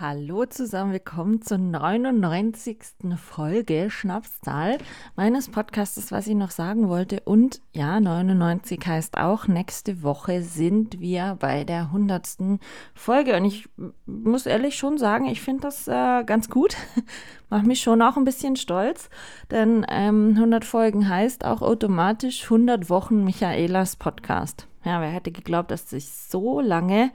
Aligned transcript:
Hallo 0.00 0.44
zusammen, 0.44 0.92
willkommen 0.92 1.42
zur 1.42 1.58
99. 1.58 2.78
Folge 3.16 3.90
Schnapszahl 3.90 4.78
meines 5.16 5.48
Podcasts, 5.48 6.12
was 6.12 6.28
ich 6.28 6.36
noch 6.36 6.52
sagen 6.52 6.88
wollte. 6.88 7.18
Und 7.24 7.60
ja, 7.72 7.98
99 7.98 8.78
heißt 8.86 9.18
auch, 9.18 9.48
nächste 9.48 10.04
Woche 10.04 10.42
sind 10.42 11.00
wir 11.00 11.36
bei 11.40 11.64
der 11.64 11.86
100. 11.86 12.60
Folge. 12.94 13.36
Und 13.36 13.44
ich 13.46 13.68
muss 14.06 14.46
ehrlich 14.46 14.76
schon 14.76 14.98
sagen, 14.98 15.26
ich 15.26 15.40
finde 15.40 15.62
das 15.62 15.88
äh, 15.88 16.22
ganz 16.22 16.48
gut. 16.48 16.76
Macht 17.50 17.66
mich 17.66 17.80
schon 17.80 18.00
auch 18.00 18.16
ein 18.16 18.24
bisschen 18.24 18.54
stolz, 18.54 19.10
denn 19.50 19.84
ähm, 19.88 20.34
100 20.36 20.64
Folgen 20.64 21.08
heißt 21.08 21.44
auch 21.44 21.60
automatisch 21.60 22.44
100 22.44 22.88
Wochen 22.88 23.24
Michaelas 23.24 23.96
Podcast. 23.96 24.68
Ja, 24.84 25.00
wer 25.00 25.10
hätte 25.10 25.32
geglaubt, 25.32 25.72
dass 25.72 25.92
ich 25.92 26.08
so 26.08 26.60
lange, 26.60 27.10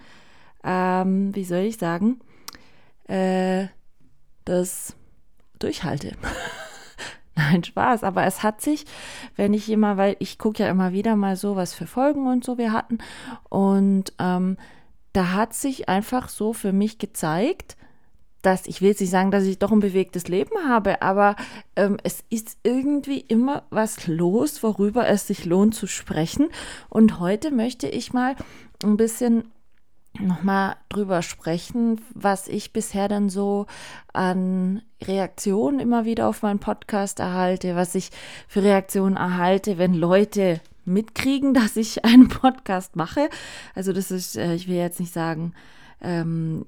ähm, 0.66 1.34
wie 1.34 1.46
soll 1.46 1.60
ich 1.60 1.78
sagen, 1.78 2.20
äh, 3.08 3.68
das 4.46 4.96
durchhalte. 5.60 6.16
Nein, 7.36 7.64
Spaß. 7.64 8.04
Aber 8.04 8.26
es 8.26 8.44
hat 8.44 8.62
sich, 8.62 8.86
wenn 9.36 9.54
ich 9.54 9.70
immer, 9.70 9.98
weil 9.98 10.16
ich 10.20 10.38
gucke 10.38 10.64
ja 10.64 10.70
immer 10.70 10.94
wieder 10.94 11.16
mal 11.16 11.36
so, 11.36 11.56
was 11.56 11.74
für 11.74 11.88
Folgen 11.88 12.28
und 12.28 12.44
so 12.44 12.58
wir 12.58 12.72
hatten. 12.72 13.00
Und 13.50 14.14
ähm, 14.20 14.58
da 15.14 15.34
hat 15.34 15.54
sich 15.54 15.90
einfach 15.90 16.30
so 16.30 16.54
für 16.54 16.74
mich 16.74 16.98
gezeigt, 16.98 17.78
dass 18.44 18.68
ich 18.68 18.82
will 18.82 18.90
jetzt 18.90 19.00
nicht 19.00 19.10
sagen, 19.10 19.32
dass 19.32 19.46
ich 19.46 19.58
doch 19.58 19.72
ein 19.72 19.80
bewegtes 19.80 20.28
Leben 20.28 20.68
habe, 20.68 21.02
aber 21.02 21.38
ähm, 21.78 21.98
es 22.04 22.26
ist 22.30 22.58
irgendwie 22.64 23.20
immer 23.20 23.64
was 23.70 24.06
los, 24.06 24.62
worüber 24.62 25.08
es 25.08 25.28
sich 25.28 25.46
lohnt 25.46 25.76
zu 25.76 25.88
sprechen. 25.88 26.50
Und 26.90 27.20
heute 27.20 27.52
möchte 27.52 27.88
ich 27.88 28.12
mal 28.12 28.36
ein 28.84 28.98
bisschen 28.98 29.46
nochmal 30.20 30.76
drüber 30.90 31.22
sprechen, 31.22 32.00
was 32.14 32.48
ich 32.48 32.72
bisher 32.72 33.08
dann 33.08 33.30
so 33.30 33.66
an 34.14 34.84
Reaktionen 35.02 35.80
immer 35.80 36.06
wieder 36.06 36.28
auf 36.28 36.44
meinen 36.44 36.60
Podcast 36.60 37.20
erhalte, 37.20 37.76
was 37.76 37.96
ich 37.96 38.12
für 38.48 38.64
Reaktionen 38.64 39.18
erhalte, 39.18 39.78
wenn 39.78 39.94
Leute 39.94 40.62
mitkriegen, 40.86 41.54
dass 41.54 41.76
ich 41.76 42.06
einen 42.06 42.30
Podcast 42.30 42.96
mache. 42.96 43.30
Also 43.76 43.94
das 43.94 44.12
ist, 44.12 44.38
äh, 44.38 44.54
ich 44.54 44.68
will 44.68 44.76
jetzt 44.76 45.00
nicht 45.00 45.14
sagen, 45.14 45.54
ähm, 46.02 46.66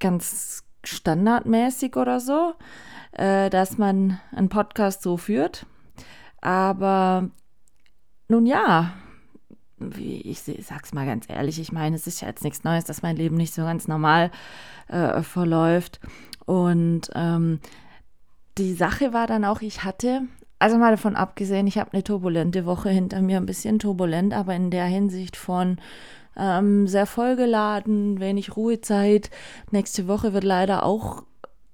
ganz 0.00 0.64
standardmäßig 0.84 1.96
oder 1.96 2.20
so, 2.20 2.54
äh, 3.12 3.50
dass 3.50 3.78
man 3.78 4.20
einen 4.32 4.48
Podcast 4.48 5.02
so 5.02 5.16
führt. 5.16 5.66
Aber 6.40 7.30
nun 8.28 8.46
ja, 8.46 8.94
wie 9.80 10.20
ich 10.20 10.40
sag's 10.40 10.92
mal 10.92 11.06
ganz 11.06 11.26
ehrlich, 11.28 11.60
ich 11.60 11.72
meine, 11.72 11.96
es 11.96 12.06
ist 12.06 12.20
ja 12.20 12.28
jetzt 12.28 12.44
nichts 12.44 12.64
Neues, 12.64 12.84
dass 12.84 13.02
mein 13.02 13.16
Leben 13.16 13.36
nicht 13.36 13.54
so 13.54 13.62
ganz 13.62 13.88
normal 13.88 14.30
äh, 14.88 15.22
verläuft. 15.22 16.00
Und 16.46 17.10
ähm, 17.14 17.60
die 18.56 18.74
Sache 18.74 19.12
war 19.12 19.26
dann 19.26 19.44
auch, 19.44 19.60
ich 19.60 19.84
hatte, 19.84 20.22
also 20.58 20.78
mal 20.78 20.90
davon 20.90 21.16
abgesehen, 21.16 21.66
ich 21.66 21.78
habe 21.78 21.92
eine 21.92 22.02
turbulente 22.02 22.66
Woche 22.66 22.90
hinter 22.90 23.22
mir, 23.22 23.36
ein 23.36 23.46
bisschen 23.46 23.78
turbulent, 23.78 24.34
aber 24.34 24.54
in 24.54 24.70
der 24.70 24.86
Hinsicht 24.86 25.36
von 25.36 25.78
ähm, 26.36 26.86
sehr 26.86 27.06
vollgeladen, 27.06 28.20
wenig 28.20 28.56
Ruhezeit. 28.56 29.30
Nächste 29.70 30.08
Woche 30.08 30.32
wird 30.32 30.44
leider 30.44 30.84
auch 30.84 31.24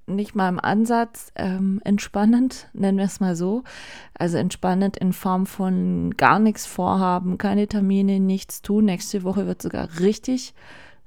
nicht 0.06 0.34
mal 0.34 0.48
im 0.48 0.60
Ansatz 0.60 1.32
ähm, 1.37 1.81
entspannend, 1.84 2.69
nennen 2.72 2.98
wir 2.98 3.04
es 3.04 3.20
mal 3.20 3.37
so. 3.37 3.65
Also 4.12 4.37
entspannend 4.37 4.97
in 4.97 5.12
Form 5.12 5.47
von 5.47 6.15
gar 6.16 6.38
nichts 6.38 6.66
vorhaben, 6.66 7.38
keine 7.38 7.66
Termine, 7.66 8.20
nichts 8.20 8.62
tun. 8.62 8.84
Nächste 8.84 9.22
Woche 9.22 9.47
wird 9.47 9.62
sogar 9.62 9.88
richtig, 10.00 10.54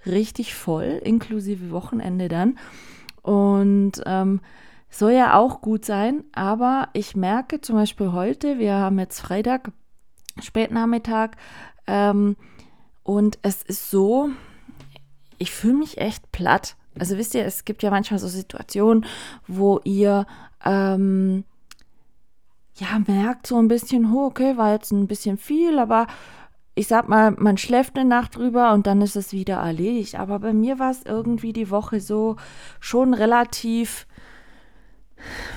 richtig 0.06 0.56
voll, 0.56 1.02
inklusive 1.04 1.72
Wochenende 1.72 2.28
dann. 2.28 2.58
Und 3.22 4.02
ähm, 4.06 4.42
soll 4.90 5.12
ja 5.12 5.38
auch 5.38 5.62
gut 5.62 5.86
sein, 5.86 6.24
aber 6.32 6.90
ich 6.94 7.16
merke 7.16 7.62
zum 7.62 7.76
Beispiel 7.76 8.14
heute, 8.14 8.58
wir 8.58 8.76
haben 8.76 9.00
jetzt 9.00 9.20
Freitag, 9.20 9.72
Spätnachmittag, 10.40 11.32
ähm, 11.88 12.36
und 13.04 13.40
es 13.42 13.64
ist 13.64 13.90
so, 13.90 14.30
ich 15.38 15.52
fühle 15.52 15.76
mich 15.76 15.98
echt 15.98 16.32
platt. 16.32 16.77
Also 17.00 17.18
wisst 17.18 17.36
ihr, 17.36 17.46
es 17.46 17.66
gibt 17.66 17.84
ja 17.84 17.90
manchmal 17.90 18.20
so 18.20 18.28
Situationen, 18.28 19.06
wo 19.48 19.80
ihr 19.84 20.26
ähm, 20.66 21.44
ja 22.76 23.00
merkt 23.06 23.48
so 23.48 23.58
ein 23.58 23.68
bisschen, 23.68 24.14
oh, 24.14 24.26
okay, 24.26 24.58
war 24.58 24.74
jetzt 24.74 24.92
ein 24.92 25.08
bisschen 25.08 25.38
viel, 25.38 25.80
aber 25.80 26.08
ich 26.76 26.88
sag 26.88 27.10
mal, 27.10 27.32
man 27.32 27.58
schläft 27.58 27.98
eine 27.98 28.08
Nacht 28.08 28.36
drüber 28.36 28.72
und 28.74 28.86
dann 28.86 29.02
ist 29.02 29.16
es 29.16 29.32
wieder 29.32 29.56
erledigt. 29.56 30.14
Aber 30.20 30.38
bei 30.38 30.54
mir 30.54 30.78
war 30.78 30.92
es 30.92 31.02
irgendwie 31.04 31.52
die 31.52 31.72
Woche 31.72 32.00
so 32.00 32.36
schon 32.80 33.16
relativ 33.16 34.06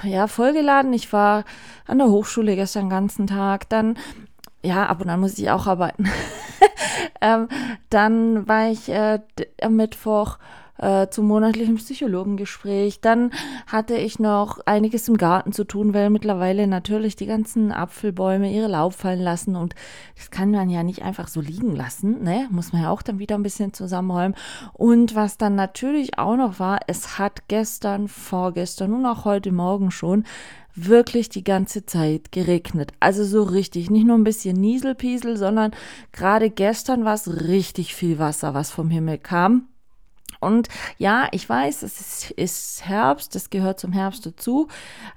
ja, 0.02 0.26
vollgeladen. 0.26 0.94
Ich 0.94 1.12
war 1.12 1.44
an 1.86 1.98
der 1.98 2.08
Hochschule 2.08 2.56
gestern 2.56 2.84
den 2.84 2.90
ganzen 2.90 3.26
Tag. 3.26 3.68
Dann, 3.68 3.98
ja, 4.62 4.86
ab 4.86 5.02
und 5.02 5.10
an 5.10 5.20
muss 5.20 5.38
ich 5.38 5.50
auch 5.50 5.66
arbeiten. 5.66 6.08
ähm, 7.20 7.48
dann 7.90 8.48
war 8.48 8.70
ich 8.70 8.88
äh, 8.88 9.20
am 9.60 9.76
Mittwoch 9.76 10.38
äh, 10.80 11.08
zum 11.10 11.26
monatlichen 11.26 11.76
Psychologengespräch. 11.76 13.00
Dann 13.00 13.30
hatte 13.66 13.96
ich 13.96 14.18
noch 14.18 14.60
einiges 14.66 15.08
im 15.08 15.16
Garten 15.16 15.52
zu 15.52 15.64
tun, 15.64 15.94
weil 15.94 16.10
mittlerweile 16.10 16.66
natürlich 16.66 17.16
die 17.16 17.26
ganzen 17.26 17.72
Apfelbäume 17.72 18.52
ihre 18.52 18.68
Laub 18.68 18.94
fallen 18.94 19.20
lassen 19.20 19.56
und 19.56 19.74
das 20.16 20.30
kann 20.30 20.50
man 20.50 20.70
ja 20.70 20.82
nicht 20.82 21.02
einfach 21.02 21.28
so 21.28 21.40
liegen 21.40 21.76
lassen, 21.76 22.22
ne? 22.22 22.48
Muss 22.50 22.72
man 22.72 22.82
ja 22.82 22.90
auch 22.90 23.02
dann 23.02 23.18
wieder 23.18 23.36
ein 23.36 23.42
bisschen 23.42 23.72
zusammenräumen. 23.72 24.36
Und 24.72 25.14
was 25.14 25.38
dann 25.38 25.54
natürlich 25.54 26.18
auch 26.18 26.36
noch 26.36 26.58
war, 26.58 26.80
es 26.86 27.18
hat 27.18 27.48
gestern, 27.48 28.08
vorgestern 28.08 28.94
und 28.94 29.06
auch 29.06 29.24
heute 29.24 29.52
Morgen 29.52 29.90
schon 29.90 30.24
wirklich 30.74 31.28
die 31.28 31.44
ganze 31.44 31.84
Zeit 31.84 32.32
geregnet. 32.32 32.92
Also 33.00 33.24
so 33.24 33.42
richtig, 33.42 33.90
nicht 33.90 34.06
nur 34.06 34.16
ein 34.16 34.24
bisschen 34.24 34.56
Nieselpiesel, 34.56 35.36
sondern 35.36 35.72
gerade 36.12 36.50
gestern 36.50 37.04
war 37.04 37.14
es 37.14 37.48
richtig 37.48 37.94
viel 37.94 38.18
Wasser, 38.18 38.54
was 38.54 38.70
vom 38.70 38.88
Himmel 38.88 39.18
kam. 39.18 39.69
Und 40.40 40.68
ja, 40.98 41.28
ich 41.32 41.48
weiß, 41.48 41.82
es 41.82 42.00
ist, 42.00 42.30
ist 42.32 42.86
Herbst, 42.86 43.34
das 43.34 43.50
gehört 43.50 43.78
zum 43.78 43.92
Herbst 43.92 44.24
dazu, 44.24 44.68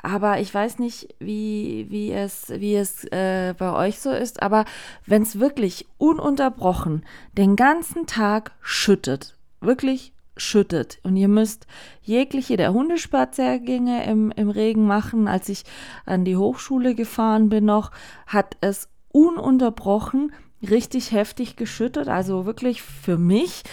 aber 0.01 0.39
ich 0.39 0.53
weiß 0.53 0.79
nicht, 0.79 1.15
wie, 1.19 1.87
wie 1.89 2.11
es, 2.11 2.49
wie 2.49 2.75
es 2.75 3.05
äh, 3.05 3.55
bei 3.57 3.73
euch 3.73 3.99
so 3.99 4.11
ist, 4.11 4.43
aber 4.43 4.65
wenn 5.05 5.23
es 5.23 5.39
wirklich 5.39 5.87
ununterbrochen 5.97 7.05
den 7.37 7.55
ganzen 7.55 8.05
Tag 8.05 8.51
schüttet, 8.61 9.37
wirklich 9.61 10.13
schüttet 10.35 10.99
und 11.03 11.15
ihr 11.15 11.27
müsst 11.27 11.67
jegliche 12.01 12.57
der 12.57 12.73
Hundespaziergänge 12.73 14.05
im, 14.05 14.31
im 14.31 14.49
Regen 14.49 14.87
machen. 14.87 15.27
Als 15.27 15.49
ich 15.49 15.63
an 16.05 16.25
die 16.25 16.37
Hochschule 16.37 16.95
gefahren 16.95 17.49
bin 17.49 17.65
noch, 17.65 17.91
hat 18.25 18.57
es 18.61 18.89
ununterbrochen 19.09 20.31
richtig 20.69 21.11
heftig 21.11 21.55
geschüttet, 21.55 22.07
also 22.07 22.45
wirklich 22.45 22.81
für 22.81 23.17
mich 23.17 23.63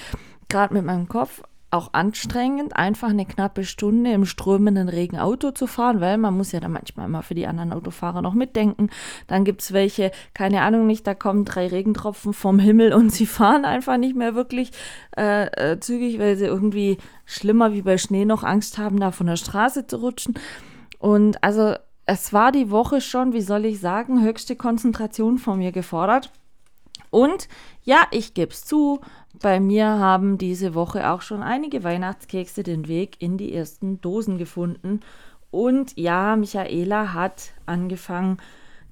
gerade 0.50 0.74
mit 0.74 0.84
meinem 0.84 1.08
Kopf 1.08 1.42
auch 1.72 1.90
anstrengend, 1.92 2.74
einfach 2.74 3.10
eine 3.10 3.24
knappe 3.24 3.64
Stunde 3.64 4.12
im 4.12 4.24
strömenden 4.24 4.88
Regen 4.88 5.18
Auto 5.18 5.52
zu 5.52 5.68
fahren, 5.68 6.00
weil 6.00 6.18
man 6.18 6.36
muss 6.36 6.50
ja 6.50 6.58
dann 6.58 6.72
manchmal 6.72 7.06
immer 7.06 7.22
für 7.22 7.34
die 7.34 7.46
anderen 7.46 7.72
Autofahrer 7.72 8.22
noch 8.22 8.34
mitdenken. 8.34 8.90
Dann 9.28 9.44
gibt 9.44 9.62
es 9.62 9.72
welche, 9.72 10.10
keine 10.34 10.62
Ahnung 10.62 10.86
nicht, 10.86 11.06
da 11.06 11.14
kommen 11.14 11.44
drei 11.44 11.68
Regentropfen 11.68 12.32
vom 12.32 12.58
Himmel 12.58 12.92
und 12.92 13.10
sie 13.10 13.26
fahren 13.26 13.64
einfach 13.64 13.98
nicht 13.98 14.16
mehr 14.16 14.34
wirklich 14.34 14.72
äh, 15.16 15.46
äh, 15.46 15.78
zügig, 15.78 16.18
weil 16.18 16.36
sie 16.36 16.46
irgendwie 16.46 16.98
schlimmer 17.24 17.72
wie 17.72 17.82
bei 17.82 17.98
Schnee 17.98 18.24
noch 18.24 18.42
Angst 18.42 18.76
haben, 18.76 18.98
da 18.98 19.12
von 19.12 19.28
der 19.28 19.36
Straße 19.36 19.86
zu 19.86 19.98
rutschen. 19.98 20.34
Und 20.98 21.42
also 21.44 21.74
es 22.04 22.32
war 22.32 22.50
die 22.50 22.72
Woche 22.72 23.00
schon, 23.00 23.32
wie 23.32 23.42
soll 23.42 23.64
ich 23.64 23.78
sagen, 23.78 24.24
höchste 24.24 24.56
Konzentration 24.56 25.38
von 25.38 25.58
mir 25.58 25.70
gefordert. 25.70 26.32
Und 27.10 27.48
ja, 27.82 28.06
ich 28.10 28.34
gebe 28.34 28.52
es 28.52 28.64
zu, 28.64 29.00
bei 29.42 29.60
mir 29.60 29.86
haben 29.86 30.38
diese 30.38 30.74
Woche 30.74 31.10
auch 31.10 31.22
schon 31.22 31.42
einige 31.42 31.82
Weihnachtskekse 31.82 32.62
den 32.62 32.88
Weg 32.88 33.16
in 33.20 33.38
die 33.38 33.54
ersten 33.54 34.00
Dosen 34.00 34.38
gefunden. 34.38 35.00
Und 35.50 35.96
ja, 35.96 36.36
Michaela 36.36 37.12
hat 37.12 37.52
angefangen, 37.66 38.38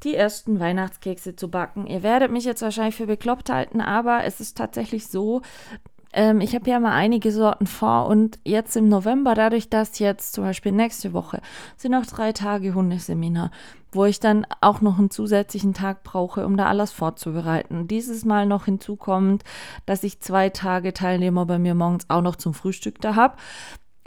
die 0.02 0.14
ersten 0.14 0.60
Weihnachtskekse 0.60 1.36
zu 1.36 1.50
backen. 1.50 1.86
Ihr 1.86 2.02
werdet 2.02 2.30
mich 2.30 2.44
jetzt 2.44 2.62
wahrscheinlich 2.62 2.96
für 2.96 3.06
bekloppt 3.06 3.50
halten, 3.50 3.80
aber 3.80 4.24
es 4.24 4.40
ist 4.40 4.56
tatsächlich 4.56 5.08
so, 5.08 5.42
ähm, 6.19 6.41
ich 6.41 6.56
habe 6.56 6.69
ja 6.69 6.81
mal 6.81 6.94
einige 6.94 7.31
Sorten 7.31 7.69
vor 7.69 8.06
und 8.09 8.41
jetzt 8.44 8.76
im 8.76 8.88
November, 8.88 9.37
dadurch, 9.37 9.70
dass 9.70 10.00
jetzt 10.00 10.32
zum 10.32 10.43
Beispiel 10.43 10.73
nächste 10.73 11.12
Woche 11.12 11.41
sind 11.76 11.93
noch 11.93 12.06
drei 12.06 12.32
Tage 12.32 12.75
Hundeseminar, 12.75 13.53
wo 13.93 14.05
ich 14.05 14.19
dann 14.19 14.44
auch 14.61 14.81
noch 14.81 14.99
einen 14.99 15.11
zusätzlichen 15.11 15.75
Tag 15.75 16.03
brauche, 16.03 16.44
um 16.44 16.56
da 16.56 16.67
alles 16.67 16.91
vorzubereiten. 16.91 17.87
Dieses 17.87 18.25
Mal 18.25 18.47
noch 18.47 18.65
hinzukommt, 18.65 19.44
dass 19.87 20.03
ich 20.03 20.19
zwei 20.19 20.50
Tage 20.50 20.93
Teilnehmer 20.93 21.47
bei 21.47 21.61
mir 21.61 21.76
morgens 21.76 22.11
auch 22.11 22.23
noch 22.23 22.35
zum 22.35 22.53
Frühstück 22.53 23.00
da 23.00 23.15
habe 23.15 23.37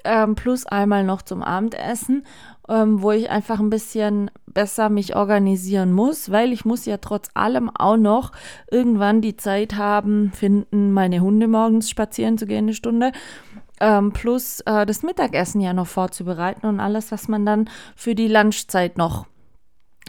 ähm, 0.03 0.35
plus 0.35 0.65
einmal 0.65 1.03
noch 1.03 1.21
zum 1.21 1.43
Abendessen, 1.43 2.25
ähm, 2.69 3.01
wo 3.01 3.11
ich 3.11 3.29
einfach 3.29 3.59
ein 3.59 3.69
bisschen 3.69 4.31
besser 4.47 4.89
mich 4.89 5.15
organisieren 5.15 5.91
muss, 5.91 6.31
weil 6.31 6.51
ich 6.51 6.65
muss 6.65 6.85
ja 6.85 6.97
trotz 6.97 7.29
allem 7.33 7.69
auch 7.69 7.97
noch 7.97 8.31
irgendwann 8.69 9.21
die 9.21 9.37
Zeit 9.37 9.75
haben, 9.75 10.31
finden, 10.33 10.91
meine 10.91 11.21
Hunde 11.21 11.47
morgens 11.47 11.89
spazieren 11.89 12.37
zu 12.37 12.45
gehen, 12.45 12.65
eine 12.65 12.73
Stunde. 12.73 13.11
Ähm, 13.79 14.11
plus 14.11 14.59
äh, 14.61 14.85
das 14.85 15.01
Mittagessen 15.01 15.59
ja 15.59 15.73
noch 15.73 15.87
vorzubereiten 15.87 16.67
und 16.67 16.79
alles, 16.79 17.11
was 17.11 17.27
man 17.27 17.45
dann 17.45 17.69
für 17.95 18.13
die 18.13 18.27
Lunchzeit 18.27 18.97
noch 18.97 19.25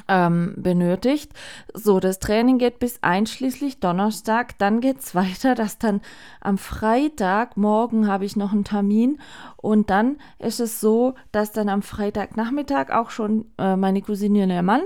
ähm, 0.08 0.54
benötigt. 0.56 1.32
So, 1.74 2.00
das 2.00 2.18
Training 2.18 2.58
geht 2.58 2.78
bis 2.78 3.02
einschließlich 3.02 3.80
Donnerstag. 3.80 4.58
Dann 4.58 4.80
geht 4.80 5.00
es 5.00 5.14
weiter, 5.14 5.54
dass 5.54 5.78
dann 5.78 6.00
am 6.40 6.58
Freitag, 6.58 7.56
morgen 7.56 8.06
habe 8.06 8.24
ich 8.24 8.36
noch 8.36 8.52
einen 8.52 8.64
Termin. 8.64 9.18
Und 9.56 9.90
dann 9.90 10.16
ist 10.38 10.60
es 10.60 10.80
so, 10.80 11.14
dass 11.30 11.52
dann 11.52 11.68
am 11.68 11.82
Freitagnachmittag 11.82 12.90
auch 12.90 13.10
schon 13.10 13.46
äh, 13.58 13.76
meine 13.76 14.02
Cousine 14.02 14.44
und 14.44 14.50
ihr 14.50 14.62
Mann 14.62 14.82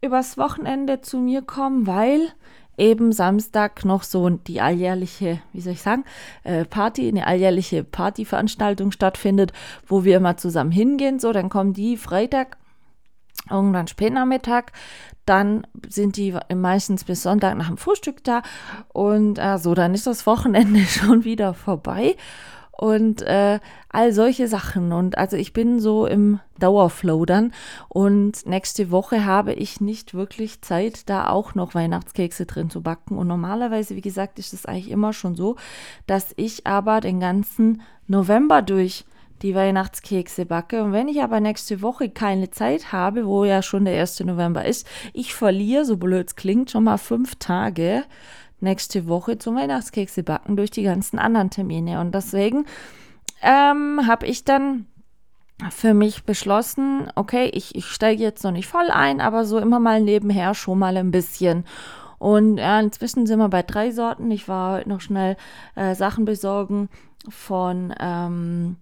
übers 0.00 0.36
Wochenende 0.36 1.00
zu 1.00 1.18
mir 1.18 1.40
kommen, 1.40 1.86
weil 1.86 2.28
eben 2.76 3.12
Samstag 3.12 3.84
noch 3.84 4.02
so 4.02 4.28
die 4.28 4.60
alljährliche, 4.60 5.40
wie 5.52 5.60
soll 5.60 5.74
ich 5.74 5.82
sagen, 5.82 6.04
äh, 6.42 6.64
Party, 6.64 7.08
eine 7.08 7.26
alljährliche 7.26 7.84
Partyveranstaltung 7.84 8.90
stattfindet, 8.90 9.52
wo 9.86 10.04
wir 10.04 10.18
immer 10.18 10.36
zusammen 10.36 10.72
hingehen. 10.72 11.18
So, 11.20 11.32
dann 11.32 11.48
kommen 11.48 11.72
die 11.72 11.96
Freitag 11.96 12.58
irgendwann 13.50 13.88
Spätnachmittag. 13.88 14.66
Dann 15.26 15.66
sind 15.88 16.16
die 16.16 16.36
meistens 16.54 17.04
bis 17.04 17.22
Sonntag 17.22 17.56
nach 17.56 17.68
dem 17.68 17.78
Frühstück 17.78 18.22
da. 18.24 18.42
Und 18.92 19.38
äh, 19.38 19.58
so, 19.58 19.74
dann 19.74 19.94
ist 19.94 20.06
das 20.06 20.26
Wochenende 20.26 20.80
schon 20.86 21.24
wieder 21.24 21.54
vorbei. 21.54 22.16
Und 22.76 23.22
äh, 23.22 23.60
all 23.88 24.12
solche 24.12 24.48
Sachen. 24.48 24.92
Und 24.92 25.16
also 25.16 25.36
ich 25.36 25.52
bin 25.52 25.78
so 25.78 26.06
im 26.06 26.40
Dauerflow 26.58 27.24
dann. 27.24 27.52
Und 27.88 28.44
nächste 28.46 28.90
Woche 28.90 29.24
habe 29.24 29.52
ich 29.52 29.80
nicht 29.80 30.14
wirklich 30.14 30.60
Zeit, 30.60 31.08
da 31.08 31.28
auch 31.28 31.54
noch 31.54 31.74
Weihnachtskekse 31.74 32.46
drin 32.46 32.70
zu 32.70 32.82
backen. 32.82 33.16
Und 33.16 33.28
normalerweise, 33.28 33.94
wie 33.94 34.00
gesagt, 34.00 34.38
ist 34.40 34.52
es 34.52 34.66
eigentlich 34.66 34.90
immer 34.90 35.12
schon 35.12 35.36
so, 35.36 35.56
dass 36.06 36.34
ich 36.36 36.66
aber 36.66 37.00
den 37.00 37.20
ganzen 37.20 37.82
November 38.08 38.60
durch 38.60 39.04
die 39.42 39.54
Weihnachtskekse 39.54 40.46
backe. 40.46 40.82
Und 40.82 40.92
wenn 40.92 41.08
ich 41.08 41.22
aber 41.22 41.40
nächste 41.40 41.82
Woche 41.82 42.10
keine 42.10 42.50
Zeit 42.50 42.92
habe, 42.92 43.26
wo 43.26 43.44
ja 43.44 43.62
schon 43.62 43.84
der 43.84 44.00
1. 44.00 44.20
November 44.20 44.64
ist, 44.64 44.86
ich 45.12 45.34
verliere, 45.34 45.84
so 45.84 45.96
blöd 45.96 46.28
es 46.28 46.36
klingt, 46.36 46.70
schon 46.70 46.84
mal 46.84 46.98
fünf 46.98 47.36
Tage 47.36 48.04
nächste 48.60 49.06
Woche 49.06 49.38
zum 49.38 49.56
Weihnachtskekse 49.56 50.22
backen 50.22 50.56
durch 50.56 50.70
die 50.70 50.82
ganzen 50.82 51.18
anderen 51.18 51.50
Termine. 51.50 52.00
Und 52.00 52.14
deswegen 52.14 52.64
ähm, 53.42 54.06
habe 54.06 54.26
ich 54.26 54.44
dann 54.44 54.86
für 55.70 55.94
mich 55.94 56.24
beschlossen, 56.24 57.10
okay, 57.14 57.50
ich, 57.52 57.74
ich 57.76 57.86
steige 57.86 58.22
jetzt 58.22 58.42
noch 58.42 58.50
nicht 58.50 58.66
voll 58.66 58.90
ein, 58.90 59.20
aber 59.20 59.44
so 59.44 59.58
immer 59.58 59.78
mal 59.78 60.00
nebenher 60.00 60.54
schon 60.54 60.78
mal 60.78 60.96
ein 60.96 61.10
bisschen. 61.10 61.64
Und 62.18 62.58
ja, 62.58 62.80
inzwischen 62.80 63.26
sind 63.26 63.38
wir 63.38 63.48
bei 63.48 63.62
drei 63.62 63.90
Sorten. 63.90 64.30
Ich 64.30 64.48
war 64.48 64.78
heute 64.78 64.88
noch 64.88 65.00
schnell 65.00 65.36
äh, 65.74 65.94
Sachen 65.94 66.24
besorgen 66.24 66.88
von 67.28 67.94
ähm, 68.00 68.76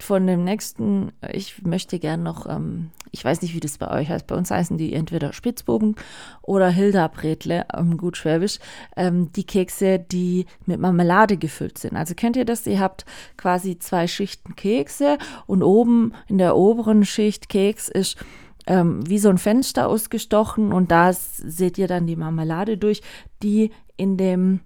von 0.00 0.26
dem 0.26 0.44
nächsten, 0.44 1.12
ich 1.32 1.62
möchte 1.62 1.98
gern 1.98 2.22
noch, 2.22 2.46
ähm, 2.46 2.90
ich 3.12 3.24
weiß 3.24 3.42
nicht, 3.42 3.54
wie 3.54 3.60
das 3.60 3.78
bei 3.78 3.90
euch 3.90 4.08
heißt, 4.08 4.26
bei 4.26 4.34
uns 4.34 4.50
heißen 4.50 4.76
die 4.76 4.92
entweder 4.92 5.32
Spitzbogen 5.32 5.94
oder 6.42 6.68
Hilda 6.68 7.06
Bretle, 7.08 7.64
ähm, 7.72 7.96
gut 7.96 8.16
schwäbisch, 8.16 8.58
ähm, 8.96 9.30
die 9.32 9.44
Kekse, 9.44 10.00
die 10.00 10.46
mit 10.66 10.80
Marmelade 10.80 11.36
gefüllt 11.36 11.78
sind. 11.78 11.96
Also 11.96 12.14
kennt 12.14 12.36
ihr 12.36 12.44
das? 12.44 12.66
Ihr 12.66 12.80
habt 12.80 13.04
quasi 13.36 13.78
zwei 13.78 14.06
Schichten 14.08 14.56
Kekse 14.56 15.16
und 15.46 15.62
oben 15.62 16.12
in 16.26 16.38
der 16.38 16.56
oberen 16.56 17.04
Schicht 17.04 17.48
Keks 17.48 17.88
ist 17.88 18.16
ähm, 18.66 19.08
wie 19.08 19.18
so 19.18 19.28
ein 19.28 19.38
Fenster 19.38 19.88
ausgestochen 19.88 20.72
und 20.72 20.90
da 20.90 21.12
seht 21.12 21.78
ihr 21.78 21.86
dann 21.86 22.06
die 22.06 22.16
Marmelade 22.16 22.78
durch, 22.78 23.00
die 23.42 23.70
in 23.96 24.16
dem 24.16 24.60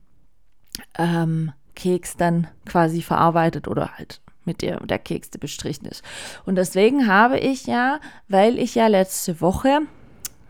ähm, 0.97 1.53
Keks 1.75 2.17
dann 2.17 2.47
quasi 2.65 3.03
verarbeitet 3.03 3.69
oder 3.69 3.99
halt 3.99 4.23
mit 4.49 4.63
der 4.63 4.81
der 4.81 4.99
Kekse 4.99 5.39
bestrichen 5.39 5.87
ist. 5.87 6.03
Und 6.45 6.57
deswegen 6.57 7.07
habe 7.07 7.39
ich 7.39 7.67
ja, 7.67 8.01
weil 8.27 8.59
ich 8.59 8.75
ja 8.75 8.89
letzte 8.89 9.41
Woche 9.41 9.83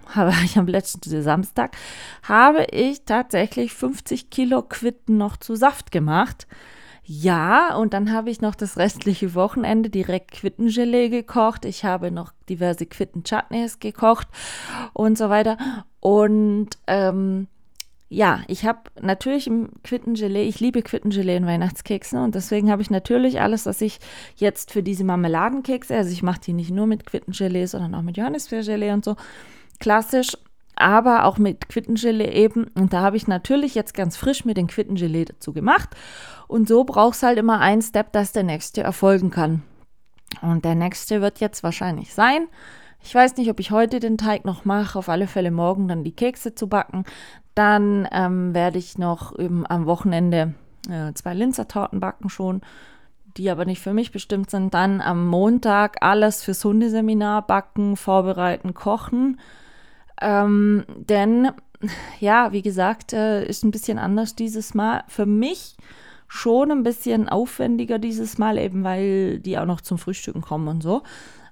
habe 0.15 0.33
ich 0.45 0.57
am 0.59 0.67
letzten 0.67 1.23
Samstag, 1.23 1.77
habe 2.23 2.65
ich 2.71 3.05
tatsächlich 3.05 3.75
50 3.75 4.31
Kilo 4.31 4.63
Quitten 4.63 5.19
noch 5.19 5.37
zu 5.37 5.55
Saft 5.55 5.91
gemacht. 5.93 6.47
Ja, 7.11 7.75
und 7.75 7.95
dann 7.95 8.13
habe 8.13 8.29
ich 8.29 8.43
noch 8.43 8.55
das 8.55 8.77
restliche 8.77 9.35
Wochenende 9.35 9.89
direkt 9.89 10.33
Quittengelee 10.33 11.09
gekocht. 11.09 11.65
Ich 11.65 11.85
habe 11.85 12.11
noch 12.11 12.33
diverse 12.51 12.85
Quitten-Chutneys 12.85 13.79
gekocht 13.79 14.29
und 14.93 15.17
so 15.17 15.31
weiter. 15.31 15.57
Und 16.01 16.69
ähm, 16.87 17.49
ja, 18.09 18.41
ich 18.47 18.65
habe 18.65 18.81
natürlich 19.01 19.47
im 19.47 19.71
Quittengelee, 19.85 20.45
ich 20.45 20.61
liebe 20.61 20.83
Quittengelee 20.83 21.37
in 21.37 21.47
Weihnachtskeksen 21.47 22.19
und 22.19 22.35
deswegen 22.35 22.71
habe 22.71 22.81
ich 22.81 22.91
natürlich 22.91 23.41
alles, 23.41 23.67
was 23.67 23.83
ich 23.83 23.99
jetzt 24.37 24.73
für 24.73 24.83
diese 24.83 25.05
Marmeladenkekse, 25.05 25.95
also 25.95 26.11
ich 26.11 26.23
mache 26.23 26.41
die 26.41 26.55
nicht 26.55 26.71
nur 26.71 26.87
mit 26.87 27.05
Quittengelee, 27.05 27.67
sondern 27.67 27.95
auch 27.95 28.03
mit 28.03 28.17
Johannisbeergelee 28.17 28.93
und 28.93 29.05
so, 29.05 29.17
klassisch, 29.79 30.39
aber 30.75 31.25
auch 31.25 31.39
mit 31.39 31.69
Quittengelee 31.69 32.31
eben. 32.31 32.69
Und 32.75 32.93
da 32.93 33.03
habe 33.03 33.17
ich 33.17 33.27
natürlich 33.27 33.75
jetzt 33.75 33.95
ganz 33.95 34.17
frisch 34.17 34.45
mit 34.45 34.57
dem 34.57 34.69
Quittengelee 34.69 35.25
dazu 35.25 35.53
gemacht. 35.53 35.91
Und 36.47 36.69
so 36.69 36.85
brauchst 36.85 37.23
halt 37.23 37.37
immer 37.37 37.61
einen 37.61 37.83
Step, 37.83 38.13
dass 38.13 38.33
der 38.33 38.45
nächste 38.45 38.83
erfolgen 38.83 39.31
kann. 39.31 39.63
Und 40.41 40.65
der 40.65 40.77
nächste 40.77 41.21
wird 41.21 41.41
jetzt 41.41 41.63
wahrscheinlich 41.63 42.15
sein, 42.15 42.47
ich 43.03 43.15
weiß 43.15 43.37
nicht, 43.37 43.49
ob 43.51 43.61
ich 43.61 43.71
heute 43.71 44.01
den 44.01 44.19
Teig 44.19 44.45
noch 44.45 44.65
mache, 44.65 44.99
auf 44.99 45.09
alle 45.09 45.29
Fälle 45.29 45.51
morgen 45.51 45.89
dann 45.89 46.05
die 46.05 46.15
Kekse 46.15 46.55
zu 46.55 46.69
backen. 46.69 47.05
Dann 47.59 48.07
ähm, 48.13 48.55
werde 48.55 48.79
ich 48.79 48.99
noch 48.99 49.35
am 49.37 49.87
Wochenende 49.87 50.55
äh, 50.89 51.13
zwei 51.15 51.35
Linzertorten 51.35 51.99
backen 51.99 52.29
schon, 52.29 52.61
die 53.37 53.51
aber 53.51 53.65
nicht 53.65 53.83
für 53.83 53.93
mich 53.93 54.13
bestimmt 54.13 54.49
sind. 54.49 54.75
Dann 54.75 55.01
am 55.01 55.27
Montag 55.27 55.97
alles 56.01 56.45
fürs 56.45 56.65
Hundeseminar 56.65 57.45
backen, 57.45 57.97
vorbereiten, 57.97 58.75
kochen. 58.75 59.41
Ähm, 60.21 60.85
denn, 60.99 61.51
ja, 62.21 62.53
wie 62.53 62.63
gesagt, 62.63 63.13
äh, 63.13 63.45
ist 63.45 63.65
ein 63.65 63.73
bisschen 63.73 63.99
anders 63.99 64.37
dieses 64.37 64.73
Mal. 64.75 65.03
Für 65.09 65.27
mich 65.27 65.77
schon 66.29 66.71
ein 66.71 66.85
bisschen 66.85 67.29
aufwendiger 67.29 67.99
dieses 67.99 68.39
Mal, 68.39 68.57
eben 68.59 68.85
weil 68.85 69.41
die 69.41 69.59
auch 69.59 69.67
noch 69.67 69.81
zum 69.81 69.99
Frühstücken 69.99 70.43
kommen 70.43 70.69
und 70.69 70.81
so. 70.81 71.03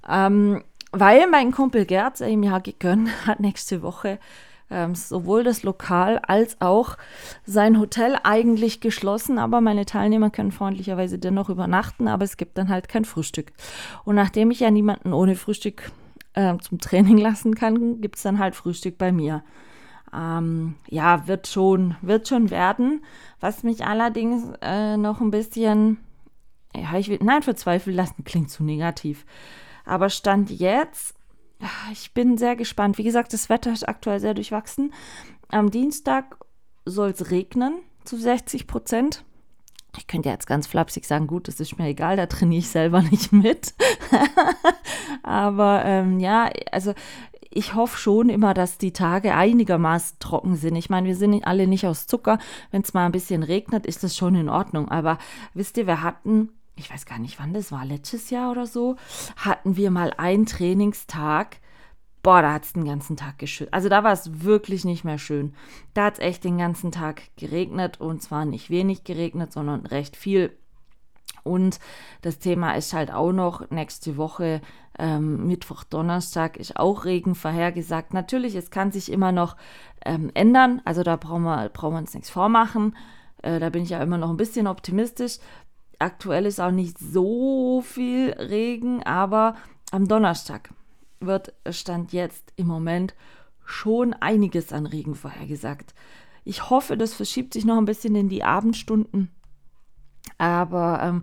Ähm, 0.09 0.63
weil 0.93 1.27
mein 1.29 1.51
Kumpel 1.51 1.85
Gerd, 1.85 2.21
der 2.21 2.29
ihm 2.29 2.45
ja 2.45 2.61
gegönnt 2.61 3.11
hat, 3.27 3.41
nächste 3.41 3.83
Woche 3.83 4.21
ähm, 4.71 4.95
sowohl 4.95 5.45
das 5.45 5.63
Lokal 5.63 6.19
als 6.19 6.61
auch 6.61 6.97
sein 7.45 7.79
Hotel 7.79 8.19
eigentlich 8.23 8.81
geschlossen, 8.81 9.39
aber 9.39 9.61
meine 9.61 9.87
Teilnehmer 9.87 10.31
können 10.31 10.53
freundlicherweise 10.53 11.19
dennoch 11.19 11.49
übernachten, 11.49 12.09
aber 12.09 12.25
es 12.25 12.37
gibt 12.37 12.59
dann 12.59 12.69
halt 12.69 12.89
kein 12.89 13.05
Frühstück. 13.05 13.53
Und 14.05 14.17
nachdem 14.17 14.51
ich 14.51 14.61
ja 14.61 14.71
niemanden 14.71 15.13
ohne 15.13 15.37
Frühstück 15.37 15.93
äh, 16.35 16.57
zum 16.59 16.79
Training 16.79 17.19
lassen 17.19 17.55
kann, 17.55 18.01
gibt 18.01 18.17
es 18.17 18.23
dann 18.23 18.39
halt 18.39 18.55
Frühstück 18.55 18.99
bei 18.99 19.13
mir. 19.13 19.43
Ähm, 20.15 20.77
ja, 20.89 21.27
wird 21.27 21.47
schon, 21.47 21.97
wird 22.01 22.29
schon 22.29 22.51
werden. 22.51 23.05
Was 23.41 23.63
mich 23.63 23.85
allerdings 23.85 24.45
äh, 24.63 24.97
noch 24.97 25.21
ein 25.21 25.31
bisschen, 25.31 25.99
ja, 26.75 26.97
ich 26.99 27.09
will, 27.09 27.19
nein, 27.23 27.43
verzweifeln 27.43 27.97
lassen, 27.97 28.25
klingt 28.25 28.51
zu 28.51 28.65
negativ. 28.65 29.27
Aber 29.85 30.11
Stand 30.11 30.51
jetzt 30.51 31.16
ich 31.93 32.13
bin 32.13 32.39
sehr 32.39 32.57
gespannt. 32.57 32.99
Wie 32.99 33.05
gesagt, 33.05 33.33
das 33.33 33.49
Wetter 33.49 33.73
ist 33.73 33.89
aktuell 33.89 34.21
sehr 34.21 34.35
durchwachsen. 34.35 34.93
Am 35.49 35.71
Dienstag 35.71 36.39
soll 36.85 37.11
es 37.11 37.31
regnen 37.31 37.81
zu 38.05 38.17
60 38.17 38.67
Prozent. 38.67 39.25
Ich 39.97 40.07
könnte 40.07 40.29
jetzt 40.29 40.47
ganz 40.47 40.67
flapsig 40.67 41.07
sagen, 41.07 41.27
gut, 41.27 41.49
das 41.49 41.59
ist 41.59 41.79
mir 41.79 41.89
egal, 41.89 42.17
da 42.17 42.27
trainiere 42.27 42.61
ich 42.61 42.69
selber 42.69 43.03
nicht 43.11 43.33
mit. 43.33 43.75
Aber 45.23 45.85
ähm, 45.85 46.21
ja, 46.21 46.51
also 46.71 46.95
ich 47.51 47.75
hoffe 47.75 47.99
schon 47.99 48.29
immer, 48.29 48.53
dass 48.53 48.77
die 48.77 48.93
Tage 48.93 49.35
einigermaßen 49.35 50.19
trocken 50.19 50.57
sind. 50.57 50.77
Ich 50.77 50.91
meine, 50.91 51.07
wir 51.07 51.17
sind 51.17 51.47
alle 51.47 51.67
nicht 51.67 51.87
aus 51.87 52.07
Zucker. 52.07 52.39
Wenn 52.71 52.83
es 52.83 52.93
mal 52.93 53.07
ein 53.07 53.13
bisschen 53.13 53.43
regnet, 53.43 53.87
ist 53.87 54.05
das 54.05 54.15
schon 54.15 54.35
in 54.35 54.51
Ordnung. 54.51 54.91
Aber 54.91 55.19
wisst 55.55 55.79
ihr, 55.79 55.87
wir 55.87 56.03
hatten 56.03 56.51
ich 56.77 56.91
weiß 56.93 57.07
gar 57.07 57.19
nicht, 57.19 57.39
wann 57.41 57.55
das 57.55 57.73
war, 57.73 57.85
letztes 57.85 58.31
Jahr 58.31 58.51
oder 58.51 58.67
so, 58.67 58.97
hatten 59.37 59.77
wir 59.77 59.91
mal 59.91 60.13
einen 60.17 60.47
Trainingstag. 60.47 61.59
boah, 62.23 62.43
da 62.43 62.55
hat 62.55 62.65
es 62.65 62.73
den 62.73 62.85
ganzen 62.85 63.17
Tag 63.17 63.39
geschüttet. 63.39 63.73
Also 63.73 63.89
da 63.89 64.03
war 64.03 64.13
es 64.13 64.43
wirklich 64.43 64.85
nicht 64.85 65.05
mehr 65.05 65.19
schön. 65.19 65.55
Da 65.95 66.07
hat 66.07 66.15
es 66.15 66.19
echt 66.21 66.45
den 66.45 66.59
ganzen 66.59 66.91
Tag 66.91 67.23
geregnet 67.37 68.01
und 68.01 68.21
zwar 68.21 68.45
nicht 68.45 68.69
wenig 68.69 69.05
geregnet, 69.05 69.53
sondern 69.53 69.87
recht 69.87 70.17
viel. 70.17 70.57
Und 71.45 71.79
das 72.23 72.41
Thema 72.41 72.73
ist 72.73 72.93
halt 72.93 73.13
auch 73.13 73.31
noch 73.31 73.71
nächste 73.71 74.17
Woche, 74.17 74.61
ähm, 74.99 75.47
Mittwoch, 75.47 75.85
Donnerstag, 75.85 76.57
ist 76.57 76.77
auch 76.77 77.05
Regen 77.05 77.37
vorhergesagt. 77.37 78.13
Natürlich, 78.13 78.57
es 78.57 78.71
kann 78.71 78.91
sich 78.91 79.13
immer 79.13 79.31
noch 79.31 79.57
ähm, 80.05 80.31
ändern, 80.35 80.83
also 80.85 81.05
da 81.05 81.15
brauchen 81.15 81.45
wir, 81.45 81.69
brauchen 81.69 81.95
wir 81.95 81.99
uns 82.01 82.15
nichts 82.15 82.31
vormachen. 82.31 82.97
Äh, 83.43 83.61
da 83.61 83.71
bin 83.71 83.85
ich 83.85 83.91
ja 83.91 84.03
immer 84.03 84.19
noch 84.19 84.31
ein 84.31 84.37
bisschen 84.37 84.67
optimistisch. 84.67 85.39
Aktuell 85.99 86.47
ist 86.47 86.61
auch 86.61 86.71
nicht 86.71 86.99
so 86.99 87.83
viel 87.83 88.33
Regen, 88.33 89.03
aber 89.03 89.57
am 89.91 90.09
Donnerstag 90.09 90.71
wird 91.21 91.55
Stand 91.71 92.13
jetzt 92.13 92.53
im 92.57 92.67
Moment 92.67 93.15
schon 93.65 94.13
einiges 94.13 94.73
an 94.73 94.87
Regen 94.87 95.15
vorhergesagt. 95.15 95.95
Ich 96.45 96.71
hoffe, 96.71 96.97
das 96.97 97.15
verschiebt 97.15 97.55
sich 97.55 97.65
noch 97.65 97.79
ein 97.79 97.87
bisschen 97.87 98.15
in 98.15 98.29
die 98.29 98.45
Abendstunden. 98.45 99.31
Aber 100.39 101.01
ähm, 101.03 101.23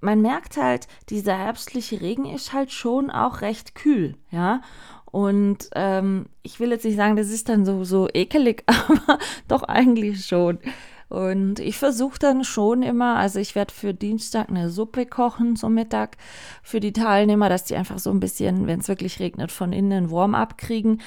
man 0.00 0.20
merkt 0.20 0.56
halt, 0.56 0.88
dieser 1.10 1.36
herbstliche 1.36 2.00
Regen 2.00 2.24
ist 2.24 2.52
halt 2.52 2.72
schon 2.72 3.10
auch 3.10 3.40
recht 3.40 3.74
kühl, 3.74 4.16
ja. 4.30 4.62
Und 5.10 5.70
ähm, 5.74 6.26
ich 6.42 6.60
will 6.60 6.70
jetzt 6.70 6.84
nicht 6.84 6.96
sagen, 6.96 7.16
das 7.16 7.30
ist 7.30 7.48
dann 7.48 7.64
so, 7.64 7.84
so 7.84 8.08
ekelig, 8.12 8.62
aber 8.66 9.18
doch 9.48 9.62
eigentlich 9.62 10.26
schon. 10.26 10.58
Und 11.08 11.58
ich 11.58 11.78
versuche 11.78 12.18
dann 12.18 12.44
schon 12.44 12.82
immer, 12.82 13.16
also 13.16 13.38
ich 13.38 13.54
werde 13.54 13.72
für 13.72 13.94
Dienstag 13.94 14.50
eine 14.50 14.68
Suppe 14.68 15.06
kochen 15.06 15.56
zum 15.56 15.74
Mittag 15.74 16.18
für 16.62 16.80
die 16.80 16.92
Teilnehmer, 16.92 17.48
dass 17.48 17.64
die 17.64 17.76
einfach 17.76 17.98
so 17.98 18.10
ein 18.10 18.20
bisschen, 18.20 18.66
wenn 18.66 18.80
es 18.80 18.88
wirklich 18.88 19.18
regnet, 19.18 19.50
von 19.50 19.72
innen 19.72 20.10
Warm-up 20.10 20.58
kriegen. 20.58 21.00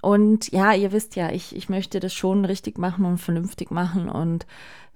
Und 0.00 0.50
ja, 0.50 0.72
ihr 0.72 0.92
wisst 0.92 1.16
ja, 1.16 1.30
ich, 1.30 1.54
ich 1.54 1.68
möchte 1.68 2.00
das 2.00 2.12
schon 2.12 2.44
richtig 2.44 2.78
machen 2.78 3.04
und 3.04 3.18
vernünftig 3.18 3.70
machen 3.70 4.08
und 4.08 4.46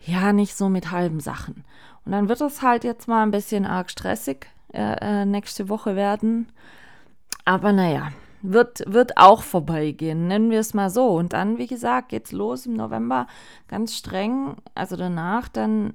ja, 0.05 0.33
nicht 0.33 0.57
so 0.57 0.69
mit 0.69 0.91
halben 0.91 1.21
Sachen. 1.21 1.65
Und 2.05 2.13
dann 2.13 2.29
wird 2.29 2.41
es 2.41 2.63
halt 2.63 2.85
jetzt 2.85 3.07
mal 3.07 3.23
ein 3.23 3.31
bisschen 3.31 3.67
arg 3.67 3.91
stressig 3.91 4.47
äh, 4.73 5.23
äh, 5.23 5.25
nächste 5.25 5.69
Woche 5.69 5.97
werden. 5.97 6.49
Aber 7.45 7.73
naja, 7.73 8.13
wird, 8.43 8.83
wird 8.87 9.17
auch 9.17 9.43
vorbeigehen, 9.43 10.29
nennen 10.29 10.51
wir 10.51 10.61
es 10.61 10.75
mal 10.75 10.91
so. 10.91 11.09
Und 11.09 11.33
dann, 11.33 11.59
wie 11.59 11.67
gesagt, 11.67 12.11
geht's 12.11 12.33
los 12.33 12.67
im 12.67 12.75
November 12.75 13.27
ganz 13.69 13.97
streng. 13.97 14.57
Also 14.75 14.97
danach 14.97 15.49
dann 15.49 15.95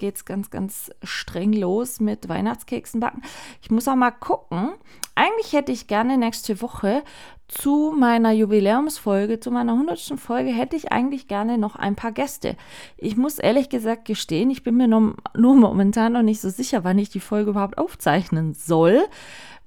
geht 0.00 0.16
es 0.16 0.24
ganz, 0.24 0.50
ganz 0.50 0.90
streng 1.02 1.52
los 1.52 2.00
mit 2.00 2.28
Weihnachtskeksen 2.28 3.00
backen. 3.00 3.22
Ich 3.62 3.70
muss 3.70 3.86
auch 3.86 3.94
mal 3.94 4.10
gucken. 4.10 4.72
Eigentlich 5.14 5.52
hätte 5.52 5.72
ich 5.72 5.86
gerne 5.86 6.16
nächste 6.16 6.62
Woche 6.62 7.02
zu 7.48 7.94
meiner 7.96 8.32
Jubiläumsfolge, 8.32 9.40
zu 9.40 9.50
meiner 9.50 9.72
100. 9.72 10.18
Folge, 10.18 10.50
hätte 10.50 10.76
ich 10.76 10.90
eigentlich 10.90 11.28
gerne 11.28 11.58
noch 11.58 11.76
ein 11.76 11.96
paar 11.96 12.12
Gäste. 12.12 12.56
Ich 12.96 13.16
muss 13.16 13.38
ehrlich 13.38 13.68
gesagt 13.68 14.06
gestehen, 14.06 14.50
ich 14.50 14.62
bin 14.62 14.76
mir 14.76 14.88
nur, 14.88 15.16
nur 15.36 15.54
momentan 15.54 16.14
noch 16.14 16.22
nicht 16.22 16.40
so 16.40 16.48
sicher, 16.48 16.82
wann 16.82 16.98
ich 16.98 17.10
die 17.10 17.20
Folge 17.20 17.50
überhaupt 17.50 17.76
aufzeichnen 17.76 18.54
soll. 18.54 19.02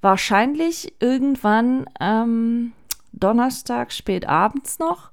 Wahrscheinlich 0.04 0.94
irgendwann 1.00 1.86
ähm, 1.98 2.72
Donnerstag 3.14 3.90
spät 3.90 4.28
abends 4.28 4.78
noch 4.78 5.10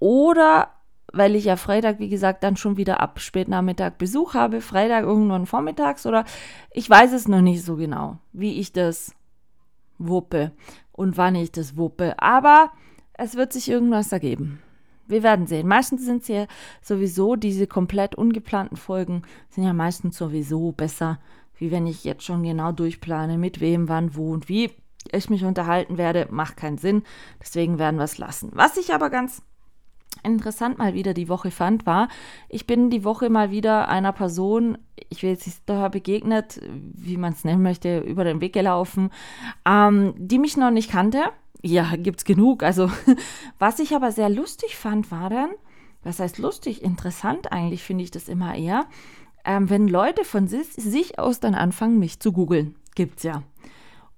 oder 0.00 0.70
weil 1.12 1.36
ich 1.36 1.44
ja 1.44 1.54
Freitag, 1.54 2.00
wie 2.00 2.08
gesagt, 2.08 2.42
dann 2.42 2.56
schon 2.56 2.76
wieder 2.76 2.98
ab 2.98 3.20
spätnachmittag 3.20 3.98
Besuch 3.98 4.34
habe, 4.34 4.62
Freitag 4.62 5.04
irgendwann 5.04 5.46
vormittags 5.46 6.06
oder 6.06 6.24
ich 6.72 6.90
weiß 6.90 7.12
es 7.12 7.28
noch 7.28 7.40
nicht 7.40 7.64
so 7.64 7.76
genau, 7.76 8.18
wie 8.32 8.58
ich 8.58 8.72
das 8.72 9.14
wuppe 9.96 10.50
und 10.90 11.16
wann 11.16 11.36
ich 11.36 11.52
das 11.52 11.76
wuppe. 11.76 12.20
Aber 12.20 12.72
es 13.12 13.36
wird 13.36 13.52
sich 13.52 13.70
irgendwas 13.70 14.10
ergeben. 14.10 14.60
Wir 15.06 15.22
werden 15.22 15.46
sehen. 15.46 15.68
Meistens 15.68 16.04
sind 16.04 16.22
es 16.22 16.28
ja 16.28 16.46
sowieso 16.82 17.36
diese 17.36 17.68
komplett 17.68 18.16
ungeplanten 18.16 18.76
Folgen, 18.76 19.22
sind 19.50 19.62
ja 19.62 19.72
meistens 19.72 20.16
sowieso 20.16 20.72
besser, 20.72 21.20
wie 21.60 21.70
wenn 21.70 21.86
ich 21.86 22.02
jetzt 22.04 22.24
schon 22.24 22.42
genau 22.42 22.72
durchplane, 22.72 23.38
mit 23.38 23.60
wem, 23.60 23.88
wann, 23.88 24.16
wo 24.16 24.32
und 24.32 24.48
wie 24.48 24.70
ich 25.12 25.30
mich 25.30 25.44
unterhalten 25.44 25.98
werde. 25.98 26.26
Macht 26.30 26.56
keinen 26.56 26.78
Sinn. 26.78 27.02
Deswegen 27.40 27.78
werden 27.78 27.98
wir 27.98 28.04
es 28.04 28.18
lassen. 28.18 28.50
Was 28.54 28.76
ich 28.76 28.92
aber 28.92 29.10
ganz 29.10 29.42
interessant 30.22 30.78
mal 30.78 30.94
wieder 30.94 31.14
die 31.14 31.28
Woche 31.28 31.50
fand, 31.50 31.86
war, 31.86 32.08
ich 32.48 32.66
bin 32.66 32.90
die 32.90 33.04
Woche 33.04 33.30
mal 33.30 33.50
wieder 33.50 33.88
einer 33.88 34.12
Person, 34.12 34.78
ich 35.08 35.22
will 35.22 35.30
jetzt 35.30 35.46
nicht 35.46 35.60
da 35.66 35.88
begegnet, 35.88 36.60
wie 36.70 37.16
man 37.16 37.32
es 37.32 37.44
nennen 37.44 37.62
möchte, 37.62 38.00
über 38.00 38.24
den 38.24 38.40
Weg 38.40 38.52
gelaufen, 38.52 39.10
ähm, 39.64 40.14
die 40.16 40.38
mich 40.38 40.56
noch 40.56 40.70
nicht 40.70 40.90
kannte. 40.90 41.24
Ja, 41.62 41.94
gibt's 41.96 42.24
genug. 42.24 42.62
Also, 42.62 42.90
was 43.58 43.78
ich 43.78 43.94
aber 43.94 44.12
sehr 44.12 44.30
lustig 44.30 44.76
fand, 44.76 45.10
war 45.10 45.30
dann, 45.30 45.50
was 46.02 46.18
heißt 46.18 46.38
lustig, 46.38 46.82
interessant 46.82 47.52
eigentlich 47.52 47.82
finde 47.82 48.04
ich 48.04 48.10
das 48.10 48.28
immer 48.28 48.54
eher, 48.54 48.86
ähm, 49.44 49.70
wenn 49.70 49.88
Leute 49.88 50.24
von 50.24 50.48
sich, 50.48 51.18
aus 51.18 51.40
dann 51.40 51.54
anfangen, 51.54 51.98
mich 51.98 52.20
zu 52.20 52.32
googeln. 52.32 52.74
Gibt's 52.94 53.22
ja. 53.22 53.42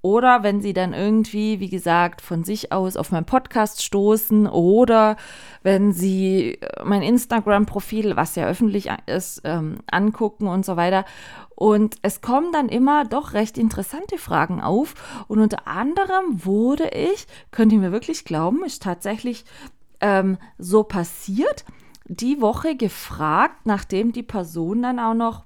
Oder 0.04 0.42
wenn 0.42 0.60
sie 0.60 0.72
dann 0.72 0.94
irgendwie, 0.94 1.60
wie 1.60 1.68
gesagt, 1.68 2.22
von 2.22 2.42
sich 2.42 2.72
aus 2.72 2.96
auf 2.96 3.12
meinen 3.12 3.24
Podcast 3.24 3.84
stoßen 3.84 4.48
oder 4.48 5.16
wenn 5.62 5.92
sie 5.92 6.54
äh, 6.60 6.84
mein 6.84 7.02
Instagram-Profil, 7.02 8.16
was 8.16 8.34
ja 8.34 8.48
öffentlich 8.48 8.90
ist, 9.06 9.42
ähm, 9.44 9.78
angucken 9.88 10.48
und 10.48 10.66
so 10.66 10.76
weiter. 10.76 11.04
Und 11.54 11.94
es 12.02 12.20
kommen 12.20 12.50
dann 12.52 12.68
immer 12.68 13.04
doch 13.04 13.32
recht 13.34 13.56
interessante 13.56 14.18
Fragen 14.18 14.60
auf. 14.60 14.94
Und 15.28 15.38
unter 15.38 15.68
anderem 15.68 16.44
wurde 16.44 16.88
ich, 16.88 17.28
könnt 17.52 17.72
ihr 17.72 17.78
mir 17.78 17.92
wirklich 17.92 18.24
glauben, 18.24 18.64
ist 18.64 18.82
tatsächlich 18.82 19.44
ähm, 20.00 20.36
so 20.58 20.82
passiert, 20.82 21.64
die 22.16 22.40
Woche 22.40 22.76
gefragt, 22.76 23.64
nachdem 23.64 24.12
die 24.12 24.22
Person 24.22 24.82
dann 24.82 24.98
auch 24.98 25.14
noch 25.14 25.44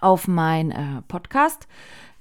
auf 0.00 0.28
mein 0.28 0.70
äh, 0.70 1.02
Podcast 1.08 1.66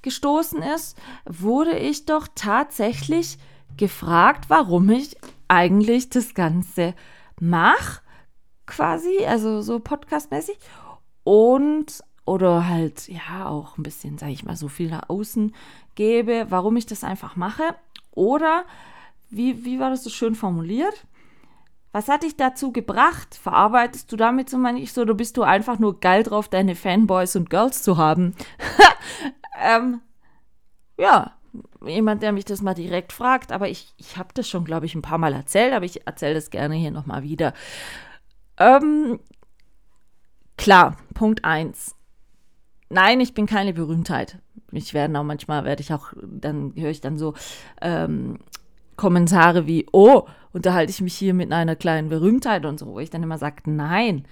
gestoßen 0.01 0.61
ist, 0.61 0.97
wurde 1.25 1.77
ich 1.77 2.05
doch 2.05 2.27
tatsächlich 2.33 3.37
gefragt, 3.77 4.49
warum 4.49 4.89
ich 4.89 5.15
eigentlich 5.47 6.09
das 6.09 6.33
Ganze 6.33 6.95
mache, 7.39 8.01
quasi, 8.65 9.25
also 9.27 9.61
so 9.61 9.79
podcastmäßig. 9.79 10.57
Und 11.23 12.03
oder 12.25 12.67
halt, 12.67 13.07
ja, 13.07 13.47
auch 13.47 13.77
ein 13.77 13.83
bisschen, 13.83 14.17
sage 14.17 14.31
ich 14.31 14.43
mal, 14.43 14.55
so 14.55 14.67
viel 14.67 14.89
nach 14.89 15.09
außen 15.09 15.53
gebe, 15.95 16.47
warum 16.49 16.77
ich 16.77 16.85
das 16.85 17.03
einfach 17.03 17.35
mache. 17.35 17.75
Oder, 18.11 18.65
wie, 19.29 19.65
wie 19.65 19.79
war 19.79 19.89
das 19.89 20.03
so 20.03 20.09
schön 20.09 20.35
formuliert? 20.35 21.05
Was 21.91 22.07
hat 22.07 22.23
dich 22.23 22.37
dazu 22.37 22.71
gebracht? 22.71 23.35
Verarbeitest 23.35 24.11
du 24.11 24.15
damit 24.15 24.49
so 24.49 24.57
manchmal 24.57 24.87
so, 24.87 25.01
oder 25.01 25.13
bist 25.13 25.35
du 25.37 25.43
einfach 25.43 25.77
nur 25.77 25.99
geil 25.99 26.23
drauf, 26.23 26.47
deine 26.47 26.75
Fanboys 26.75 27.35
und 27.35 27.49
Girls 27.49 27.83
zu 27.83 27.97
haben? 27.97 28.33
ähm, 29.61 29.99
ja, 30.97 31.33
jemand, 31.85 32.23
der 32.23 32.31
mich 32.31 32.45
das 32.45 32.61
mal 32.61 32.73
direkt 32.73 33.11
fragt, 33.11 33.51
aber 33.51 33.67
ich, 33.67 33.93
ich 33.97 34.17
habe 34.17 34.29
das 34.33 34.47
schon, 34.47 34.63
glaube 34.63 34.85
ich, 34.85 34.95
ein 34.95 35.01
paar 35.01 35.17
Mal 35.17 35.33
erzählt, 35.33 35.73
aber 35.73 35.85
ich 35.85 36.07
erzähle 36.07 36.35
das 36.35 36.49
gerne 36.49 36.75
hier 36.75 36.91
nochmal 36.91 37.23
wieder. 37.23 37.53
Ähm, 38.57 39.19
klar, 40.57 40.95
Punkt 41.13 41.43
1. 41.43 41.95
Nein, 42.89 43.19
ich 43.19 43.33
bin 43.33 43.47
keine 43.47 43.73
Berühmtheit. 43.73 44.37
Ich 44.71 44.93
werde 44.93 45.17
auch 45.19 45.23
manchmal, 45.23 45.65
werde 45.65 45.81
ich 45.81 45.93
auch, 45.93 46.13
dann 46.21 46.73
höre 46.75 46.89
ich 46.89 47.01
dann 47.01 47.17
so 47.17 47.33
ähm, 47.81 48.39
Kommentare 48.95 49.67
wie, 49.67 49.87
oh, 49.91 50.27
unterhalte 50.53 50.91
ich 50.91 51.01
mich 51.01 51.15
hier 51.15 51.33
mit 51.33 51.51
einer 51.51 51.75
kleinen 51.75 52.09
Berühmtheit 52.09 52.65
und 52.65 52.79
so, 52.79 52.87
wo 52.87 52.99
ich 52.99 53.09
dann 53.09 53.23
immer 53.23 53.37
sage, 53.37 53.63
nein, 53.65 54.25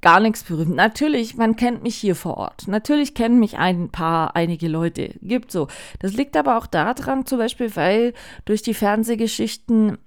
gar 0.00 0.20
nichts 0.20 0.44
berühmt. 0.44 0.74
Natürlich, 0.74 1.36
man 1.36 1.56
kennt 1.56 1.82
mich 1.82 1.96
hier 1.96 2.16
vor 2.16 2.38
Ort. 2.38 2.68
Natürlich 2.68 3.14
kennen 3.14 3.38
mich 3.38 3.58
ein 3.58 3.90
paar, 3.90 4.34
einige 4.34 4.68
Leute. 4.68 5.14
Gibt 5.20 5.52
so. 5.52 5.68
Das 5.98 6.14
liegt 6.14 6.36
aber 6.36 6.56
auch 6.56 6.66
daran, 6.66 7.26
zum 7.26 7.38
Beispiel, 7.38 7.74
weil 7.76 8.14
durch 8.44 8.62
die 8.62 8.74
Fernsehgeschichten 8.74 9.98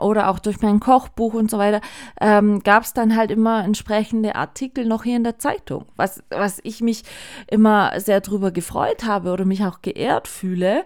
oder 0.00 0.28
auch 0.28 0.40
durch 0.40 0.60
mein 0.60 0.80
Kochbuch 0.80 1.34
und 1.34 1.50
so 1.50 1.58
weiter, 1.58 1.80
ähm, 2.20 2.62
gab 2.64 2.82
es 2.82 2.94
dann 2.94 3.16
halt 3.16 3.30
immer 3.30 3.64
entsprechende 3.64 4.34
Artikel 4.34 4.86
noch 4.86 5.04
hier 5.04 5.16
in 5.16 5.22
der 5.22 5.38
Zeitung, 5.38 5.84
was, 5.94 6.22
was 6.30 6.60
ich 6.64 6.80
mich 6.80 7.04
immer 7.48 7.92
sehr 8.00 8.20
drüber 8.20 8.50
gefreut 8.50 9.04
habe 9.04 9.30
oder 9.30 9.44
mich 9.44 9.64
auch 9.64 9.82
geehrt 9.82 10.26
fühle, 10.26 10.84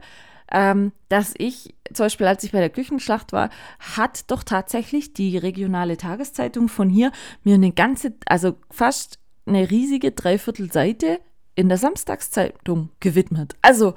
ähm, 0.53 0.93
dass 1.09 1.35
ich, 1.37 1.75
zum 1.93 2.05
Beispiel 2.05 2.27
als 2.27 2.45
ich 2.45 2.53
bei 2.53 2.61
der 2.61 2.71
Küchenschlacht 2.71 3.33
war, 3.33 3.51
hat 3.79 4.31
doch 4.31 4.43
tatsächlich 4.43 5.13
die 5.13 5.37
regionale 5.37 5.97
Tageszeitung 5.97 6.69
von 6.69 6.89
hier 6.89 7.13
mir 7.45 7.55
eine 7.55 7.73
ganze, 7.73 8.15
also 8.27 8.57
fast 8.71 9.19
eine 9.47 9.71
riesige 9.71 10.13
Dreiviertelseite 10.13 11.21
in 11.55 11.69
der 11.69 11.79
Samstagszeitung 11.79 12.91
gewidmet. 13.01 13.57
Also 13.63 13.95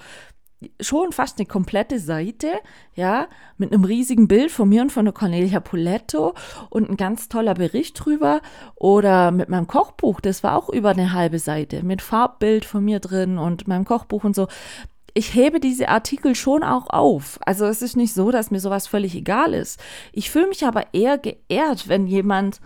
schon 0.79 1.11
fast 1.11 1.39
eine 1.39 1.47
komplette 1.47 1.99
Seite, 1.99 2.47
ja, 2.93 3.27
mit 3.57 3.73
einem 3.73 3.83
riesigen 3.83 4.27
Bild 4.27 4.51
von 4.51 4.69
mir 4.69 4.81
und 4.81 4.91
von 4.91 5.05
der 5.05 5.13
Cornelia 5.13 5.59
Poletto 5.59 6.33
und 6.69 6.89
ein 6.89 6.97
ganz 6.97 7.29
toller 7.29 7.53
Bericht 7.53 8.03
drüber. 8.03 8.41
Oder 8.75 9.31
mit 9.31 9.49
meinem 9.49 9.67
Kochbuch, 9.67 10.21
das 10.21 10.43
war 10.43 10.55
auch 10.55 10.69
über 10.69 10.89
eine 10.89 11.13
halbe 11.13 11.39
Seite, 11.39 11.83
mit 11.83 12.01
Farbbild 12.01 12.65
von 12.65 12.85
mir 12.85 12.99
drin 12.99 13.37
und 13.37 13.67
meinem 13.67 13.85
Kochbuch 13.85 14.23
und 14.23 14.35
so 14.35 14.47
ich 15.13 15.33
hebe 15.33 15.59
diese 15.59 15.89
Artikel 15.89 16.35
schon 16.35 16.63
auch 16.63 16.89
auf. 16.89 17.39
Also 17.45 17.65
es 17.65 17.81
ist 17.81 17.97
nicht 17.97 18.13
so, 18.13 18.31
dass 18.31 18.51
mir 18.51 18.59
sowas 18.59 18.87
völlig 18.87 19.15
egal 19.15 19.53
ist. 19.53 19.79
Ich 20.11 20.29
fühle 20.31 20.47
mich 20.47 20.65
aber 20.65 20.93
eher 20.93 21.17
geehrt, 21.17 21.87
wenn 21.87 22.07
jemand 22.07 22.61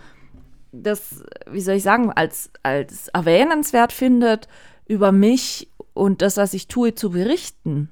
das, 0.72 1.24
wie 1.50 1.60
soll 1.60 1.76
ich 1.76 1.82
sagen, 1.82 2.12
als, 2.12 2.50
als 2.62 3.08
erwähnenswert 3.08 3.92
findet, 3.92 4.48
über 4.86 5.12
mich 5.12 5.70
und 5.94 6.22
das, 6.22 6.36
was 6.36 6.54
ich 6.54 6.68
tue, 6.68 6.94
zu 6.94 7.10
berichten. 7.10 7.90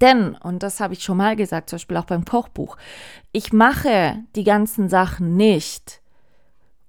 Denn, 0.00 0.34
und 0.36 0.62
das 0.62 0.80
habe 0.80 0.94
ich 0.94 1.02
schon 1.02 1.16
mal 1.16 1.36
gesagt, 1.36 1.68
zum 1.68 1.76
Beispiel 1.76 1.96
auch 1.96 2.06
beim 2.06 2.24
Kochbuch, 2.24 2.76
ich 3.32 3.52
mache 3.52 4.18
die 4.34 4.44
ganzen 4.44 4.88
Sachen 4.88 5.36
nicht, 5.36 6.00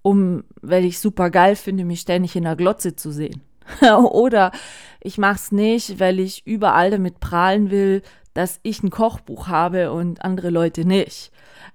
um, 0.01 0.43
weil 0.61 0.85
ich 0.85 0.99
super 0.99 1.29
geil 1.29 1.55
finde, 1.55 1.83
mich 1.83 2.01
ständig 2.01 2.35
in 2.35 2.43
der 2.43 2.55
Glotze 2.55 2.95
zu 2.95 3.11
sehen. 3.11 3.41
Oder 3.81 4.51
ich 5.01 5.17
mache 5.17 5.35
es 5.35 5.51
nicht, 5.51 5.99
weil 5.99 6.19
ich 6.19 6.45
überall 6.47 6.91
damit 6.91 7.19
prahlen 7.19 7.71
will, 7.71 8.01
dass 8.33 8.59
ich 8.63 8.83
ein 8.83 8.89
Kochbuch 8.89 9.47
habe 9.47 9.91
und 9.91 10.23
andere 10.23 10.49
Leute 10.49 10.85
nicht. 10.85 11.31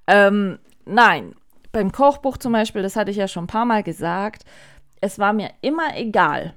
Ähm, 0.06 0.58
nein, 0.84 1.34
beim 1.72 1.92
Kochbuch 1.92 2.36
zum 2.36 2.52
Beispiel, 2.52 2.82
das 2.82 2.96
hatte 2.96 3.10
ich 3.10 3.16
ja 3.16 3.28
schon 3.28 3.44
ein 3.44 3.48
paar 3.48 3.64
Mal 3.64 3.82
gesagt, 3.82 4.44
es 5.00 5.18
war 5.18 5.32
mir 5.32 5.50
immer 5.62 5.96
egal, 5.96 6.54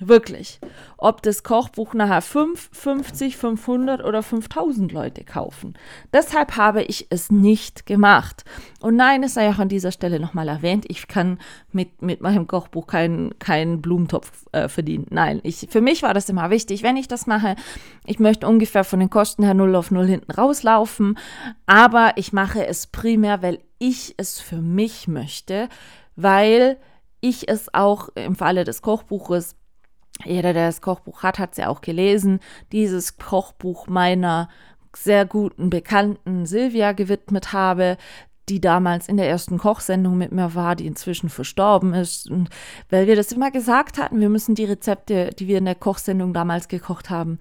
Wirklich. 0.00 0.58
Ob 0.96 1.22
das 1.22 1.42
Kochbuch 1.42 1.92
nachher 1.92 2.22
5, 2.22 2.70
50, 2.72 3.36
500 3.36 4.02
oder 4.02 4.22
5000 4.22 4.92
Leute 4.92 5.24
kaufen. 5.24 5.74
Deshalb 6.12 6.56
habe 6.56 6.82
ich 6.82 7.06
es 7.10 7.30
nicht 7.30 7.84
gemacht. 7.84 8.44
Und 8.80 8.96
nein, 8.96 9.22
es 9.22 9.34
sei 9.34 9.50
auch 9.50 9.58
an 9.58 9.68
dieser 9.68 9.92
Stelle 9.92 10.18
nochmal 10.18 10.48
erwähnt, 10.48 10.86
ich 10.88 11.06
kann 11.06 11.38
mit, 11.70 12.00
mit 12.00 12.22
meinem 12.22 12.46
Kochbuch 12.46 12.86
keinen 12.86 13.38
kein 13.38 13.82
Blumentopf 13.82 14.46
äh, 14.52 14.68
verdienen. 14.68 15.06
Nein, 15.10 15.40
ich, 15.42 15.68
für 15.70 15.82
mich 15.82 16.02
war 16.02 16.14
das 16.14 16.28
immer 16.30 16.48
wichtig, 16.48 16.82
wenn 16.82 16.96
ich 16.96 17.06
das 17.06 17.26
mache. 17.26 17.54
Ich 18.06 18.18
möchte 18.18 18.48
ungefähr 18.48 18.84
von 18.84 19.00
den 19.00 19.10
Kosten 19.10 19.44
her 19.44 19.54
0 19.54 19.76
auf 19.76 19.90
0 19.90 20.06
hinten 20.06 20.32
rauslaufen. 20.32 21.18
Aber 21.66 22.12
ich 22.16 22.32
mache 22.32 22.66
es 22.66 22.86
primär, 22.86 23.42
weil 23.42 23.58
ich 23.78 24.14
es 24.16 24.40
für 24.40 24.62
mich 24.62 25.08
möchte, 25.08 25.68
weil 26.16 26.78
ich 27.20 27.48
es 27.48 27.72
auch 27.74 28.08
im 28.14 28.34
Falle 28.34 28.64
des 28.64 28.82
Kochbuches 28.82 29.56
jeder, 30.24 30.52
der 30.52 30.66
das 30.66 30.80
Kochbuch 30.80 31.22
hat, 31.22 31.38
hat 31.38 31.52
es 31.52 31.58
ja 31.58 31.68
auch 31.68 31.80
gelesen. 31.80 32.40
Dieses 32.72 33.16
Kochbuch 33.16 33.86
meiner 33.86 34.48
sehr 34.94 35.24
guten 35.24 35.70
Bekannten 35.70 36.46
Silvia 36.46 36.92
gewidmet 36.92 37.52
habe, 37.52 37.96
die 38.48 38.60
damals 38.60 39.08
in 39.08 39.16
der 39.16 39.28
ersten 39.28 39.58
Kochsendung 39.58 40.18
mit 40.18 40.32
mir 40.32 40.54
war, 40.54 40.74
die 40.74 40.86
inzwischen 40.86 41.28
verstorben 41.28 41.94
ist. 41.94 42.28
Und 42.28 42.50
weil 42.90 43.06
wir 43.06 43.14
das 43.14 43.32
immer 43.32 43.50
gesagt 43.50 43.98
hatten, 43.98 44.20
wir 44.20 44.28
müssen 44.28 44.56
die 44.56 44.64
Rezepte, 44.64 45.30
die 45.38 45.46
wir 45.46 45.58
in 45.58 45.64
der 45.64 45.76
Kochsendung 45.76 46.34
damals 46.34 46.66
gekocht 46.66 47.10
haben, 47.10 47.38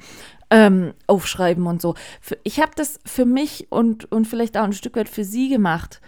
ähm, 0.52 0.94
aufschreiben 1.08 1.66
und 1.66 1.82
so. 1.82 1.96
Ich 2.44 2.60
habe 2.60 2.72
das 2.76 3.00
für 3.06 3.26
mich 3.26 3.68
und, 3.72 4.12
und 4.12 4.26
vielleicht 4.28 4.58
auch 4.58 4.64
ein 4.64 4.74
Stück 4.74 4.96
weit 4.96 5.10
für 5.10 5.24
sie 5.24 5.50
gemacht, 5.50 6.00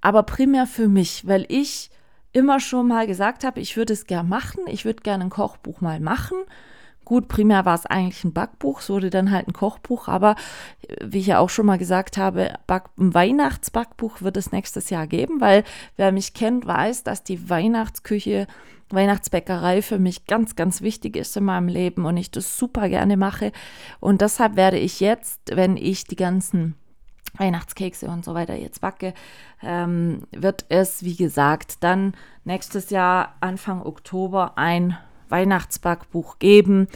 aber 0.00 0.22
primär 0.22 0.66
für 0.66 0.88
mich, 0.88 1.26
weil 1.26 1.44
ich 1.48 1.90
immer 2.36 2.60
schon 2.60 2.86
mal 2.86 3.06
gesagt 3.06 3.44
habe, 3.44 3.60
ich 3.60 3.78
würde 3.78 3.94
es 3.94 4.06
gern 4.06 4.28
machen, 4.28 4.64
ich 4.66 4.84
würde 4.84 5.02
gerne 5.02 5.24
ein 5.24 5.30
Kochbuch 5.30 5.80
mal 5.80 6.00
machen. 6.00 6.36
Gut, 7.06 7.28
primär 7.28 7.64
war 7.64 7.74
es 7.74 7.86
eigentlich 7.86 8.24
ein 8.24 8.34
Backbuch, 8.34 8.80
es 8.80 8.90
wurde 8.90 9.08
dann 9.08 9.30
halt 9.30 9.48
ein 9.48 9.54
Kochbuch, 9.54 10.06
aber 10.06 10.34
äh, 10.86 10.96
wie 11.02 11.20
ich 11.20 11.28
ja 11.28 11.38
auch 11.38 11.48
schon 11.48 11.64
mal 11.64 11.78
gesagt 11.78 12.18
habe, 12.18 12.52
Back 12.66 12.90
ein 12.98 13.14
Weihnachtsbackbuch 13.14 14.20
wird 14.20 14.36
es 14.36 14.52
nächstes 14.52 14.90
Jahr 14.90 15.06
geben, 15.06 15.40
weil 15.40 15.64
wer 15.96 16.12
mich 16.12 16.34
kennt, 16.34 16.66
weiß, 16.66 17.04
dass 17.04 17.22
die 17.24 17.48
Weihnachtsküche, 17.48 18.46
Weihnachtsbäckerei 18.90 19.80
für 19.80 19.98
mich 19.98 20.26
ganz, 20.26 20.56
ganz 20.56 20.82
wichtig 20.82 21.16
ist 21.16 21.36
in 21.38 21.44
meinem 21.44 21.68
Leben 21.68 22.04
und 22.04 22.18
ich 22.18 22.30
das 22.30 22.58
super 22.58 22.90
gerne 22.90 23.16
mache. 23.16 23.50
Und 23.98 24.20
deshalb 24.20 24.56
werde 24.56 24.78
ich 24.78 25.00
jetzt, 25.00 25.40
wenn 25.54 25.78
ich 25.78 26.04
die 26.04 26.16
ganzen 26.16 26.74
Weihnachtskekse 27.38 28.06
und 28.06 28.24
so 28.24 28.34
weiter 28.34 28.54
jetzt 28.54 28.80
backe, 28.80 29.14
ähm, 29.62 30.22
wird 30.30 30.64
es, 30.68 31.02
wie 31.02 31.16
gesagt, 31.16 31.82
dann 31.82 32.14
nächstes 32.44 32.90
Jahr 32.90 33.34
Anfang 33.40 33.82
Oktober 33.82 34.52
ein 34.56 34.96
Weihnachtsbackbuch 35.28 36.38
geben 36.38 36.88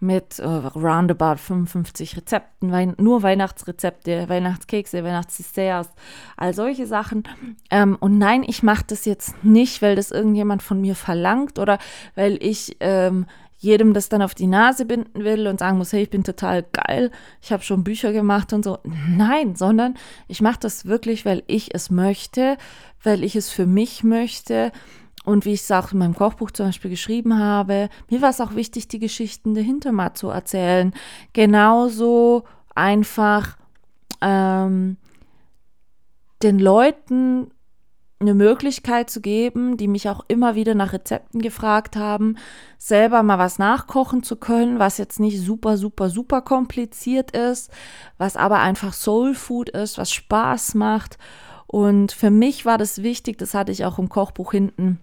mit 0.00 0.38
äh, 0.38 0.46
roundabout 0.46 1.38
55 1.38 2.16
Rezepten, 2.16 2.70
Wein 2.70 2.94
nur 2.98 3.22
Weihnachtsrezepte, 3.22 4.28
Weihnachtskekse, 4.28 5.02
Weihnachtsdesserts, 5.02 5.90
all 6.36 6.54
solche 6.54 6.86
Sachen. 6.86 7.24
Ähm, 7.70 7.96
und 7.98 8.18
nein, 8.18 8.44
ich 8.46 8.62
mache 8.62 8.84
das 8.86 9.04
jetzt 9.04 9.42
nicht, 9.42 9.82
weil 9.82 9.96
das 9.96 10.10
irgendjemand 10.10 10.62
von 10.62 10.80
mir 10.80 10.94
verlangt 10.94 11.58
oder 11.58 11.78
weil 12.14 12.38
ich 12.40 12.76
ähm, 12.80 13.26
jedem 13.58 13.92
das 13.92 14.08
dann 14.08 14.22
auf 14.22 14.34
die 14.34 14.46
Nase 14.46 14.84
binden 14.84 15.24
will 15.24 15.46
und 15.48 15.58
sagen 15.58 15.78
muss, 15.78 15.92
hey, 15.92 16.04
ich 16.04 16.10
bin 16.10 16.24
total 16.24 16.62
geil, 16.62 17.10
ich 17.42 17.52
habe 17.52 17.62
schon 17.62 17.84
Bücher 17.84 18.12
gemacht 18.12 18.52
und 18.52 18.64
so. 18.64 18.78
Nein, 18.84 19.56
sondern 19.56 19.94
ich 20.28 20.40
mache 20.40 20.60
das 20.60 20.86
wirklich, 20.86 21.24
weil 21.24 21.42
ich 21.48 21.74
es 21.74 21.90
möchte, 21.90 22.56
weil 23.02 23.24
ich 23.24 23.36
es 23.36 23.50
für 23.50 23.66
mich 23.66 24.04
möchte. 24.04 24.72
Und 25.24 25.44
wie 25.44 25.52
ich 25.52 25.60
es 25.60 25.70
auch 25.72 25.92
in 25.92 25.98
meinem 25.98 26.14
Kochbuch 26.14 26.52
zum 26.52 26.66
Beispiel 26.66 26.90
geschrieben 26.90 27.38
habe, 27.38 27.90
mir 28.08 28.22
war 28.22 28.30
es 28.30 28.40
auch 28.40 28.54
wichtig, 28.54 28.88
die 28.88 29.00
Geschichten 29.00 29.54
dahinter 29.54 29.92
mal 29.92 30.14
zu 30.14 30.28
erzählen. 30.28 30.94
Genauso 31.34 32.44
einfach 32.74 33.58
ähm, 34.22 34.96
den 36.42 36.58
Leuten 36.58 37.50
eine 38.20 38.34
Möglichkeit 38.34 39.10
zu 39.10 39.20
geben, 39.20 39.76
die 39.76 39.86
mich 39.86 40.08
auch 40.08 40.24
immer 40.26 40.56
wieder 40.56 40.74
nach 40.74 40.92
Rezepten 40.92 41.40
gefragt 41.40 41.96
haben, 41.96 42.36
selber 42.76 43.22
mal 43.22 43.38
was 43.38 43.58
nachkochen 43.58 44.22
zu 44.24 44.36
können, 44.36 44.80
was 44.80 44.98
jetzt 44.98 45.20
nicht 45.20 45.40
super, 45.40 45.76
super, 45.76 46.10
super 46.10 46.42
kompliziert 46.42 47.30
ist, 47.36 47.70
was 48.16 48.36
aber 48.36 48.58
einfach 48.58 48.92
Soul 48.92 49.34
Food 49.34 49.68
ist, 49.68 49.98
was 49.98 50.12
Spaß 50.12 50.74
macht. 50.74 51.16
Und 51.68 52.10
für 52.10 52.30
mich 52.30 52.64
war 52.64 52.78
das 52.78 53.02
wichtig, 53.02 53.38
das 53.38 53.54
hatte 53.54 53.70
ich 53.70 53.84
auch 53.84 53.98
im 53.98 54.08
Kochbuch 54.08 54.50
hinten 54.52 54.98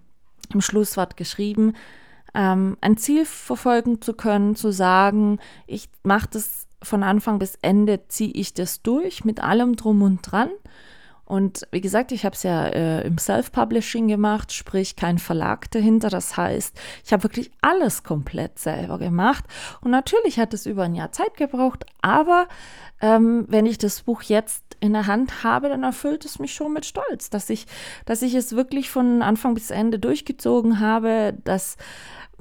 im 0.52 0.60
Schlusswort 0.60 1.16
geschrieben, 1.16 1.72
ähm, 2.34 2.76
ein 2.82 2.98
Ziel 2.98 3.24
verfolgen 3.24 4.02
zu 4.02 4.12
können, 4.12 4.56
zu 4.56 4.72
sagen, 4.72 5.38
ich 5.66 5.88
mache 6.02 6.28
das 6.32 6.66
von 6.82 7.02
Anfang 7.02 7.38
bis 7.38 7.58
Ende, 7.62 8.06
ziehe 8.08 8.32
ich 8.32 8.52
das 8.52 8.82
durch 8.82 9.24
mit 9.24 9.42
allem 9.42 9.76
drum 9.76 10.02
und 10.02 10.20
dran. 10.20 10.50
Und 11.26 11.66
wie 11.72 11.80
gesagt, 11.80 12.12
ich 12.12 12.24
habe 12.24 12.36
es 12.36 12.44
ja 12.44 12.66
äh, 12.66 13.04
im 13.04 13.18
Self-Publishing 13.18 14.06
gemacht, 14.06 14.52
sprich 14.52 14.94
kein 14.94 15.18
Verlag 15.18 15.68
dahinter. 15.72 16.08
Das 16.08 16.36
heißt, 16.36 16.78
ich 17.04 17.12
habe 17.12 17.24
wirklich 17.24 17.50
alles 17.60 18.04
komplett 18.04 18.60
selber 18.60 18.98
gemacht. 18.98 19.44
Und 19.80 19.90
natürlich 19.90 20.38
hat 20.38 20.54
es 20.54 20.66
über 20.66 20.84
ein 20.84 20.94
Jahr 20.94 21.10
Zeit 21.10 21.36
gebraucht, 21.36 21.84
aber 22.00 22.46
ähm, 23.00 23.44
wenn 23.48 23.66
ich 23.66 23.76
das 23.76 24.02
Buch 24.02 24.22
jetzt 24.22 24.62
in 24.78 24.92
der 24.92 25.08
Hand 25.08 25.42
habe, 25.42 25.68
dann 25.68 25.82
erfüllt 25.82 26.24
es 26.24 26.38
mich 26.38 26.54
schon 26.54 26.72
mit 26.72 26.86
Stolz, 26.86 27.28
dass 27.28 27.50
ich, 27.50 27.66
dass 28.04 28.22
ich 28.22 28.34
es 28.34 28.54
wirklich 28.54 28.88
von 28.88 29.20
Anfang 29.22 29.54
bis 29.54 29.70
Ende 29.70 29.98
durchgezogen 29.98 30.78
habe, 30.78 31.34
dass 31.44 31.76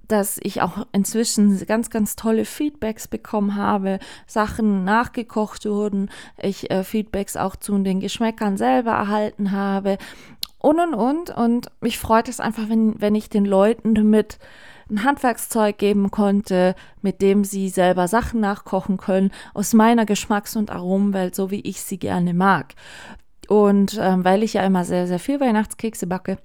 dass 0.07 0.39
ich 0.41 0.61
auch 0.61 0.85
inzwischen 0.91 1.65
ganz, 1.65 1.89
ganz 1.89 2.15
tolle 2.15 2.45
Feedbacks 2.45 3.07
bekommen 3.07 3.55
habe, 3.55 3.99
Sachen 4.27 4.83
nachgekocht 4.83 5.65
wurden, 5.65 6.09
ich 6.41 6.71
äh, 6.71 6.83
Feedbacks 6.83 7.37
auch 7.37 7.55
zu 7.55 7.77
den 7.79 7.99
Geschmäckern 7.99 8.57
selber 8.57 8.91
erhalten 8.91 9.51
habe 9.51 9.97
und 10.59 10.79
und 10.79 10.93
und. 10.93 11.29
Und 11.29 11.67
mich 11.81 11.99
freut 11.99 12.27
es 12.27 12.39
einfach, 12.39 12.69
wenn, 12.69 12.99
wenn 12.99 13.15
ich 13.15 13.29
den 13.29 13.45
Leuten 13.45 13.93
damit 13.93 14.39
ein 14.89 15.03
Handwerkszeug 15.03 15.77
geben 15.77 16.11
konnte, 16.11 16.75
mit 17.01 17.21
dem 17.21 17.43
sie 17.43 17.69
selber 17.69 18.07
Sachen 18.07 18.39
nachkochen 18.39 18.97
können, 18.97 19.31
aus 19.53 19.73
meiner 19.73 20.05
Geschmacks- 20.05 20.55
und 20.55 20.71
Aromenwelt, 20.71 21.35
so 21.35 21.51
wie 21.51 21.61
ich 21.61 21.81
sie 21.81 21.97
gerne 21.97 22.33
mag. 22.33 22.75
Und 23.47 23.97
ähm, 23.99 24.23
weil 24.23 24.43
ich 24.43 24.53
ja 24.53 24.63
immer 24.63 24.85
sehr, 24.85 25.07
sehr 25.07 25.19
viel 25.19 25.39
Weihnachtskekse 25.39 26.07
backe, 26.07 26.37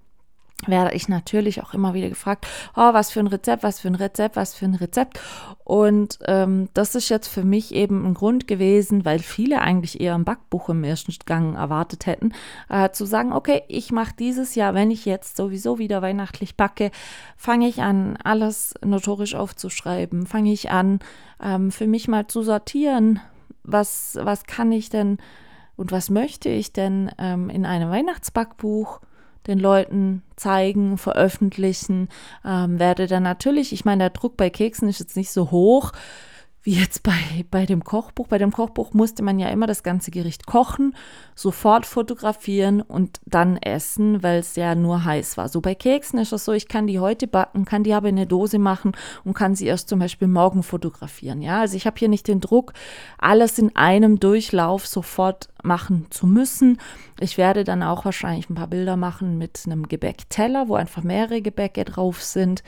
werde 0.67 0.95
ich 0.95 1.09
natürlich 1.09 1.63
auch 1.63 1.75
immer 1.75 1.95
wieder 1.95 2.09
gefragt, 2.09 2.47
oh, 2.77 2.93
was 2.93 3.11
für 3.11 3.21
ein 3.21 3.27
Rezept, 3.27 3.63
was 3.63 3.81
für 3.81 3.89
ein 3.89 3.95
Rezept, 3.95 4.37
was 4.37 4.55
für 4.55 4.65
ein 4.65 4.75
Rezept. 4.75 5.21
Und 5.65 6.19
ähm, 6.27 6.69
das 6.75 6.95
ist 6.95 7.09
jetzt 7.09 7.29
für 7.29 7.45
mich 7.45 7.75
eben 7.75 8.05
ein 8.05 8.15
Grund 8.15 8.47
gewesen, 8.47 9.05
weil 9.05 9.21
viele 9.21 9.61
eigentlich 9.61 10.01
eher 10.01 10.15
ein 10.15 10.25
Backbuch 10.25 10.69
im 10.69 10.85
ersten 10.85 11.15
Gang 11.27 11.57
erwartet 11.57 12.07
hätten, 12.07 12.33
äh, 12.69 12.91
zu 12.91 13.05
sagen, 13.05 13.33
okay, 13.33 13.63
ich 13.69 13.93
mache 13.93 14.15
dieses 14.19 14.55
Jahr, 14.55 14.75
wenn 14.75 14.91
ich 14.91 15.05
jetzt 15.05 15.37
sowieso 15.37 15.79
wieder 15.79 16.03
weihnachtlich 16.03 16.57
backe, 16.57 16.91
fange 17.37 17.69
ich 17.69 17.83
an, 17.83 18.17
alles 18.23 18.75
notorisch 18.85 19.35
aufzuschreiben, 19.35 20.27
fange 20.27 20.53
ich 20.53 20.71
an, 20.71 20.99
ähm, 21.43 21.71
für 21.71 21.87
mich 21.87 22.09
mal 22.09 22.27
zu 22.27 22.43
sortieren, 22.43 23.21
was, 23.63 24.19
was 24.21 24.45
kann 24.45 24.73
ich 24.73 24.91
denn 24.91 25.19
und 25.77 25.93
was 25.93 26.11
möchte 26.11 26.51
ich 26.51 26.75
denn 26.75 27.11
ähm, 27.17 27.49
in 27.49 27.65
einem 27.65 27.91
Weihnachtsbackbuch 27.91 29.01
den 29.47 29.59
Leuten 29.59 30.23
zeigen, 30.37 30.99
veröffentlichen. 30.99 32.09
Ähm, 32.45 32.79
werde 32.79 33.07
dann 33.07 33.23
natürlich, 33.23 33.73
ich 33.73 33.85
meine, 33.85 34.05
der 34.05 34.11
Druck 34.11 34.37
bei 34.37 34.51
Keksen 34.51 34.89
ist 34.89 35.01
jetzt 35.01 35.17
nicht 35.17 35.31
so 35.31 35.51
hoch. 35.51 35.93
Wie 36.63 36.75
jetzt 36.75 37.03
bei, 37.03 37.45
bei 37.51 37.65
dem 37.65 37.85
Kochbuch. 37.85 38.27
Bei 38.27 38.37
dem 38.37 38.53
Kochbuch 38.53 38.93
musste 38.93 39.23
man 39.23 39.39
ja 39.39 39.49
immer 39.49 39.67
das 39.67 39.83
ganze 39.83 40.11
Gericht 40.11 40.47
kochen, 40.47 40.95
sofort 41.35 41.87
fotografieren 41.87 42.83
und 42.83 43.21
dann 43.25 43.57
essen, 43.57 44.23
weil 44.23 44.41
es 44.41 44.57
ja 44.57 44.75
nur 44.75 45.05
heiß 45.05 45.39
war. 45.39 45.49
So 45.49 45.63
bei 45.63 45.75
Keksen 45.75 46.19
ist 46.19 46.33
es 46.33 46.45
so, 46.45 46.53
ich 46.53 46.69
kann 46.69 46.87
die 46.87 46.99
heute 46.99 47.27
backen, 47.27 47.65
kann 47.65 47.83
die 47.83 47.95
aber 47.95 48.11
in 48.11 48.17
eine 48.17 48.27
Dose 48.27 48.59
machen 48.59 48.93
und 49.25 49.33
kann 49.33 49.55
sie 49.55 49.67
erst 49.67 49.89
zum 49.89 50.01
Beispiel 50.01 50.29
morgen 50.29 50.63
fotografieren. 50.63 51.41
Ja, 51.41 51.61
also 51.61 51.77
ich 51.77 51.87
habe 51.87 51.99
hier 51.99 52.09
nicht 52.09 52.29
den 52.29 52.41
Druck, 52.41 52.75
alles 53.17 53.59
in 53.59 53.75
einem 53.75 54.21
Durchlauf 54.21 54.87
sofort 54.87 55.49
machen 55.63 56.09
zu 56.11 56.27
müssen. 56.27 56.79
Ich 57.21 57.39
werde 57.39 57.65
dann 57.65 57.83
auch 57.83 58.05
wahrscheinlich 58.05 58.51
ein 58.51 58.55
paar 58.55 58.67
Bilder 58.67 58.97
machen 58.97 59.39
mit 59.39 59.63
einem 59.65 59.89
Gebäckteller, 59.89 60.69
wo 60.69 60.75
einfach 60.75 61.03
mehrere 61.03 61.41
Gebäcke 61.41 61.87
drauf 61.87 62.23
sind, 62.23 62.63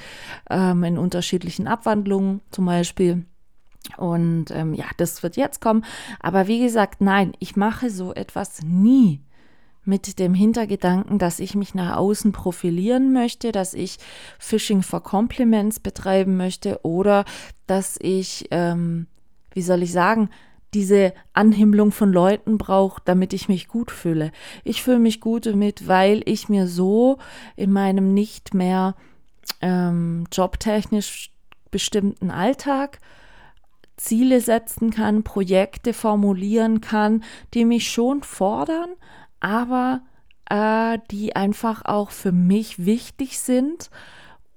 ähm, 0.48 0.82
in 0.84 0.96
unterschiedlichen 0.96 1.66
Abwandlungen 1.66 2.40
zum 2.50 2.64
Beispiel. 2.64 3.26
Und 3.96 4.50
ähm, 4.50 4.74
ja, 4.74 4.86
das 4.96 5.22
wird 5.22 5.36
jetzt 5.36 5.60
kommen. 5.60 5.84
Aber 6.20 6.46
wie 6.46 6.60
gesagt, 6.60 7.00
nein, 7.00 7.32
ich 7.38 7.56
mache 7.56 7.90
so 7.90 8.14
etwas 8.14 8.62
nie 8.62 9.20
mit 9.84 10.18
dem 10.18 10.34
Hintergedanken, 10.34 11.18
dass 11.18 11.40
ich 11.40 11.54
mich 11.54 11.74
nach 11.74 11.96
außen 11.96 12.32
profilieren 12.32 13.12
möchte, 13.12 13.50
dass 13.50 13.74
ich 13.74 13.98
Phishing 14.38 14.82
for 14.82 15.02
Compliments 15.02 15.80
betreiben 15.80 16.36
möchte 16.36 16.80
oder 16.84 17.24
dass 17.66 17.98
ich, 18.00 18.46
ähm, 18.52 19.08
wie 19.52 19.62
soll 19.62 19.82
ich 19.82 19.92
sagen, 19.92 20.30
diese 20.72 21.12
Anhimmlung 21.34 21.92
von 21.92 22.12
Leuten 22.12 22.56
brauche, 22.56 23.02
damit 23.04 23.32
ich 23.32 23.48
mich 23.48 23.68
gut 23.68 23.90
fühle. 23.90 24.32
Ich 24.64 24.82
fühle 24.82 25.00
mich 25.00 25.20
gut 25.20 25.46
damit, 25.46 25.86
weil 25.86 26.22
ich 26.24 26.48
mir 26.48 26.66
so 26.66 27.18
in 27.56 27.72
meinem 27.72 28.14
nicht 28.14 28.54
mehr 28.54 28.94
ähm, 29.60 30.26
jobtechnisch 30.32 31.30
bestimmten 31.70 32.30
Alltag 32.30 33.00
Ziele 34.02 34.40
setzen 34.40 34.90
kann, 34.90 35.22
Projekte 35.22 35.92
formulieren 35.92 36.80
kann, 36.80 37.22
die 37.54 37.64
mich 37.64 37.90
schon 37.90 38.22
fordern, 38.22 38.90
aber 39.38 40.02
äh, 40.50 40.98
die 41.10 41.36
einfach 41.36 41.84
auch 41.84 42.10
für 42.10 42.32
mich 42.32 42.84
wichtig 42.84 43.38
sind, 43.38 43.90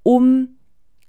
um 0.01 0.57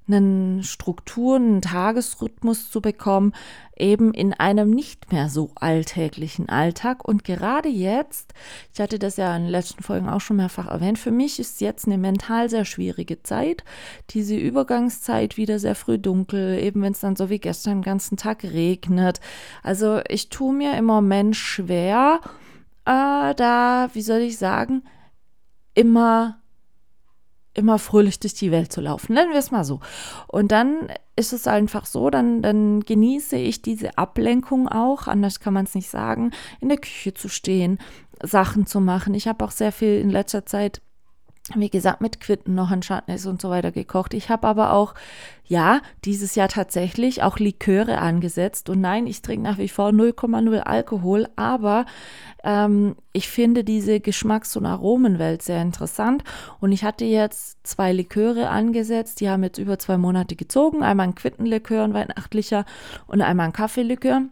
einen 0.08 0.62
Struktur, 0.62 1.36
einen 1.36 1.62
Tagesrhythmus 1.62 2.70
zu 2.70 2.80
bekommen, 2.80 3.32
eben 3.76 4.14
in 4.14 4.32
einem 4.32 4.70
nicht 4.70 5.12
mehr 5.12 5.28
so 5.28 5.50
alltäglichen 5.54 6.48
Alltag. 6.48 7.04
Und 7.04 7.24
gerade 7.24 7.68
jetzt, 7.68 8.32
ich 8.72 8.80
hatte 8.80 8.98
das 8.98 9.16
ja 9.16 9.36
in 9.36 9.44
den 9.44 9.50
letzten 9.50 9.82
Folgen 9.82 10.08
auch 10.08 10.20
schon 10.20 10.36
mehrfach 10.36 10.68
erwähnt, 10.68 10.98
für 10.98 11.10
mich 11.10 11.38
ist 11.38 11.60
jetzt 11.60 11.86
eine 11.86 11.98
mental 11.98 12.48
sehr 12.48 12.64
schwierige 12.64 13.22
Zeit. 13.22 13.64
Diese 14.10 14.36
Übergangszeit 14.36 15.36
wieder 15.36 15.58
sehr 15.58 15.74
früh 15.74 15.98
dunkel, 15.98 16.58
eben 16.58 16.82
wenn 16.82 16.92
es 16.92 17.00
dann 17.00 17.16
so 17.16 17.28
wie 17.28 17.38
gestern 17.38 17.78
den 17.78 17.82
ganzen 17.82 18.16
Tag 18.16 18.44
regnet. 18.44 19.20
Also 19.62 20.00
ich 20.08 20.28
tue 20.28 20.54
mir 20.54 20.76
im 20.76 20.84
Moment 20.84 21.36
schwer, 21.36 22.20
äh, 22.84 23.34
da, 23.34 23.90
wie 23.92 24.02
soll 24.02 24.20
ich 24.20 24.38
sagen, 24.38 24.82
immer 25.74 26.38
immer 27.56 27.78
fröhlich 27.78 28.20
durch 28.20 28.34
die 28.34 28.50
Welt 28.50 28.72
zu 28.72 28.80
laufen. 28.80 29.14
Nennen 29.14 29.32
wir 29.32 29.38
es 29.38 29.50
mal 29.50 29.64
so. 29.64 29.80
Und 30.28 30.52
dann 30.52 30.88
ist 31.16 31.32
es 31.32 31.46
einfach 31.46 31.86
so, 31.86 32.10
dann, 32.10 32.42
dann 32.42 32.80
genieße 32.80 33.36
ich 33.36 33.62
diese 33.62 33.96
Ablenkung 33.96 34.68
auch, 34.68 35.06
anders 35.06 35.40
kann 35.40 35.54
man 35.54 35.64
es 35.64 35.74
nicht 35.74 35.88
sagen, 35.88 36.32
in 36.60 36.68
der 36.68 36.78
Küche 36.78 37.14
zu 37.14 37.28
stehen, 37.28 37.78
Sachen 38.22 38.66
zu 38.66 38.80
machen. 38.80 39.14
Ich 39.14 39.28
habe 39.28 39.44
auch 39.44 39.50
sehr 39.50 39.72
viel 39.72 40.00
in 40.00 40.10
letzter 40.10 40.46
Zeit 40.46 40.80
wie 41.54 41.70
gesagt, 41.70 42.00
mit 42.00 42.20
Quitten 42.20 42.54
noch 42.54 42.72
ein 42.72 42.80
Chutneys 42.80 43.24
und 43.26 43.40
so 43.40 43.50
weiter 43.50 43.70
gekocht. 43.70 44.14
Ich 44.14 44.30
habe 44.30 44.48
aber 44.48 44.72
auch, 44.72 44.94
ja, 45.44 45.80
dieses 46.04 46.34
Jahr 46.34 46.48
tatsächlich 46.48 47.22
auch 47.22 47.38
Liköre 47.38 47.98
angesetzt. 47.98 48.68
Und 48.68 48.80
nein, 48.80 49.06
ich 49.06 49.22
trinke 49.22 49.44
nach 49.44 49.58
wie 49.58 49.68
vor 49.68 49.90
0,0 49.90 50.58
Alkohol, 50.58 51.28
aber 51.36 51.86
ähm, 52.42 52.96
ich 53.12 53.28
finde 53.28 53.62
diese 53.62 54.00
Geschmacks- 54.00 54.56
und 54.56 54.66
Aromenwelt 54.66 55.42
sehr 55.42 55.62
interessant. 55.62 56.24
Und 56.60 56.72
ich 56.72 56.82
hatte 56.82 57.04
jetzt 57.04 57.64
zwei 57.64 57.92
Liköre 57.92 58.48
angesetzt, 58.48 59.20
die 59.20 59.30
haben 59.30 59.44
jetzt 59.44 59.58
über 59.58 59.78
zwei 59.78 59.98
Monate 59.98 60.34
gezogen. 60.34 60.82
Einmal 60.82 61.06
ein 61.06 61.14
Quittenlikör, 61.14 61.84
ein 61.84 61.94
weihnachtlicher 61.94 62.64
und 63.06 63.22
einmal 63.22 63.46
ein 63.46 63.52
Kaffeelikör. 63.52 64.22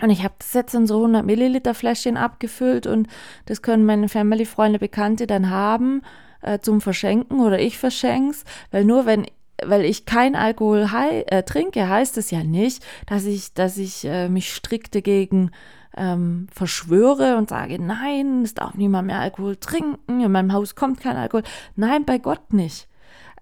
Und 0.00 0.10
ich 0.10 0.22
habe 0.22 0.34
das 0.38 0.54
jetzt 0.54 0.74
in 0.74 0.86
so 0.86 0.96
100 0.96 1.26
Milliliter 1.26 1.74
Fläschchen 1.74 2.16
abgefüllt 2.16 2.86
und 2.86 3.08
das 3.46 3.62
können 3.62 3.84
meine 3.84 4.08
Family, 4.08 4.46
Freunde, 4.46 4.78
Bekannte 4.78 5.26
dann 5.26 5.50
haben 5.50 6.02
äh, 6.42 6.58
zum 6.58 6.80
Verschenken 6.80 7.40
oder 7.40 7.58
ich 7.58 7.78
verschenk's, 7.78 8.44
weil 8.70 8.84
nur 8.84 9.06
wenn 9.06 9.26
weil 9.64 9.84
ich 9.84 10.06
kein 10.06 10.36
Alkohol 10.36 10.92
hei 10.92 11.22
äh, 11.22 11.42
trinke, 11.42 11.88
heißt 11.88 12.16
es 12.16 12.30
ja 12.30 12.44
nicht, 12.44 12.84
dass 13.06 13.24
ich, 13.24 13.54
dass 13.54 13.76
ich 13.76 14.04
äh, 14.04 14.28
mich 14.28 14.54
strikt 14.54 14.94
dagegen 14.94 15.50
ähm, 15.96 16.46
verschwöre 16.52 17.36
und 17.36 17.48
sage, 17.48 17.82
nein, 17.82 18.42
es 18.44 18.54
darf 18.54 18.74
niemand 18.74 19.08
mehr 19.08 19.18
Alkohol 19.18 19.56
trinken, 19.56 20.20
in 20.20 20.30
meinem 20.30 20.52
Haus 20.52 20.74
kommt 20.74 21.00
kein 21.00 21.16
Alkohol. 21.16 21.42
Nein, 21.74 22.04
bei 22.04 22.18
Gott 22.18 22.52
nicht. 22.52 22.87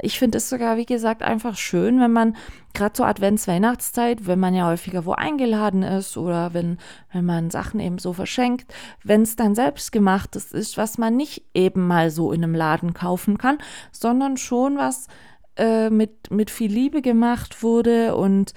Ich 0.00 0.18
finde 0.18 0.38
es 0.38 0.48
sogar, 0.48 0.76
wie 0.76 0.86
gesagt, 0.86 1.22
einfach 1.22 1.56
schön, 1.56 2.00
wenn 2.00 2.12
man 2.12 2.36
gerade 2.74 2.92
zur 2.92 3.06
Advents-Weihnachtszeit, 3.06 4.26
wenn 4.26 4.38
man 4.38 4.54
ja 4.54 4.66
häufiger 4.66 5.06
wo 5.06 5.12
eingeladen 5.12 5.82
ist 5.82 6.16
oder 6.16 6.52
wenn, 6.52 6.78
wenn 7.12 7.24
man 7.24 7.50
Sachen 7.50 7.80
eben 7.80 7.98
so 7.98 8.12
verschenkt, 8.12 8.72
wenn 9.02 9.22
es 9.22 9.36
dann 9.36 9.54
selbstgemachtes 9.54 10.52
ist, 10.52 10.76
was 10.76 10.98
man 10.98 11.16
nicht 11.16 11.44
eben 11.54 11.86
mal 11.86 12.10
so 12.10 12.32
in 12.32 12.44
einem 12.44 12.54
Laden 12.54 12.92
kaufen 12.92 13.38
kann, 13.38 13.58
sondern 13.92 14.36
schon 14.36 14.76
was 14.76 15.08
äh, 15.56 15.88
mit, 15.88 16.30
mit 16.30 16.50
viel 16.50 16.70
Liebe 16.70 17.00
gemacht 17.00 17.62
wurde 17.62 18.14
und 18.14 18.52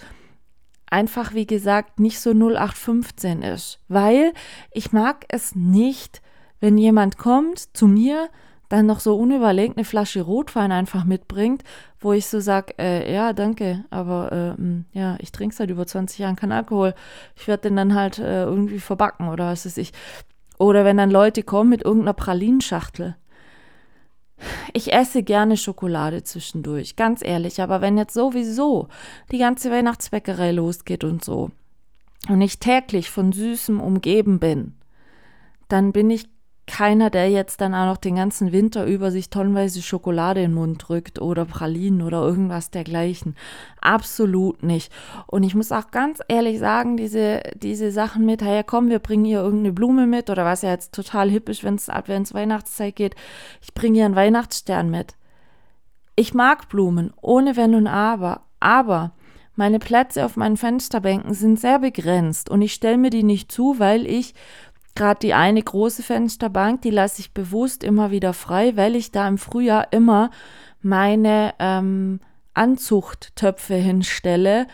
einfach, 0.89 1.33
wie 1.33 1.47
gesagt, 1.47 1.99
nicht 1.99 2.19
so 2.19 2.31
0815 2.31 3.41
ist. 3.43 3.79
Weil 3.87 4.33
ich 4.71 4.91
mag 4.91 5.25
es 5.29 5.55
nicht, 5.55 6.21
wenn 6.59 6.77
jemand 6.77 7.17
kommt 7.17 7.75
zu 7.75 7.87
mir, 7.87 8.29
dann 8.69 8.85
noch 8.85 8.99
so 8.99 9.17
unüberlegt 9.17 9.77
eine 9.77 9.83
Flasche 9.83 10.21
Rotwein 10.21 10.71
einfach 10.71 11.03
mitbringt, 11.03 11.63
wo 11.99 12.13
ich 12.13 12.27
so 12.27 12.39
sage, 12.39 12.75
äh, 12.77 13.11
ja, 13.11 13.33
danke, 13.33 13.83
aber 13.89 14.31
äh, 14.31 14.61
mm, 14.61 14.85
ja, 14.93 15.17
ich 15.19 15.31
trinke 15.31 15.55
seit 15.55 15.71
über 15.71 15.85
20 15.85 16.19
Jahren 16.19 16.35
keinen 16.35 16.51
Alkohol. 16.51 16.93
Ich 17.35 17.47
werde 17.47 17.63
den 17.63 17.75
dann 17.75 17.95
halt 17.95 18.19
äh, 18.19 18.43
irgendwie 18.43 18.79
verbacken 18.79 19.27
oder 19.27 19.47
was 19.47 19.65
weiß 19.65 19.77
ich. 19.77 19.91
Oder 20.59 20.85
wenn 20.85 20.97
dann 20.97 21.09
Leute 21.09 21.41
kommen 21.41 21.69
mit 21.69 21.83
irgendeiner 21.83 22.13
Pralinschachtel. 22.13 23.15
Ich 24.73 24.93
esse 24.93 25.23
gerne 25.23 25.57
Schokolade 25.57 26.23
zwischendurch, 26.23 26.95
ganz 26.95 27.23
ehrlich, 27.23 27.61
aber 27.61 27.81
wenn 27.81 27.97
jetzt 27.97 28.13
sowieso 28.13 28.87
die 29.31 29.37
ganze 29.37 29.69
Weihnachtsbäckerei 29.69 30.51
losgeht 30.51 31.03
und 31.03 31.25
so 31.25 31.51
und 32.29 32.41
ich 32.41 32.59
täglich 32.59 33.09
von 33.09 33.33
Süßem 33.33 33.81
umgeben 33.81 34.39
bin, 34.39 34.75
dann 35.67 35.91
bin 35.91 36.09
ich 36.09 36.29
keiner, 36.69 37.09
der 37.09 37.29
jetzt 37.29 37.61
dann 37.61 37.73
auch 37.73 37.87
noch 37.87 37.97
den 37.97 38.15
ganzen 38.15 38.51
Winter 38.51 38.85
über 38.85 39.09
sich 39.09 39.29
tonnenweise 39.29 39.81
Schokolade 39.81 40.41
in 40.41 40.51
den 40.51 40.55
Mund 40.55 40.85
drückt 40.87 41.19
oder 41.19 41.45
Pralinen 41.45 42.03
oder 42.03 42.21
irgendwas 42.21 42.69
dergleichen. 42.69 43.35
Absolut 43.81 44.61
nicht. 44.61 44.91
Und 45.25 45.43
ich 45.43 45.55
muss 45.55 45.71
auch 45.71 45.89
ganz 45.89 46.19
ehrlich 46.27 46.59
sagen, 46.59 46.95
diese, 46.95 47.41
diese 47.55 47.91
Sachen 47.91 48.25
mit, 48.25 48.43
hey, 48.43 48.63
komm, 48.63 48.89
wir 48.89 48.99
bringen 48.99 49.25
ihr 49.25 49.39
irgendeine 49.39 49.73
Blume 49.73 50.05
mit 50.05 50.29
oder 50.29 50.45
was 50.45 50.61
ja 50.61 50.69
jetzt 50.69 50.93
total 50.93 51.29
hip 51.29 51.49
wenn 51.63 51.75
es 51.75 51.89
Advents 51.89 52.33
Weihnachtszeit 52.33 52.95
geht, 52.95 53.15
ich 53.61 53.73
bringe 53.73 53.99
ihr 53.99 54.05
einen 54.05 54.15
Weihnachtsstern 54.15 54.91
mit. 54.91 55.15
Ich 56.15 56.35
mag 56.35 56.69
Blumen, 56.69 57.11
ohne 57.19 57.57
Wenn 57.57 57.73
und 57.73 57.87
Aber, 57.87 58.41
aber 58.59 59.13
meine 59.59 59.79
Plätze 59.79 60.23
auf 60.23 60.37
meinen 60.37 60.55
Fensterbänken 60.55 61.33
sind 61.33 61.59
sehr 61.59 61.79
begrenzt 61.79 62.49
und 62.49 62.61
ich 62.61 62.73
stelle 62.73 62.97
mir 62.97 63.09
die 63.09 63.23
nicht 63.23 63.51
zu, 63.51 63.77
weil 63.77 64.07
ich 64.07 64.33
gerade 64.95 65.19
die 65.19 65.33
eine 65.33 65.61
große 65.61 66.03
Fensterbank, 66.03 66.81
die 66.81 66.89
lasse 66.89 67.21
ich 67.21 67.33
bewusst 67.33 67.83
immer 67.83 68.11
wieder 68.11 68.33
frei, 68.33 68.75
weil 68.75 68.95
ich 68.95 69.11
da 69.11 69.27
im 69.27 69.37
Frühjahr 69.37 69.91
immer 69.91 70.31
meine 70.81 71.53
ähm, 71.59 72.19
Anzuchttöpfe 72.53 73.75
hinstelle, 73.75 74.67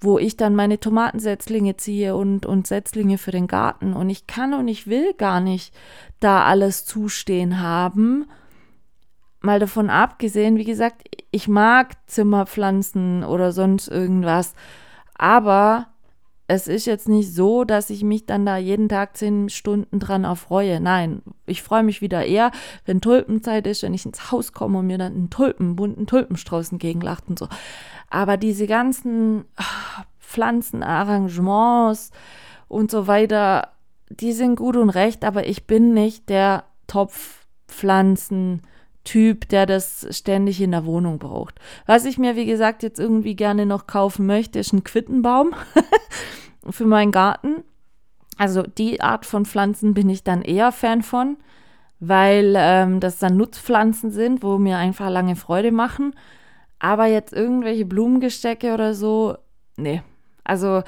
wo 0.00 0.18
ich 0.18 0.36
dann 0.36 0.54
meine 0.54 0.80
Tomatensetzlinge 0.80 1.76
ziehe 1.76 2.16
und, 2.16 2.44
und 2.46 2.66
Setzlinge 2.66 3.18
für 3.18 3.30
den 3.30 3.46
Garten. 3.46 3.94
Und 3.94 4.10
ich 4.10 4.26
kann 4.26 4.54
und 4.54 4.66
ich 4.68 4.86
will 4.86 5.14
gar 5.14 5.40
nicht 5.40 5.74
da 6.18 6.44
alles 6.44 6.84
zustehen 6.84 7.60
haben. 7.60 8.26
Mal 9.40 9.60
davon 9.60 9.90
abgesehen, 9.90 10.56
wie 10.56 10.64
gesagt, 10.64 11.02
ich 11.30 11.48
mag 11.48 11.96
Zimmerpflanzen 12.06 13.24
oder 13.24 13.52
sonst 13.52 13.88
irgendwas. 13.88 14.54
Aber 15.14 15.91
es 16.52 16.68
ist 16.68 16.84
jetzt 16.84 17.08
nicht 17.08 17.32
so, 17.34 17.64
dass 17.64 17.88
ich 17.88 18.04
mich 18.04 18.26
dann 18.26 18.44
da 18.44 18.58
jeden 18.58 18.90
Tag 18.90 19.16
zehn 19.16 19.48
Stunden 19.48 19.98
dran 19.98 20.24
erfreue. 20.24 20.80
Nein, 20.80 21.22
ich 21.46 21.62
freue 21.62 21.82
mich 21.82 22.02
wieder 22.02 22.26
eher, 22.26 22.50
wenn 22.84 23.00
Tulpenzeit 23.00 23.66
ist, 23.66 23.82
wenn 23.82 23.94
ich 23.94 24.04
ins 24.04 24.30
Haus 24.30 24.52
komme 24.52 24.80
und 24.80 24.86
mir 24.86 24.98
dann 24.98 25.14
einen 25.14 25.30
Tulpen, 25.30 25.76
bunten 25.76 26.06
Tulpenstrauß 26.06 26.72
entgegenlacht 26.72 27.24
und 27.26 27.38
so. 27.38 27.48
Aber 28.10 28.36
diese 28.36 28.66
ganzen 28.66 29.46
ach, 29.56 30.04
Pflanzenarrangements 30.18 32.10
und 32.68 32.90
so 32.90 33.06
weiter, 33.06 33.68
die 34.10 34.32
sind 34.32 34.56
gut 34.56 34.76
und 34.76 34.90
recht, 34.90 35.24
aber 35.24 35.46
ich 35.46 35.66
bin 35.66 35.94
nicht 35.94 36.28
der 36.28 36.64
Topfpflanzen 36.86 38.60
Typ, 39.04 39.48
der 39.48 39.66
das 39.66 40.06
ständig 40.10 40.60
in 40.60 40.70
der 40.70 40.84
Wohnung 40.84 41.18
braucht. 41.18 41.58
Was 41.86 42.04
ich 42.04 42.18
mir, 42.18 42.36
wie 42.36 42.46
gesagt, 42.46 42.82
jetzt 42.82 43.00
irgendwie 43.00 43.34
gerne 43.34 43.66
noch 43.66 43.86
kaufen 43.86 44.26
möchte, 44.26 44.58
ist 44.58 44.72
ein 44.72 44.84
Quittenbaum 44.84 45.54
für 46.70 46.86
meinen 46.86 47.10
Garten. 47.10 47.64
Also 48.38 48.62
die 48.62 49.00
Art 49.00 49.26
von 49.26 49.44
Pflanzen 49.44 49.94
bin 49.94 50.08
ich 50.08 50.22
dann 50.22 50.42
eher 50.42 50.72
Fan 50.72 51.02
von, 51.02 51.36
weil 52.00 52.54
ähm, 52.56 53.00
das 53.00 53.18
dann 53.18 53.36
Nutzpflanzen 53.36 54.10
sind, 54.10 54.42
wo 54.42 54.58
mir 54.58 54.78
einfach 54.78 55.10
lange 55.10 55.36
Freude 55.36 55.72
machen. 55.72 56.14
Aber 56.78 57.06
jetzt 57.06 57.32
irgendwelche 57.32 57.84
Blumengestecke 57.84 58.72
oder 58.74 58.94
so, 58.94 59.36
nee. 59.76 60.02
Also 60.44 60.82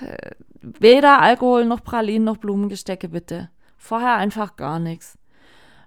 äh, 0.00 0.30
weder 0.60 1.20
Alkohol 1.20 1.64
noch 1.64 1.82
Pralinen 1.82 2.24
noch 2.24 2.38
Blumengestecke 2.38 3.08
bitte. 3.08 3.50
Vorher 3.76 4.16
einfach 4.16 4.56
gar 4.56 4.78
nichts. 4.78 5.18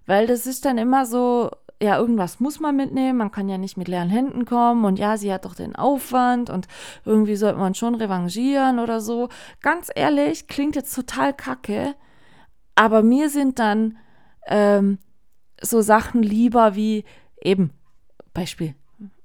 Weil 0.06 0.28
das 0.28 0.46
ist 0.46 0.66
dann 0.66 0.78
immer 0.78 1.06
so, 1.06 1.52
ja, 1.82 1.98
irgendwas 1.98 2.40
muss 2.40 2.60
man 2.60 2.76
mitnehmen, 2.76 3.18
man 3.18 3.32
kann 3.32 3.50
ja 3.50 3.58
nicht 3.58 3.78
mit 3.78 3.88
leeren 3.88 4.10
Händen 4.10 4.46
kommen 4.46 4.86
und 4.86 4.98
ja, 5.00 5.18
sie 5.18 5.34
hat 5.34 5.46
doch 5.46 5.56
den 5.56 5.76
Aufwand 5.76 6.50
und 6.50 6.68
irgendwie 7.04 7.36
sollte 7.36 7.60
man 7.60 7.76
schon 7.76 7.96
revanchieren 7.96 8.80
oder 8.80 9.02
so. 9.02 9.30
Ganz 9.62 9.90
ehrlich, 9.94 10.48
klingt 10.48 10.76
jetzt 10.76 10.96
total 10.96 11.34
kacke, 11.34 11.96
aber 12.76 13.04
mir 13.04 13.30
sind 13.30 13.60
dann 13.60 13.98
ähm, 14.48 15.00
so 15.62 15.82
Sachen 15.82 16.24
lieber 16.24 16.76
wie 16.76 17.04
eben, 17.42 17.72
Beispiel, 18.34 18.76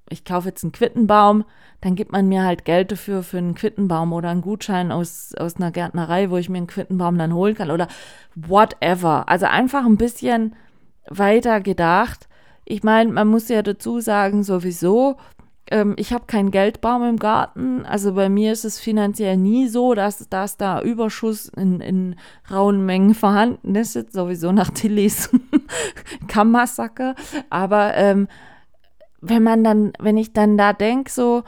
ich 0.09 0.25
kaufe 0.25 0.49
jetzt 0.49 0.65
einen 0.65 0.73
Quittenbaum, 0.73 1.45
dann 1.81 1.95
gibt 1.95 2.13
man 2.13 2.29
mir 2.29 2.45
halt 2.45 2.65
Geld 2.65 2.93
dafür 2.93 3.23
für 3.23 3.39
einen 3.39 3.55
Quittenbaum 3.55 4.13
oder 4.13 4.29
einen 4.29 4.43
Gutschein 4.43 4.93
aus, 4.93 5.35
aus 5.37 5.57
einer 5.57 5.71
Gärtnerei, 5.71 6.31
wo 6.31 6.37
ich 6.37 6.49
mir 6.49 6.59
einen 6.59 6.67
Quittenbaum 6.67 7.17
dann 7.17 7.33
holen 7.33 7.55
kann 7.55 7.71
oder 7.71 7.87
whatever. 8.35 9.29
Also 9.29 9.47
einfach 9.47 9.85
ein 9.87 9.97
bisschen 9.97 10.57
weiter 11.09 11.61
gedacht. 11.61 12.29
Ich 12.65 12.83
meine, 12.83 13.13
man 13.13 13.29
muss 13.29 13.49
ja 13.49 13.63
dazu 13.63 14.01
sagen, 14.01 14.43
sowieso, 14.43 15.17
ähm, 15.71 15.95
ich 15.97 16.13
habe 16.13 16.27
keinen 16.27 16.51
Geldbaum 16.51 17.03
im 17.05 17.17
Garten. 17.17 17.85
Also 17.87 18.15
bei 18.15 18.29
mir 18.29 18.53
ist 18.53 18.65
es 18.65 18.79
finanziell 18.79 19.37
nie 19.37 19.69
so, 19.69 19.95
dass, 19.95 20.29
dass 20.29 20.57
da 20.57 20.83
Überschuss 20.83 21.47
in, 21.49 21.81
in 21.81 22.17
rauen 22.51 22.85
Mengen 22.85 23.15
vorhanden 23.15 23.75
ist. 23.75 24.13
Sowieso 24.13 24.53
nach 24.53 24.71
Tillys 24.71 25.31
Kammassacker. 26.29 27.15
Aber 27.49 27.97
ähm, 27.97 28.29
wenn 29.21 29.43
man 29.43 29.65
dann, 29.65 29.93
wenn 29.99 30.17
ich 30.17 30.33
dann 30.33 30.57
da 30.57 30.73
denke, 30.73 31.11
so, 31.11 31.45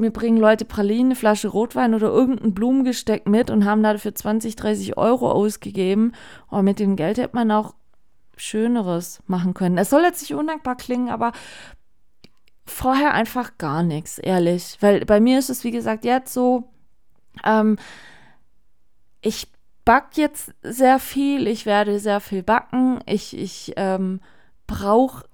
mir 0.00 0.10
bringen 0.10 0.38
Leute 0.38 0.64
Pralinen, 0.64 1.06
eine 1.06 1.16
Flasche 1.16 1.48
Rotwein 1.48 1.94
oder 1.94 2.08
irgendein 2.08 2.54
Blumengesteck 2.54 3.28
mit 3.28 3.50
und 3.50 3.64
haben 3.64 3.82
dafür 3.82 4.14
20, 4.14 4.56
30 4.56 4.96
Euro 4.96 5.30
ausgegeben. 5.30 6.12
Und 6.48 6.64
mit 6.64 6.78
dem 6.78 6.96
Geld 6.96 7.18
hätte 7.18 7.36
man 7.36 7.50
auch 7.50 7.74
Schöneres 8.36 9.22
machen 9.26 9.54
können. 9.54 9.78
Es 9.78 9.90
soll 9.90 10.02
jetzt 10.02 10.22
nicht 10.22 10.34
undankbar 10.34 10.76
klingen, 10.76 11.10
aber 11.10 11.32
vorher 12.64 13.12
einfach 13.12 13.58
gar 13.58 13.82
nichts, 13.82 14.18
ehrlich. 14.18 14.78
Weil 14.80 15.04
bei 15.04 15.20
mir 15.20 15.38
ist 15.38 15.50
es, 15.50 15.64
wie 15.64 15.70
gesagt, 15.70 16.04
jetzt 16.04 16.32
so, 16.32 16.70
ähm, 17.44 17.76
ich 19.20 19.48
back 19.84 20.16
jetzt 20.16 20.54
sehr 20.62 20.98
viel, 20.98 21.46
ich 21.46 21.66
werde 21.66 21.98
sehr 21.98 22.20
viel 22.20 22.42
backen, 22.42 23.00
ich, 23.06 23.36
ich 23.36 23.74
ähm, 23.76 24.20
brauche 24.66 25.24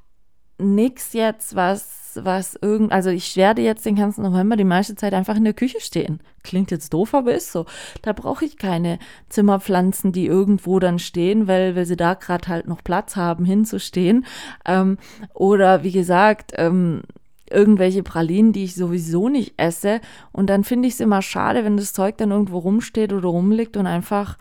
nichts 0.59 1.13
jetzt, 1.13 1.55
was, 1.55 2.19
was 2.23 2.57
irgend, 2.61 2.93
also 2.93 3.11
ich 3.11 3.37
werde 3.37 3.63
jetzt 3.63 3.85
den 3.85 3.97
ganzen 3.97 4.23
November 4.23 4.57
die 4.57 4.65
meiste 4.65 4.95
Zeit 4.95 5.13
einfach 5.13 5.37
in 5.37 5.45
der 5.45 5.55
Küche 5.55 5.81
stehen. 5.81 6.21
Klingt 6.43 6.71
jetzt 6.71 6.93
doof, 6.95 7.15
aber 7.15 7.35
ist 7.35 7.53
so. 7.53 7.67
Da 8.03 8.13
brauche 8.13 8.45
ich 8.45 8.57
keine 8.57 8.99
Zimmerpflanzen, 9.29 10.13
die 10.13 10.27
irgendwo 10.27 10.79
dann 10.79 10.99
stehen, 10.99 11.47
weil, 11.47 11.77
weil 11.77 11.87
sie 11.87 11.97
da 11.97 12.15
gerade 12.15 12.49
halt 12.49 12.69
noch 12.69 12.83
Platz 12.83 13.17
haben, 13.17 13.45
hinzustehen. 13.45 14.25
Ähm, 14.65 14.99
oder 15.35 15.83
wie 15.83 15.93
gesagt, 15.93 16.53
ähm, 16.57 17.03
irgendwelche 17.51 18.03
Pralinen, 18.03 18.53
die 18.53 18.65
ich 18.65 18.75
sowieso 18.75 19.29
nicht 19.29 19.55
esse. 19.57 20.01
Und 20.33 20.49
dann 20.49 20.65
finde 20.65 20.89
ich 20.89 20.95
es 20.95 21.01
immer 21.01 21.23
schade, 21.23 21.65
wenn 21.65 21.77
das 21.77 21.93
Zeug 21.93 22.17
dann 22.17 22.31
irgendwo 22.31 22.59
rumsteht 22.59 23.13
oder 23.13 23.29
rumliegt 23.29 23.77
und 23.77 23.87
einfach 23.87 24.39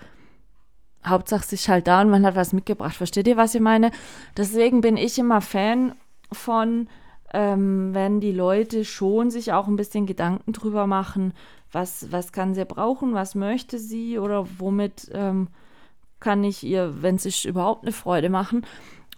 Hauptsache 1.06 1.46
sich 1.46 1.70
halt 1.70 1.88
da 1.88 2.02
und 2.02 2.10
man 2.10 2.26
hat 2.26 2.36
was 2.36 2.54
mitgebracht. 2.54 2.96
Versteht 2.96 3.28
ihr, 3.28 3.38
was 3.38 3.56
ich 3.56 3.62
meine? 3.62 3.92
Deswegen 4.38 4.82
bin 4.82 4.98
ich 4.98 5.20
immer 5.20 5.42
Fan 5.42 5.94
von, 6.32 6.88
ähm, 7.34 7.94
wenn 7.94 8.20
die 8.20 8.32
Leute 8.32 8.86
schon 8.86 9.30
sich 9.30 9.54
auch 9.54 9.68
ein 9.68 9.76
bisschen 9.76 10.06
Gedanken 10.06 10.54
drüber 10.54 10.88
machen, 10.88 11.34
was, 11.72 12.12
was 12.12 12.32
kann 12.32 12.54
sie 12.54 12.66
brauchen, 12.66 13.14
was 13.14 13.36
möchte 13.36 13.78
sie 13.80 14.18
oder 14.18 14.48
womit 14.58 15.10
ähm, 15.14 15.50
kann 16.20 16.44
ich 16.44 16.64
ihr, 16.64 17.02
wenn 17.02 17.18
sich 17.18 17.46
überhaupt 17.46 17.84
eine 17.84 17.92
Freude 17.92 18.30
machen. 18.30 18.66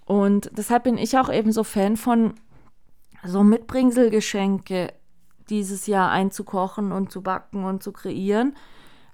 Und 0.06 0.50
deshalb 0.58 0.84
bin 0.84 0.98
ich 0.98 1.18
auch 1.18 1.32
eben 1.32 1.52
so 1.52 1.64
Fan 1.64 1.98
von 1.98 2.34
so 3.24 3.44
Mitbringselgeschenke 3.44 4.94
dieses 5.50 5.88
Jahr 5.88 6.12
einzukochen 6.12 6.92
und 6.92 7.12
zu 7.12 7.22
backen 7.22 7.64
und 7.64 7.84
zu 7.84 7.92
kreieren, 7.92 8.56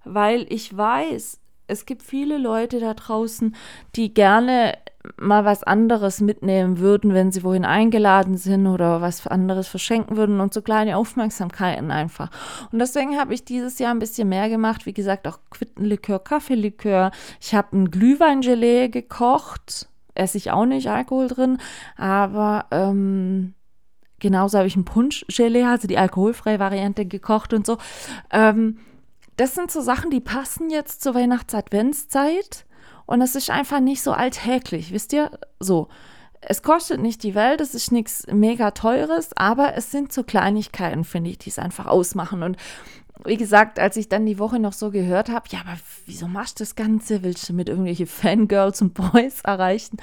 weil 0.06 0.45
ich 0.49 0.75
weiß, 0.75 1.39
es 1.67 1.86
gibt 1.86 2.04
viele 2.04 2.38
Leute 2.38 2.80
da 2.80 2.93
draußen, 2.93 3.56
die 3.95 4.13
gerne 4.13 4.78
mal 5.17 5.43
was 5.43 5.63
anderes 5.63 6.21
mitnehmen 6.21 6.80
würden, 6.80 7.13
wenn 7.13 7.32
sie 7.32 7.43
wohin 7.43 7.65
eingeladen 7.65 8.38
sind 8.38 8.67
oder 8.67 9.02
was 9.02 9.28
anderes 9.28 9.67
verschenken 9.67 10.15
würden 10.15 10.39
und 10.39 10.54
so 10.54 10.62
kleine 10.62 10.97
Aufmerksamkeiten 10.97 11.91
einfach. 11.91 12.30
Und 12.71 12.80
deswegen 12.80 13.17
habe 13.19 13.34
ich 13.34 13.43
dieses 13.43 13.80
Jahr 13.80 13.93
ein 13.93 13.99
bisschen 13.99 14.30
mehr 14.30 14.49
gemacht. 14.49 14.86
Wie 14.86 14.93
gesagt, 14.93 15.28
auch 15.28 15.39
Quittenlikör, 15.49 16.19
Kaffeelikör. 16.19 17.12
Ich 17.41 17.54
habe 17.54 17.76
ein 17.76 17.91
Glühweingelee 17.91 18.88
gekocht. 18.88 19.89
Esse 20.15 20.38
ich 20.38 20.52
auch 20.52 20.65
nicht 20.65 20.89
Alkohol 20.89 21.28
drin, 21.28 21.58
aber 21.97 22.67
ähm, 22.69 23.56
genauso 24.19 24.60
habe 24.60 24.67
ich 24.67 24.76
ein 24.76 24.86
Punschgelee, 24.86 25.63
also 25.63 25.88
die 25.88 25.97
alkoholfreie 25.97 26.60
Variante 26.60 27.06
gekocht 27.08 27.52
und 27.52 27.65
so. 27.65 27.80
Ähm, 28.32 28.78
das 29.37 29.55
sind 29.55 29.71
so 29.71 29.81
Sachen, 29.81 30.11
die 30.11 30.19
passen 30.19 30.69
jetzt 30.69 31.01
zur 31.01 31.15
Weihnachts-Adventszeit 31.15 32.65
und 33.05 33.21
es 33.21 33.35
ist 33.35 33.49
einfach 33.49 33.79
nicht 33.79 34.01
so 34.01 34.11
alltäglich, 34.11 34.91
wisst 34.91 35.13
ihr? 35.13 35.31
So. 35.59 35.89
Es 36.45 36.61
kostet 36.61 36.99
nicht 36.99 37.23
die 37.23 37.35
Welt, 37.35 37.61
es 37.61 37.73
ist 37.73 37.93
nichts 37.93 38.27
mega 38.29 38.71
teures, 38.71 39.29
aber 39.37 39.75
es 39.75 39.91
sind 39.91 40.11
so 40.11 40.23
Kleinigkeiten, 40.23 41.05
finde 41.05 41.29
ich, 41.29 41.37
die 41.37 41.49
es 41.49 41.57
einfach 41.57 41.85
ausmachen. 41.85 42.43
Und 42.43 42.57
wie 43.25 43.37
gesagt, 43.37 43.79
als 43.79 43.95
ich 43.95 44.09
dann 44.09 44.25
die 44.25 44.39
Woche 44.39 44.59
noch 44.59 44.73
so 44.73 44.91
gehört 44.91 45.29
habe, 45.29 45.47
ja, 45.51 45.61
aber 45.61 45.77
wieso 46.05 46.27
machst 46.27 46.59
du 46.59 46.63
das 46.63 46.75
Ganze? 46.75 47.23
Willst 47.23 47.47
du 47.47 47.53
mit 47.53 47.69
irgendwelche 47.69 48.07
Fangirls 48.07 48.81
und 48.81 48.93
Boys 48.93 49.41
erreichen? 49.41 49.97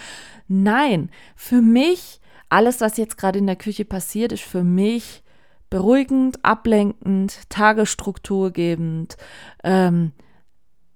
Nein, 0.48 1.10
für 1.36 1.60
mich, 1.60 2.20
alles, 2.48 2.80
was 2.80 2.96
jetzt 2.96 3.18
gerade 3.18 3.38
in 3.38 3.46
der 3.46 3.56
Küche 3.56 3.84
passiert, 3.84 4.32
ist 4.32 4.42
für 4.42 4.64
mich 4.64 5.22
beruhigend, 5.70 6.44
ablenkend, 6.44 7.48
tagesstrukturgebend, 7.48 9.16
ähm, 9.64 10.12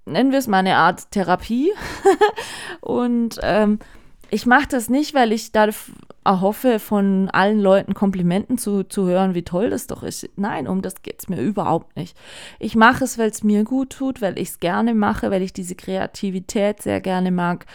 nennen 0.04 0.32
wir 0.32 0.38
es 0.38 0.48
mal 0.48 0.58
eine 0.58 0.76
Art 0.76 1.10
Therapie. 1.12 1.72
und 2.80 3.38
ähm, 3.42 3.78
ich 4.30 4.46
mache 4.46 4.66
das 4.68 4.88
nicht, 4.88 5.14
weil 5.14 5.32
ich 5.32 5.52
da 5.52 5.68
erhoffe, 6.24 6.80
von 6.80 7.30
allen 7.30 7.60
Leuten 7.60 7.94
Komplimenten 7.94 8.58
zu, 8.58 8.82
zu 8.82 9.06
hören, 9.06 9.34
wie 9.34 9.44
toll 9.44 9.70
das 9.70 9.86
doch 9.86 10.02
ist. 10.02 10.28
Nein, 10.36 10.66
um 10.66 10.82
das 10.82 11.02
geht 11.02 11.20
es 11.20 11.28
mir 11.28 11.40
überhaupt 11.40 11.96
nicht. 11.96 12.16
Ich 12.58 12.74
mache 12.74 13.04
es, 13.04 13.16
weil 13.18 13.30
es 13.30 13.44
mir 13.44 13.62
gut 13.62 13.90
tut, 13.90 14.22
weil 14.22 14.38
ich 14.38 14.48
es 14.48 14.60
gerne 14.60 14.94
mache, 14.94 15.30
weil 15.30 15.42
ich 15.42 15.52
diese 15.52 15.76
Kreativität 15.76 16.82
sehr 16.82 17.00
gerne 17.00 17.30
mag. 17.30 17.66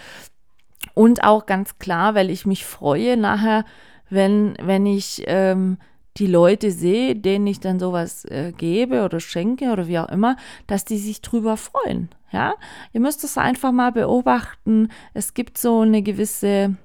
Und 0.94 1.24
auch 1.24 1.46
ganz 1.46 1.80
klar, 1.80 2.16
weil 2.16 2.30
ich 2.30 2.46
mich 2.46 2.66
freue 2.66 3.16
nachher, 3.16 3.64
wenn, 4.10 4.56
wenn 4.62 4.86
ich 4.86 5.24
ähm, 5.28 5.78
die 6.20 6.28
Leute 6.28 6.72
sehe, 6.72 7.16
denen 7.16 7.48
ich 7.48 7.60
dann 7.60 7.80
sowas 7.80 8.26
äh, 8.26 8.52
gebe 8.56 9.04
oder 9.04 9.20
schenke 9.20 9.72
oder 9.72 9.88
wie 9.88 10.00
auch 10.00 10.10
immer, 10.10 10.36
dass 10.68 10.86
die 10.86 10.98
sich 10.98 11.22
drüber 11.22 11.58
freuen. 11.58 12.10
Ja, 12.32 12.54
ihr 12.94 13.00
müsst 13.00 13.24
es 13.24 13.38
einfach 13.38 13.72
mal 13.72 13.92
beobachten. 13.92 14.90
Es 15.14 15.34
gibt 15.34 15.58
so 15.58 15.82
eine 15.82 16.04
gewisse 16.04 16.76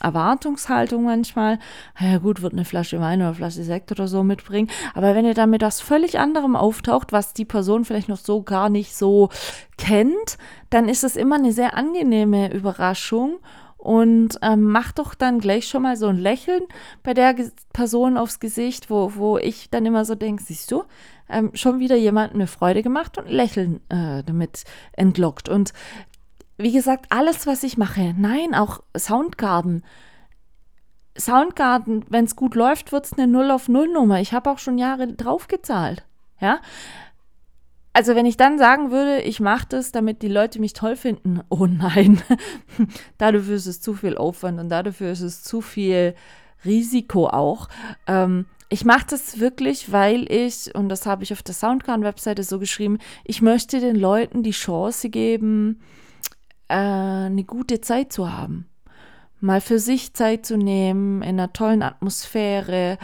Erwartungshaltung 0.00 1.04
manchmal. 1.04 1.58
Ja 1.98 2.18
gut, 2.18 2.42
wird 2.42 2.52
eine 2.52 2.64
Flasche 2.64 3.00
Wein 3.00 3.20
oder 3.20 3.34
Flasche 3.34 3.62
Sekt 3.62 3.90
oder 3.92 4.08
so 4.08 4.22
mitbringen. 4.22 4.68
Aber 4.94 5.14
wenn 5.14 5.24
ihr 5.24 5.34
damit 5.34 5.62
was 5.62 5.80
völlig 5.80 6.18
anderem 6.18 6.56
auftaucht, 6.56 7.12
was 7.12 7.34
die 7.34 7.44
Person 7.44 7.84
vielleicht 7.84 8.08
noch 8.08 8.18
so 8.18 8.42
gar 8.42 8.70
nicht 8.70 8.96
so 8.96 9.28
kennt, 9.76 10.38
dann 10.70 10.88
ist 10.88 11.04
es 11.04 11.16
immer 11.16 11.36
eine 11.36 11.52
sehr 11.52 11.76
angenehme 11.76 12.52
Überraschung 12.52 13.38
und 13.88 14.38
ähm, 14.42 14.64
mach 14.64 14.92
doch 14.92 15.14
dann 15.14 15.40
gleich 15.40 15.66
schon 15.66 15.80
mal 15.80 15.96
so 15.96 16.08
ein 16.08 16.18
Lächeln 16.18 16.60
bei 17.02 17.14
der 17.14 17.32
Ge 17.32 17.50
Person 17.72 18.18
aufs 18.18 18.38
Gesicht, 18.38 18.90
wo, 18.90 19.14
wo 19.14 19.38
ich 19.38 19.70
dann 19.70 19.86
immer 19.86 20.04
so 20.04 20.14
denke, 20.14 20.42
siehst 20.42 20.70
du, 20.70 20.84
ähm, 21.30 21.52
schon 21.54 21.78
wieder 21.78 21.96
jemand 21.96 22.34
eine 22.34 22.48
Freude 22.48 22.82
gemacht 22.82 23.16
und 23.16 23.30
Lächeln 23.30 23.80
äh, 23.88 24.22
damit 24.24 24.64
entlockt. 24.92 25.48
Und 25.48 25.72
wie 26.58 26.72
gesagt, 26.72 27.06
alles, 27.08 27.46
was 27.46 27.62
ich 27.62 27.78
mache, 27.78 28.14
nein, 28.14 28.54
auch 28.54 28.82
Soundgarden. 28.94 29.82
Soundgarden, 31.18 32.04
wenn 32.10 32.26
es 32.26 32.36
gut 32.36 32.54
läuft, 32.56 32.92
wird 32.92 33.06
es 33.06 33.14
eine 33.14 33.26
0 33.26 33.50
auf 33.50 33.68
0 33.68 33.90
Nummer. 33.90 34.20
Ich 34.20 34.34
habe 34.34 34.50
auch 34.50 34.58
schon 34.58 34.76
Jahre 34.76 35.14
drauf 35.14 35.48
gezahlt. 35.48 36.04
Ja. 36.40 36.60
Also 37.92 38.14
wenn 38.14 38.26
ich 38.26 38.36
dann 38.36 38.58
sagen 38.58 38.90
würde, 38.90 39.22
ich 39.22 39.40
mache 39.40 39.66
das, 39.68 39.92
damit 39.92 40.22
die 40.22 40.28
Leute 40.28 40.60
mich 40.60 40.72
toll 40.72 40.96
finden, 40.96 41.40
oh 41.48 41.66
nein, 41.66 42.22
dafür 43.18 43.54
ist 43.54 43.66
es 43.66 43.80
zu 43.80 43.94
viel 43.94 44.16
Aufwand 44.16 44.60
und 44.60 44.68
dafür 44.68 45.10
ist 45.10 45.22
es 45.22 45.42
zu 45.42 45.60
viel 45.60 46.14
Risiko 46.64 47.28
auch. 47.28 47.68
Ähm, 48.06 48.46
ich 48.70 48.84
mache 48.84 49.06
das 49.08 49.40
wirklich, 49.40 49.92
weil 49.92 50.30
ich, 50.30 50.74
und 50.74 50.90
das 50.90 51.06
habe 51.06 51.22
ich 51.22 51.32
auf 51.32 51.42
der 51.42 51.54
Soundgarden-Webseite 51.54 52.42
so 52.42 52.58
geschrieben, 52.58 52.98
ich 53.24 53.40
möchte 53.40 53.80
den 53.80 53.96
Leuten 53.96 54.42
die 54.42 54.50
Chance 54.50 55.08
geben, 55.08 55.80
äh, 56.68 56.74
eine 56.74 57.44
gute 57.44 57.80
Zeit 57.80 58.12
zu 58.12 58.30
haben. 58.30 58.68
Mal 59.40 59.60
für 59.60 59.78
sich 59.78 60.14
Zeit 60.14 60.44
zu 60.44 60.58
nehmen, 60.58 61.22
in 61.22 61.28
einer 61.28 61.52
tollen 61.52 61.82
Atmosphäre 61.82 62.98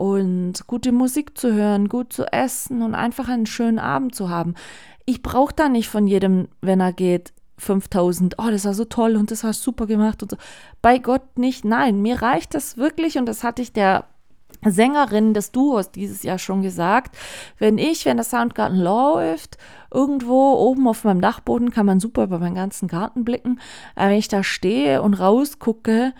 und 0.00 0.66
gute 0.66 0.92
Musik 0.92 1.36
zu 1.36 1.52
hören, 1.52 1.90
gut 1.90 2.10
zu 2.10 2.24
essen 2.32 2.80
und 2.80 2.94
einfach 2.94 3.28
einen 3.28 3.44
schönen 3.44 3.78
Abend 3.78 4.14
zu 4.14 4.30
haben. 4.30 4.54
Ich 5.04 5.20
brauche 5.20 5.52
da 5.54 5.68
nicht 5.68 5.90
von 5.90 6.06
jedem, 6.06 6.48
wenn 6.62 6.80
er 6.80 6.94
geht, 6.94 7.34
5000, 7.58 8.36
oh, 8.38 8.50
das 8.50 8.64
war 8.64 8.72
so 8.72 8.86
toll 8.86 9.16
und 9.16 9.30
das 9.30 9.44
hast 9.44 9.62
super 9.62 9.84
gemacht 9.86 10.22
und 10.22 10.30
so. 10.30 10.38
Bei 10.80 10.96
Gott 10.96 11.36
nicht, 11.36 11.66
nein, 11.66 12.00
mir 12.00 12.22
reicht 12.22 12.54
das 12.54 12.78
wirklich 12.78 13.18
und 13.18 13.26
das 13.26 13.44
hatte 13.44 13.60
ich 13.60 13.74
der 13.74 14.06
Sängerin 14.64 15.34
des 15.34 15.52
Duos 15.52 15.90
dieses 15.90 16.22
Jahr 16.22 16.38
schon 16.38 16.62
gesagt. 16.62 17.14
Wenn 17.58 17.76
ich, 17.76 18.06
wenn 18.06 18.16
das 18.16 18.30
Soundgarten 18.30 18.78
läuft, 18.78 19.58
irgendwo 19.92 20.54
oben 20.54 20.88
auf 20.88 21.04
meinem 21.04 21.20
Dachboden 21.20 21.72
kann 21.72 21.84
man 21.84 22.00
super 22.00 22.24
über 22.24 22.38
meinen 22.38 22.54
ganzen 22.54 22.88
Garten 22.88 23.24
blicken, 23.24 23.60
wenn 23.96 24.12
ich 24.12 24.28
da 24.28 24.42
stehe 24.42 25.02
und 25.02 25.12
rausgucke 25.12 26.14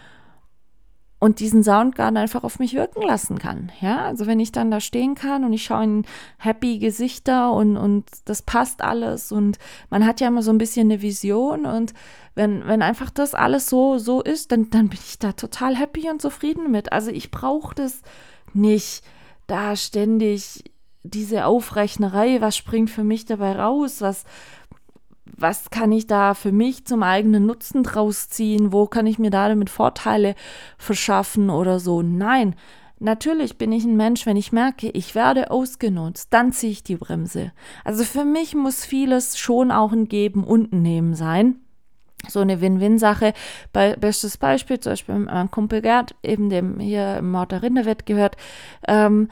und 1.20 1.38
diesen 1.38 1.62
Soundgarden 1.62 2.16
einfach 2.16 2.44
auf 2.44 2.58
mich 2.58 2.74
wirken 2.74 3.02
lassen 3.02 3.38
kann. 3.38 3.70
Ja, 3.80 4.06
also 4.06 4.26
wenn 4.26 4.40
ich 4.40 4.52
dann 4.52 4.70
da 4.70 4.80
stehen 4.80 5.14
kann 5.14 5.44
und 5.44 5.52
ich 5.52 5.62
schaue 5.62 5.84
in 5.84 6.06
happy 6.38 6.78
Gesichter 6.78 7.52
und, 7.52 7.76
und 7.76 8.06
das 8.24 8.40
passt 8.40 8.82
alles 8.82 9.30
und 9.30 9.58
man 9.90 10.06
hat 10.06 10.20
ja 10.20 10.28
immer 10.28 10.42
so 10.42 10.50
ein 10.50 10.58
bisschen 10.58 10.90
eine 10.90 11.02
Vision 11.02 11.66
und 11.66 11.92
wenn, 12.34 12.66
wenn 12.66 12.80
einfach 12.80 13.10
das 13.10 13.34
alles 13.34 13.68
so, 13.68 13.98
so 13.98 14.22
ist, 14.22 14.50
dann, 14.50 14.70
dann 14.70 14.88
bin 14.88 14.98
ich 14.98 15.18
da 15.18 15.32
total 15.32 15.76
happy 15.76 16.08
und 16.08 16.22
zufrieden 16.22 16.70
mit. 16.70 16.90
Also 16.90 17.10
ich 17.10 17.30
brauche 17.30 17.74
das 17.74 18.00
nicht 18.54 19.04
da 19.46 19.76
ständig 19.76 20.64
diese 21.02 21.44
Aufrechnerei, 21.44 22.40
was 22.40 22.56
springt 22.56 22.88
für 22.88 23.04
mich 23.04 23.26
dabei 23.26 23.52
raus, 23.52 24.00
was, 24.00 24.24
was 25.40 25.70
kann 25.70 25.92
ich 25.92 26.06
da 26.06 26.34
für 26.34 26.52
mich 26.52 26.84
zum 26.84 27.02
eigenen 27.02 27.46
Nutzen 27.46 27.82
draus 27.82 28.28
ziehen? 28.28 28.72
Wo 28.72 28.86
kann 28.86 29.06
ich 29.06 29.18
mir 29.18 29.30
da 29.30 29.48
damit 29.48 29.70
Vorteile 29.70 30.34
verschaffen 30.78 31.50
oder 31.50 31.80
so? 31.80 32.02
Nein, 32.02 32.54
natürlich 32.98 33.58
bin 33.58 33.72
ich 33.72 33.84
ein 33.84 33.96
Mensch, 33.96 34.26
wenn 34.26 34.36
ich 34.36 34.52
merke, 34.52 34.90
ich 34.90 35.14
werde 35.14 35.50
ausgenutzt, 35.50 36.28
dann 36.32 36.52
ziehe 36.52 36.72
ich 36.72 36.84
die 36.84 36.96
Bremse. 36.96 37.52
Also 37.84 38.04
für 38.04 38.24
mich 38.24 38.54
muss 38.54 38.84
vieles 38.84 39.38
schon 39.38 39.70
auch 39.70 39.92
ein 39.92 40.08
Geben 40.08 40.44
und 40.44 40.72
ein 40.72 40.82
Nehmen 40.82 41.14
sein. 41.14 41.56
So 42.28 42.40
eine 42.40 42.60
Win-Win-Sache. 42.60 43.32
Be 43.72 43.96
bestes 43.98 44.36
Beispiel, 44.36 44.78
zum 44.78 44.92
Beispiel 44.92 45.18
mein 45.18 45.50
Kumpel 45.50 45.80
Gerd, 45.80 46.14
eben 46.22 46.50
dem 46.50 46.78
hier 46.78 47.16
im 47.16 47.34
Rinderwett 47.34 48.04
gehört, 48.04 48.36
ähm, 48.86 49.30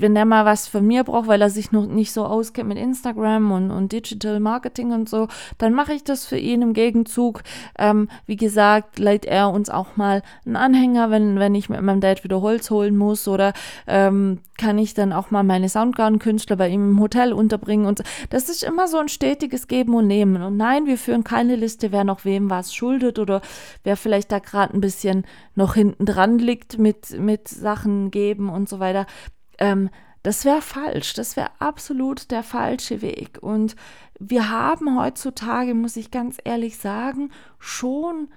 wenn 0.00 0.14
der 0.14 0.24
mal 0.24 0.44
was 0.44 0.68
von 0.68 0.86
mir 0.86 1.04
braucht, 1.04 1.28
weil 1.28 1.40
er 1.40 1.50
sich 1.50 1.72
noch 1.72 1.86
nicht 1.86 2.12
so 2.12 2.24
auskennt 2.24 2.68
mit 2.68 2.78
Instagram 2.78 3.50
und, 3.52 3.70
und 3.70 3.92
Digital 3.92 4.40
Marketing 4.40 4.92
und 4.92 5.08
so, 5.08 5.28
dann 5.58 5.74
mache 5.74 5.92
ich 5.92 6.04
das 6.04 6.26
für 6.26 6.38
ihn 6.38 6.62
im 6.62 6.72
Gegenzug. 6.72 7.42
Ähm, 7.78 8.08
wie 8.26 8.36
gesagt, 8.36 8.98
leiht 8.98 9.24
er 9.24 9.50
uns 9.50 9.70
auch 9.70 9.96
mal 9.96 10.22
einen 10.46 10.56
Anhänger, 10.56 11.10
wenn, 11.10 11.38
wenn 11.38 11.54
ich 11.54 11.68
mit 11.68 11.80
meinem 11.82 12.00
Dad 12.00 12.24
wieder 12.24 12.40
Holz 12.40 12.70
holen 12.70 12.96
muss 12.96 13.28
oder 13.28 13.52
ähm, 13.86 14.40
kann 14.56 14.78
ich 14.78 14.94
dann 14.94 15.12
auch 15.12 15.30
mal 15.30 15.44
meine 15.44 15.68
Soundgarden-Künstler 15.68 16.56
bei 16.56 16.68
ihm 16.68 16.90
im 16.90 17.00
Hotel 17.00 17.32
unterbringen 17.32 17.86
und 17.86 18.02
das 18.30 18.48
ist 18.48 18.62
immer 18.62 18.88
so 18.88 18.98
ein 18.98 19.08
stetiges 19.08 19.68
Geben 19.68 19.94
und 19.94 20.06
Nehmen. 20.06 20.42
Und 20.42 20.56
nein, 20.56 20.86
wir 20.86 20.98
führen 20.98 21.24
keine 21.24 21.56
Liste, 21.56 21.92
wer 21.92 22.04
noch 22.04 22.24
wem 22.24 22.50
was 22.50 22.74
schuldet 22.74 23.18
oder 23.18 23.40
wer 23.84 23.96
vielleicht 23.96 24.32
da 24.32 24.38
gerade 24.38 24.74
ein 24.74 24.80
bisschen 24.80 25.24
noch 25.54 25.74
hinten 25.74 26.06
dran 26.06 26.38
liegt 26.38 26.78
mit, 26.78 27.18
mit 27.18 27.48
Sachen 27.48 28.10
geben 28.10 28.48
und 28.48 28.68
so 28.68 28.80
weiter. 28.80 29.06
Ähm, 29.58 29.90
das 30.22 30.44
wäre 30.44 30.62
falsch, 30.62 31.14
das 31.14 31.36
wäre 31.36 31.50
absolut 31.58 32.30
der 32.30 32.42
falsche 32.42 33.02
Weg. 33.02 33.38
Und 33.40 33.76
wir 34.18 34.50
haben 34.50 34.98
heutzutage, 34.98 35.74
muss 35.74 35.96
ich 35.96 36.10
ganz 36.10 36.38
ehrlich 36.44 36.78
sagen, 36.78 37.30
schon 37.58 38.28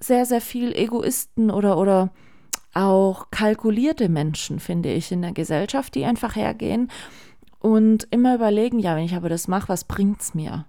sehr, 0.00 0.26
sehr 0.26 0.40
viel 0.40 0.74
Egoisten 0.74 1.50
oder, 1.50 1.78
oder 1.78 2.10
auch 2.74 3.30
kalkulierte 3.30 4.08
Menschen, 4.08 4.60
finde 4.60 4.92
ich, 4.92 5.12
in 5.12 5.22
der 5.22 5.32
Gesellschaft, 5.32 5.94
die 5.94 6.04
einfach 6.04 6.36
hergehen 6.36 6.90
und 7.58 8.08
immer 8.10 8.34
überlegen, 8.34 8.78
ja, 8.78 8.96
wenn 8.96 9.04
ich 9.04 9.14
aber 9.14 9.28
das 9.28 9.48
mache, 9.48 9.68
was 9.68 9.84
bringt 9.84 10.20
es 10.20 10.34
mir? 10.34 10.66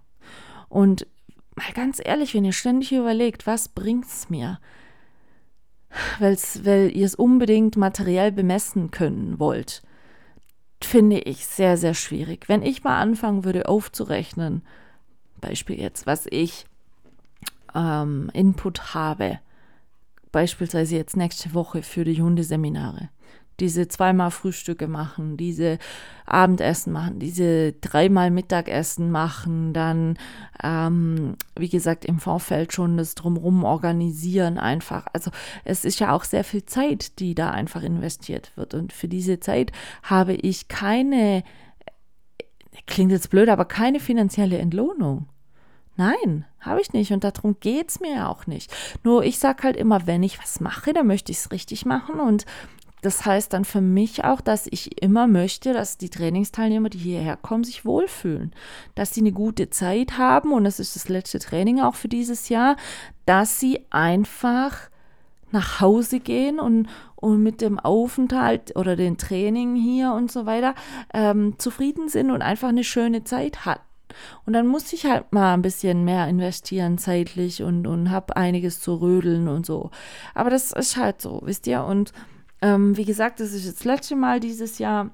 Und 0.70 1.08
mal 1.56 1.72
ganz 1.74 2.02
ehrlich, 2.04 2.34
wenn 2.34 2.46
ihr 2.46 2.54
ständig 2.54 2.92
überlegt, 2.92 3.48
was 3.48 3.70
bringt 3.70 4.06
es 4.06 4.30
mir? 4.30 4.60
Weil's, 6.20 6.66
weil 6.66 6.96
ihr 6.96 7.06
es 7.06 7.16
unbedingt 7.16 7.78
materiell 7.78 8.32
bemessen 8.32 8.92
können 8.92 9.40
wollt, 9.40 9.82
finde 10.86 11.20
ich 11.20 11.46
sehr, 11.46 11.78
sehr 11.78 11.94
schwierig. 11.94 12.48
Wenn 12.48 12.64
ich 12.64 12.84
mal 12.84 13.00
anfangen 13.00 13.44
würde 13.44 13.68
aufzurechnen, 13.68 14.64
Beispiel 15.40 15.80
jetzt, 15.80 16.06
was 16.06 16.28
ich 16.30 16.66
ähm, 17.76 18.30
Input 18.34 18.94
habe, 18.94 19.40
beispielsweise 20.32 20.96
jetzt 20.96 21.18
nächste 21.18 21.54
Woche 21.54 21.84
für 21.84 22.04
die 22.04 22.22
Hundeseminare, 22.22 23.10
diese 23.62 23.88
zweimal 23.88 24.32
Frühstücke 24.32 24.88
machen, 24.88 25.38
diese 25.38 25.78
Abendessen 26.26 26.92
machen, 26.92 27.20
diese 27.20 27.74
dreimal 27.74 28.32
Mittagessen 28.32 29.12
machen, 29.12 29.74
dann, 29.74 30.18
ähm, 30.64 31.36
wie 31.58 31.70
gesagt, 31.70 32.04
im 32.06 32.20
Vorfeld 32.20 32.74
schon 32.74 32.98
das 32.98 33.16
drumherum 33.16 33.64
organisieren 33.64 34.58
einfach. 34.58 35.08
Also 35.14 35.32
es 35.64 35.86
ist 35.86 36.00
ja 36.00 36.14
auch 36.14 36.24
sehr 36.24 36.44
viel 36.44 36.66
Zeit, 36.66 37.20
die 37.20 37.36
da 37.36 37.52
einfach 37.52 37.84
investiert 37.84 38.52
wird. 38.56 38.74
Und 38.74 38.92
für 38.92 39.08
diese 39.08 39.40
Zeit 39.40 39.72
habe 40.04 40.34
ich 40.34 40.68
keine, 40.68 41.44
klingt 42.88 43.12
jetzt 43.12 43.30
blöd, 43.30 43.50
aber 43.50 43.66
keine 43.66 44.00
finanzielle 44.00 44.58
Entlohnung. 44.58 45.28
Nein, 45.98 46.46
habe 46.62 46.82
ich 46.82 46.94
nicht 46.94 47.12
und 47.12 47.24
darum 47.24 47.58
geht 47.60 47.90
es 47.90 48.00
mir 48.00 48.16
ja 48.16 48.28
auch 48.30 48.48
nicht. 48.48 48.74
Nur 49.04 49.24
ich 49.24 49.38
sage 49.40 49.64
halt 49.64 49.76
immer, 49.76 50.08
wenn 50.08 50.24
ich 50.24 50.40
was 50.40 50.60
mache, 50.60 50.94
dann 50.94 51.06
möchte 51.06 51.32
ich 51.32 51.40
es 51.40 51.52
richtig 51.52 51.86
machen 51.86 52.20
und 52.20 52.46
das 53.02 53.26
heißt 53.26 53.54
dann 53.54 53.66
für 53.66 53.82
mich 53.82 54.24
auch, 54.24 54.42
dass 54.42 54.68
ich 54.70 55.02
immer 55.02 55.28
möchte, 55.28 55.74
dass 55.74 55.98
die 55.98 56.10
Trainingsteilnehmer, 56.10 56.90
die 56.90 57.00
hierher 57.00 57.38
kommen, 57.38 57.64
sich 57.64 57.86
wohlfühlen, 57.86 58.54
dass 58.96 59.14
sie 59.14 59.22
eine 59.22 59.32
gute 59.32 59.70
Zeit 59.70 60.18
haben 60.18 60.54
und 60.54 60.64
das 60.64 60.80
ist 60.80 60.96
das 60.96 61.10
letzte 61.10 61.40
Training 61.40 61.82
auch 61.82 61.96
für 61.96 62.08
dieses 62.08 62.50
Jahr, 62.50 62.76
dass 63.26 63.60
sie 63.60 63.86
einfach 63.90 64.90
nach 65.52 65.82
Hause 65.82 66.20
gehen 66.20 66.60
und, 66.60 66.88
und 67.16 67.44
mit 67.44 67.62
dem 67.62 67.80
Aufenthalt 67.80 68.76
oder 68.76 68.96
dem 68.96 69.18
Training 69.18 69.76
hier 69.76 70.14
und 70.14 70.32
so 70.32 70.46
weiter 70.46 70.76
ähm, 71.14 71.56
zufrieden 71.58 72.08
sind 72.08 72.32
und 72.32 72.42
einfach 72.42 72.70
eine 72.70 72.84
schöne 72.84 73.24
Zeit 73.24 73.66
hatten. 73.66 73.82
Und 74.46 74.54
dann 74.54 74.68
muss 74.68 74.92
ich 74.94 75.06
halt 75.06 75.32
mal 75.32 75.54
ein 75.54 75.62
bisschen 75.62 76.04
mehr 76.04 76.28
investieren 76.28 76.98
zeitlich 76.98 77.64
und, 77.64 77.88
und 77.88 78.12
habe 78.12 78.36
einiges 78.36 78.82
zu 78.82 78.96
rödeln 78.96 79.48
und 79.48 79.66
so. 79.66 79.90
Aber 80.34 80.50
das 80.50 80.72
ist 80.72 80.98
halt 80.98 81.22
so, 81.22 81.42
wisst 81.44 81.68
ihr? 81.68 81.84
Und 81.84 82.12
ähm, 82.62 82.96
wie 82.98 83.06
gesagt, 83.06 83.40
das 83.40 83.54
ist 83.54 83.68
das 83.68 83.84
letzte 83.84 84.16
Mal 84.16 84.40
dieses 84.40 84.78
Jahr. 84.78 85.12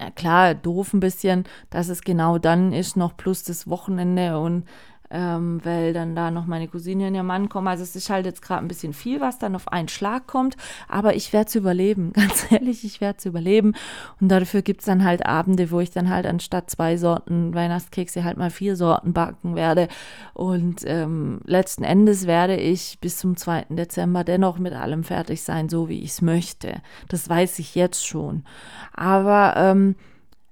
Ja, 0.00 0.10
klar, 0.10 0.54
doof 0.54 0.92
ein 0.92 1.00
bisschen, 1.00 1.44
dass 1.70 1.88
es 1.88 2.02
genau 2.02 2.38
dann 2.38 2.72
ist, 2.72 2.96
noch 2.96 3.16
plus 3.16 3.42
das 3.42 3.68
Wochenende 3.68 4.38
und 4.38 4.64
ähm, 5.12 5.60
weil 5.62 5.92
dann 5.92 6.16
da 6.16 6.30
noch 6.30 6.46
meine 6.46 6.66
Cousine 6.68 7.06
und 7.08 7.14
ihr 7.14 7.22
Mann 7.22 7.48
kommen. 7.48 7.68
Also 7.68 7.82
es 7.82 7.94
ist 7.94 8.10
halt 8.10 8.26
jetzt 8.26 8.42
gerade 8.42 8.64
ein 8.64 8.68
bisschen 8.68 8.94
viel, 8.94 9.20
was 9.20 9.38
dann 9.38 9.54
auf 9.54 9.68
einen 9.68 9.88
Schlag 9.88 10.26
kommt, 10.26 10.56
aber 10.88 11.14
ich 11.14 11.32
werde 11.32 11.48
es 11.48 11.54
überleben, 11.54 12.12
ganz 12.14 12.50
ehrlich, 12.50 12.84
ich 12.84 13.00
werde 13.00 13.18
es 13.18 13.26
überleben 13.26 13.74
und 14.20 14.28
dafür 14.28 14.62
gibt 14.62 14.80
es 14.80 14.86
dann 14.86 15.04
halt 15.04 15.26
Abende, 15.26 15.70
wo 15.70 15.80
ich 15.80 15.90
dann 15.90 16.08
halt 16.08 16.26
anstatt 16.26 16.70
zwei 16.70 16.96
Sorten 16.96 17.54
Weihnachtskekse 17.54 18.24
halt 18.24 18.38
mal 18.38 18.50
vier 18.50 18.74
Sorten 18.76 19.12
backen 19.12 19.54
werde 19.54 19.88
und 20.32 20.82
ähm, 20.86 21.40
letzten 21.44 21.84
Endes 21.84 22.26
werde 22.26 22.56
ich 22.56 22.98
bis 23.00 23.18
zum 23.18 23.36
2. 23.36 23.66
Dezember 23.68 24.24
dennoch 24.24 24.58
mit 24.58 24.72
allem 24.72 25.04
fertig 25.04 25.42
sein, 25.42 25.68
so 25.68 25.88
wie 25.88 26.00
ich 26.00 26.10
es 26.10 26.22
möchte. 26.22 26.80
Das 27.08 27.28
weiß 27.28 27.58
ich 27.58 27.74
jetzt 27.74 28.06
schon. 28.06 28.44
Aber 28.92 29.54
ähm, 29.56 29.96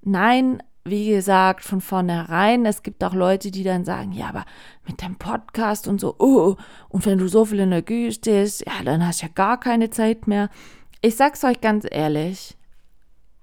nein, 0.02 0.62
wie 0.90 1.10
gesagt, 1.10 1.64
von 1.64 1.80
vornherein, 1.80 2.66
es 2.66 2.82
gibt 2.82 3.02
auch 3.02 3.14
Leute, 3.14 3.50
die 3.50 3.62
dann 3.62 3.84
sagen, 3.84 4.12
ja, 4.12 4.28
aber 4.28 4.44
mit 4.86 5.00
dem 5.02 5.16
Podcast 5.16 5.88
und 5.88 6.00
so, 6.00 6.16
oh, 6.18 6.56
und 6.88 7.06
wenn 7.06 7.18
du 7.18 7.28
so 7.28 7.44
viel 7.44 7.60
Energie 7.60 8.12
stehst, 8.12 8.66
ja, 8.66 8.84
dann 8.84 9.06
hast 9.06 9.22
du 9.22 9.26
ja 9.26 9.32
gar 9.34 9.58
keine 9.58 9.90
Zeit 9.90 10.26
mehr. 10.26 10.50
Ich 11.00 11.16
sag's 11.16 11.44
euch 11.44 11.60
ganz 11.60 11.86
ehrlich, 11.90 12.56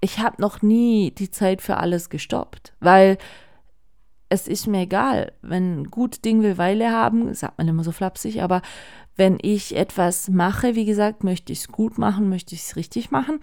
ich 0.00 0.18
habe 0.20 0.40
noch 0.40 0.62
nie 0.62 1.10
die 1.10 1.30
Zeit 1.30 1.60
für 1.60 1.78
alles 1.78 2.08
gestoppt, 2.08 2.74
weil 2.80 3.18
es 4.28 4.46
ist 4.46 4.66
mir 4.66 4.82
egal, 4.82 5.32
wenn 5.42 5.84
gut 5.84 6.24
Ding 6.24 6.42
will 6.42 6.58
Weile 6.58 6.92
haben, 6.92 7.32
sagt 7.34 7.58
man 7.58 7.66
immer 7.66 7.82
so 7.82 7.92
flapsig, 7.92 8.42
aber 8.42 8.62
wenn 9.16 9.38
ich 9.42 9.74
etwas 9.74 10.28
mache, 10.28 10.74
wie 10.76 10.84
gesagt, 10.84 11.24
möchte 11.24 11.52
ich 11.52 11.60
es 11.60 11.68
gut 11.68 11.98
machen, 11.98 12.28
möchte 12.28 12.54
ich 12.54 12.62
es 12.62 12.76
richtig 12.76 13.10
machen 13.10 13.40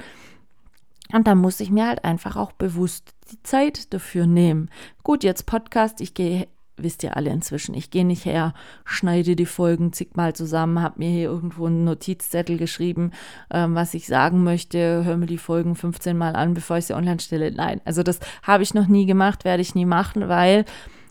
Und 1.13 1.27
dann 1.27 1.37
muss 1.37 1.59
ich 1.59 1.69
mir 1.69 1.87
halt 1.87 2.03
einfach 2.03 2.35
auch 2.35 2.51
bewusst 2.51 3.13
die 3.31 3.41
Zeit 3.43 3.93
dafür 3.93 4.25
nehmen. 4.25 4.69
Gut, 5.03 5.23
jetzt 5.23 5.45
Podcast, 5.45 6.01
ich 6.01 6.13
gehe, 6.13 6.47
wisst 6.77 7.03
ihr 7.03 7.15
alle 7.15 7.29
inzwischen, 7.29 7.73
ich 7.73 7.89
gehe 7.89 8.05
nicht 8.05 8.25
her, 8.25 8.53
schneide 8.83 9.35
die 9.35 9.45
Folgen 9.45 9.93
zigmal 9.93 10.33
zusammen, 10.33 10.81
habe 10.81 10.99
mir 10.99 11.09
hier 11.09 11.29
irgendwo 11.29 11.67
einen 11.67 11.85
Notizzettel 11.85 12.57
geschrieben, 12.57 13.11
ähm, 13.51 13.75
was 13.75 13.93
ich 13.93 14.07
sagen 14.07 14.43
möchte, 14.43 15.05
höre 15.05 15.17
mir 15.17 15.25
die 15.25 15.37
Folgen 15.37 15.75
15 15.75 16.17
Mal 16.17 16.35
an, 16.35 16.53
bevor 16.53 16.77
ich 16.77 16.85
sie 16.85 16.95
online 16.95 17.19
stelle. 17.19 17.51
Nein, 17.51 17.81
also 17.85 18.03
das 18.03 18.19
habe 18.43 18.63
ich 18.63 18.73
noch 18.73 18.87
nie 18.87 19.05
gemacht, 19.05 19.45
werde 19.45 19.61
ich 19.61 19.75
nie 19.75 19.85
machen, 19.85 20.27
weil 20.27 20.65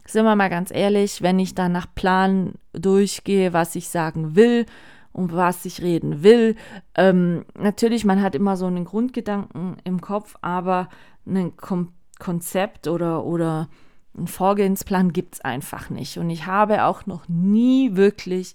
sind 0.07 0.24
wir 0.24 0.36
mal 0.36 0.51
ganz 0.51 0.70
ehrlich, 0.70 1.22
wenn 1.22 1.38
ich 1.38 1.55
dann 1.55 1.72
nach 1.72 1.86
Plan 1.95 2.55
durchgehe, 2.72 3.53
was 3.53 3.74
ich 3.74 3.88
sagen 3.88 4.36
will, 4.36 4.66
um 5.14 5.32
was 5.32 5.64
ich 5.64 5.80
reden 5.80 6.22
will. 6.22 6.56
Ähm, 6.94 7.46
natürlich, 7.58 8.04
man 8.04 8.20
hat 8.20 8.34
immer 8.34 8.56
so 8.56 8.66
einen 8.66 8.84
Grundgedanken 8.84 9.76
im 9.84 10.00
Kopf, 10.00 10.36
aber 10.42 10.90
ein 11.26 11.56
Kom 11.56 11.92
Konzept 12.20 12.86
oder, 12.86 13.24
oder 13.24 13.68
ein 14.16 14.28
Vorgehensplan 14.28 15.12
gibt 15.12 15.34
es 15.34 15.40
einfach 15.40 15.90
nicht. 15.90 16.18
Und 16.18 16.30
ich 16.30 16.46
habe 16.46 16.84
auch 16.84 17.06
noch 17.06 17.28
nie 17.28 17.96
wirklich 17.96 18.54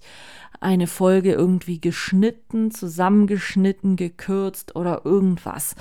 eine 0.60 0.86
Folge 0.86 1.32
irgendwie 1.32 1.80
geschnitten, 1.80 2.70
zusammengeschnitten, 2.70 3.96
gekürzt 3.96 4.76
oder 4.76 5.02
irgendwas. 5.04 5.74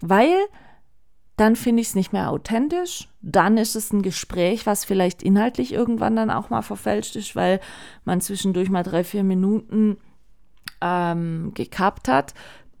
Weil 0.00 0.36
dann 1.36 1.56
finde 1.56 1.82
ich 1.82 1.88
es 1.88 1.94
nicht 1.94 2.12
mehr 2.12 2.30
authentisch. 2.30 3.08
Dann 3.20 3.58
ist 3.58 3.76
es 3.76 3.92
ein 3.92 4.02
Gespräch, 4.02 4.66
was 4.66 4.84
vielleicht 4.84 5.22
inhaltlich 5.22 5.72
irgendwann 5.72 6.16
dann 6.16 6.30
auch 6.30 6.48
mal 6.48 6.62
verfälscht 6.62 7.16
ist, 7.16 7.36
weil 7.36 7.60
man 8.04 8.20
zwischendurch 8.20 8.70
mal 8.70 8.82
drei, 8.82 9.04
vier 9.04 9.24
Minuten 9.24 9.98
ähm, 10.80 11.52
gekappt 11.54 12.08
hat, 12.08 12.34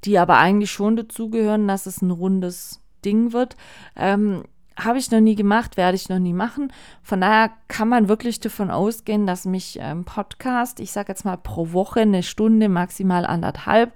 die 0.04 0.18
aber 0.18 0.38
eigentlich 0.38 0.70
schon 0.70 0.96
dazugehören, 0.96 1.66
dass 1.68 1.86
es 1.86 2.02
ein 2.02 2.10
rundes 2.10 2.80
Ding 3.04 3.32
wird. 3.32 3.56
Ähm, 3.96 4.44
habe 4.78 4.98
ich 4.98 5.10
noch 5.10 5.20
nie 5.20 5.34
gemacht, 5.34 5.76
werde 5.76 5.96
ich 5.96 6.08
noch 6.08 6.18
nie 6.18 6.34
machen. 6.34 6.72
Von 7.02 7.22
daher 7.22 7.50
kann 7.68 7.88
man 7.88 8.08
wirklich 8.08 8.40
davon 8.40 8.70
ausgehen, 8.70 9.26
dass 9.26 9.46
mich 9.46 9.78
ähm, 9.80 10.04
Podcast, 10.04 10.80
ich 10.80 10.92
sage 10.92 11.12
jetzt 11.12 11.24
mal 11.24 11.38
pro 11.38 11.72
Woche 11.72 12.00
eine 12.00 12.22
Stunde, 12.22 12.68
maximal 12.68 13.24
anderthalb, 13.24 13.92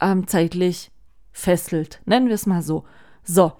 ähm, 0.00 0.26
zeitlich 0.26 0.90
fesselt. 1.32 2.00
Nennen 2.06 2.28
wir 2.28 2.34
es 2.34 2.46
mal 2.46 2.62
so. 2.62 2.84
So, 3.22 3.52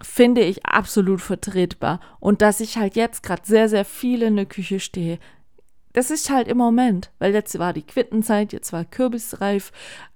finde 0.00 0.42
ich 0.42 0.64
absolut 0.64 1.20
vertretbar. 1.20 2.00
Und 2.20 2.42
dass 2.42 2.60
ich 2.60 2.78
halt 2.78 2.94
jetzt 2.94 3.22
gerade 3.24 3.42
sehr, 3.44 3.68
sehr 3.68 3.84
viel 3.84 4.22
in 4.22 4.36
der 4.36 4.46
Küche 4.46 4.78
stehe, 4.78 5.18
das 5.98 6.12
ist 6.12 6.30
halt 6.30 6.46
im 6.46 6.58
Moment, 6.58 7.10
weil 7.18 7.34
jetzt 7.34 7.58
war 7.58 7.72
die 7.72 7.82
Quittenzeit, 7.82 8.52
jetzt 8.52 8.72
war 8.72 8.84
Kürbisreif. 8.84 9.72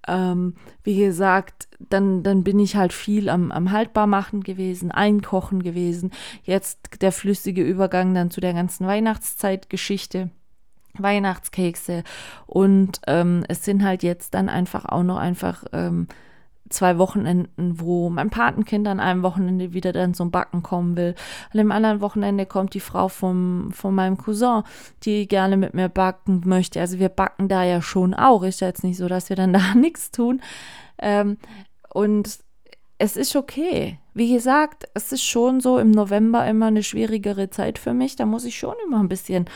Ähm, 0.06 0.54
wie 0.84 0.96
gesagt, 0.96 1.66
dann, 1.80 2.22
dann 2.22 2.44
bin 2.44 2.60
ich 2.60 2.76
halt 2.76 2.92
viel 2.92 3.28
am, 3.28 3.50
am 3.50 3.72
Haltbarmachen 3.72 4.44
gewesen, 4.44 4.92
Einkochen 4.92 5.60
gewesen. 5.60 6.12
Jetzt 6.44 7.02
der 7.02 7.10
flüssige 7.10 7.64
Übergang 7.64 8.14
dann 8.14 8.30
zu 8.30 8.40
der 8.40 8.54
ganzen 8.54 8.86
Weihnachtszeitgeschichte. 8.86 10.30
Weihnachtskekse 10.98 12.04
und 12.46 13.00
ähm, 13.06 13.44
es 13.48 13.64
sind 13.64 13.82
halt 13.82 14.02
jetzt 14.02 14.34
dann 14.34 14.50
einfach 14.50 14.84
auch 14.84 15.02
noch 15.02 15.16
einfach 15.16 15.64
ähm, 15.72 16.06
zwei 16.68 16.98
Wochenenden, 16.98 17.80
wo 17.80 18.08
mein 18.10 18.30
Patenkind 18.30 18.86
an 18.88 19.00
einem 19.00 19.22
Wochenende 19.22 19.72
wieder 19.72 19.92
dann 19.92 20.14
zum 20.14 20.30
Backen 20.30 20.62
kommen 20.62 20.96
will. 20.96 21.14
An 21.52 21.58
dem 21.58 21.72
anderen 21.72 22.00
Wochenende 22.00 22.46
kommt 22.46 22.74
die 22.74 22.80
Frau 22.80 23.08
vom, 23.08 23.70
von 23.72 23.94
meinem 23.94 24.16
Cousin, 24.16 24.62
die 25.02 25.28
gerne 25.28 25.56
mit 25.56 25.74
mir 25.74 25.88
backen 25.88 26.42
möchte. 26.44 26.80
Also 26.80 26.98
wir 26.98 27.08
backen 27.08 27.48
da 27.48 27.64
ja 27.64 27.82
schon 27.82 28.14
auch. 28.14 28.42
Ist 28.42 28.60
ja 28.60 28.68
jetzt 28.68 28.84
nicht 28.84 28.96
so, 28.96 29.08
dass 29.08 29.28
wir 29.28 29.36
dann 29.36 29.52
da 29.52 29.74
nichts 29.74 30.10
tun. 30.10 30.40
Ähm, 30.98 31.38
und 31.92 32.38
es 32.98 33.16
ist 33.16 33.34
okay. 33.36 33.98
Wie 34.14 34.32
gesagt, 34.32 34.84
es 34.94 35.10
ist 35.10 35.24
schon 35.24 35.60
so 35.60 35.78
im 35.78 35.90
November 35.90 36.46
immer 36.46 36.66
eine 36.66 36.82
schwierigere 36.82 37.50
Zeit 37.50 37.78
für 37.78 37.94
mich. 37.94 38.16
Da 38.16 38.26
muss 38.26 38.44
ich 38.44 38.58
schon 38.58 38.74
immer 38.86 39.00
ein 39.00 39.08
bisschen 39.08 39.46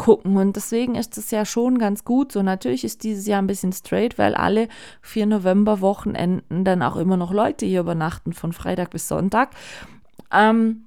gucken. 0.00 0.38
Und 0.38 0.56
deswegen 0.56 0.94
ist 0.94 1.18
es 1.18 1.30
ja 1.30 1.44
schon 1.44 1.78
ganz 1.78 2.04
gut. 2.04 2.32
So, 2.32 2.42
natürlich 2.42 2.84
ist 2.84 3.04
dieses 3.04 3.26
Jahr 3.26 3.42
ein 3.42 3.46
bisschen 3.46 3.72
straight, 3.72 4.16
weil 4.16 4.34
alle 4.34 4.68
vier 5.02 5.26
November-Wochenenden 5.26 6.64
dann 6.64 6.82
auch 6.82 6.96
immer 6.96 7.18
noch 7.18 7.32
Leute 7.32 7.66
hier 7.66 7.80
übernachten, 7.80 8.32
von 8.32 8.54
Freitag 8.54 8.90
bis 8.90 9.08
Sonntag. 9.08 9.50
Ähm, 10.32 10.86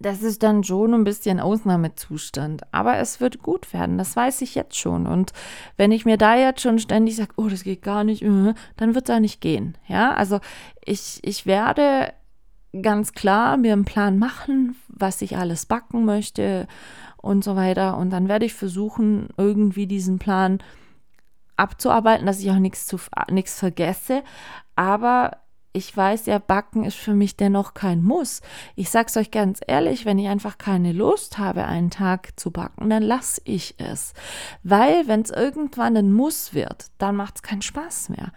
das 0.00 0.22
ist 0.22 0.42
dann 0.42 0.64
schon 0.64 0.94
ein 0.94 1.04
bisschen 1.04 1.38
Ausnahmezustand. 1.38 2.62
Aber 2.72 2.96
es 2.96 3.20
wird 3.20 3.40
gut 3.40 3.72
werden, 3.72 3.98
das 3.98 4.16
weiß 4.16 4.42
ich 4.42 4.56
jetzt 4.56 4.76
schon. 4.76 5.06
Und 5.06 5.32
wenn 5.76 5.92
ich 5.92 6.04
mir 6.04 6.16
da 6.16 6.34
jetzt 6.34 6.60
schon 6.60 6.80
ständig 6.80 7.14
sage, 7.14 7.34
oh, 7.36 7.48
das 7.48 7.62
geht 7.62 7.82
gar 7.82 8.02
nicht, 8.02 8.22
äh, 8.22 8.54
dann 8.76 8.96
wird 8.96 9.08
es 9.08 9.14
auch 9.14 9.20
nicht 9.20 9.40
gehen. 9.40 9.78
Ja, 9.86 10.12
also 10.14 10.40
ich, 10.84 11.20
ich 11.22 11.46
werde 11.46 12.12
ganz 12.82 13.12
klar 13.12 13.56
mir 13.56 13.74
einen 13.74 13.84
Plan 13.84 14.18
machen, 14.18 14.74
was 14.88 15.22
ich 15.22 15.36
alles 15.36 15.66
backen 15.66 16.04
möchte, 16.04 16.66
und 17.22 17.42
so 17.42 17.56
weiter. 17.56 17.96
Und 17.96 18.10
dann 18.10 18.28
werde 18.28 18.44
ich 18.44 18.52
versuchen, 18.52 19.28
irgendwie 19.38 19.86
diesen 19.86 20.18
Plan 20.18 20.58
abzuarbeiten, 21.56 22.26
dass 22.26 22.40
ich 22.40 22.50
auch 22.50 22.58
nichts 22.58 22.86
zu 22.86 22.98
nichts 23.30 23.58
vergesse. 23.58 24.22
Aber 24.76 25.38
ich 25.72 25.96
weiß 25.96 26.26
ja, 26.26 26.38
Backen 26.38 26.84
ist 26.84 26.98
für 26.98 27.14
mich 27.14 27.36
dennoch 27.36 27.72
kein 27.72 28.02
Muss. 28.02 28.42
Ich 28.74 28.90
sag's 28.90 29.16
euch 29.16 29.30
ganz 29.30 29.60
ehrlich, 29.66 30.04
wenn 30.04 30.18
ich 30.18 30.28
einfach 30.28 30.58
keine 30.58 30.92
Lust 30.92 31.38
habe, 31.38 31.64
einen 31.64 31.90
Tag 31.90 32.38
zu 32.38 32.50
backen, 32.50 32.90
dann 32.90 33.02
lasse 33.02 33.40
ich 33.44 33.76
es. 33.78 34.12
Weil, 34.62 35.08
wenn 35.08 35.22
es 35.22 35.30
irgendwann 35.30 35.96
ein 35.96 36.12
Muss 36.12 36.52
wird, 36.52 36.90
dann 36.98 37.16
macht 37.16 37.36
es 37.36 37.42
keinen 37.42 37.62
Spaß 37.62 38.10
mehr. 38.10 38.32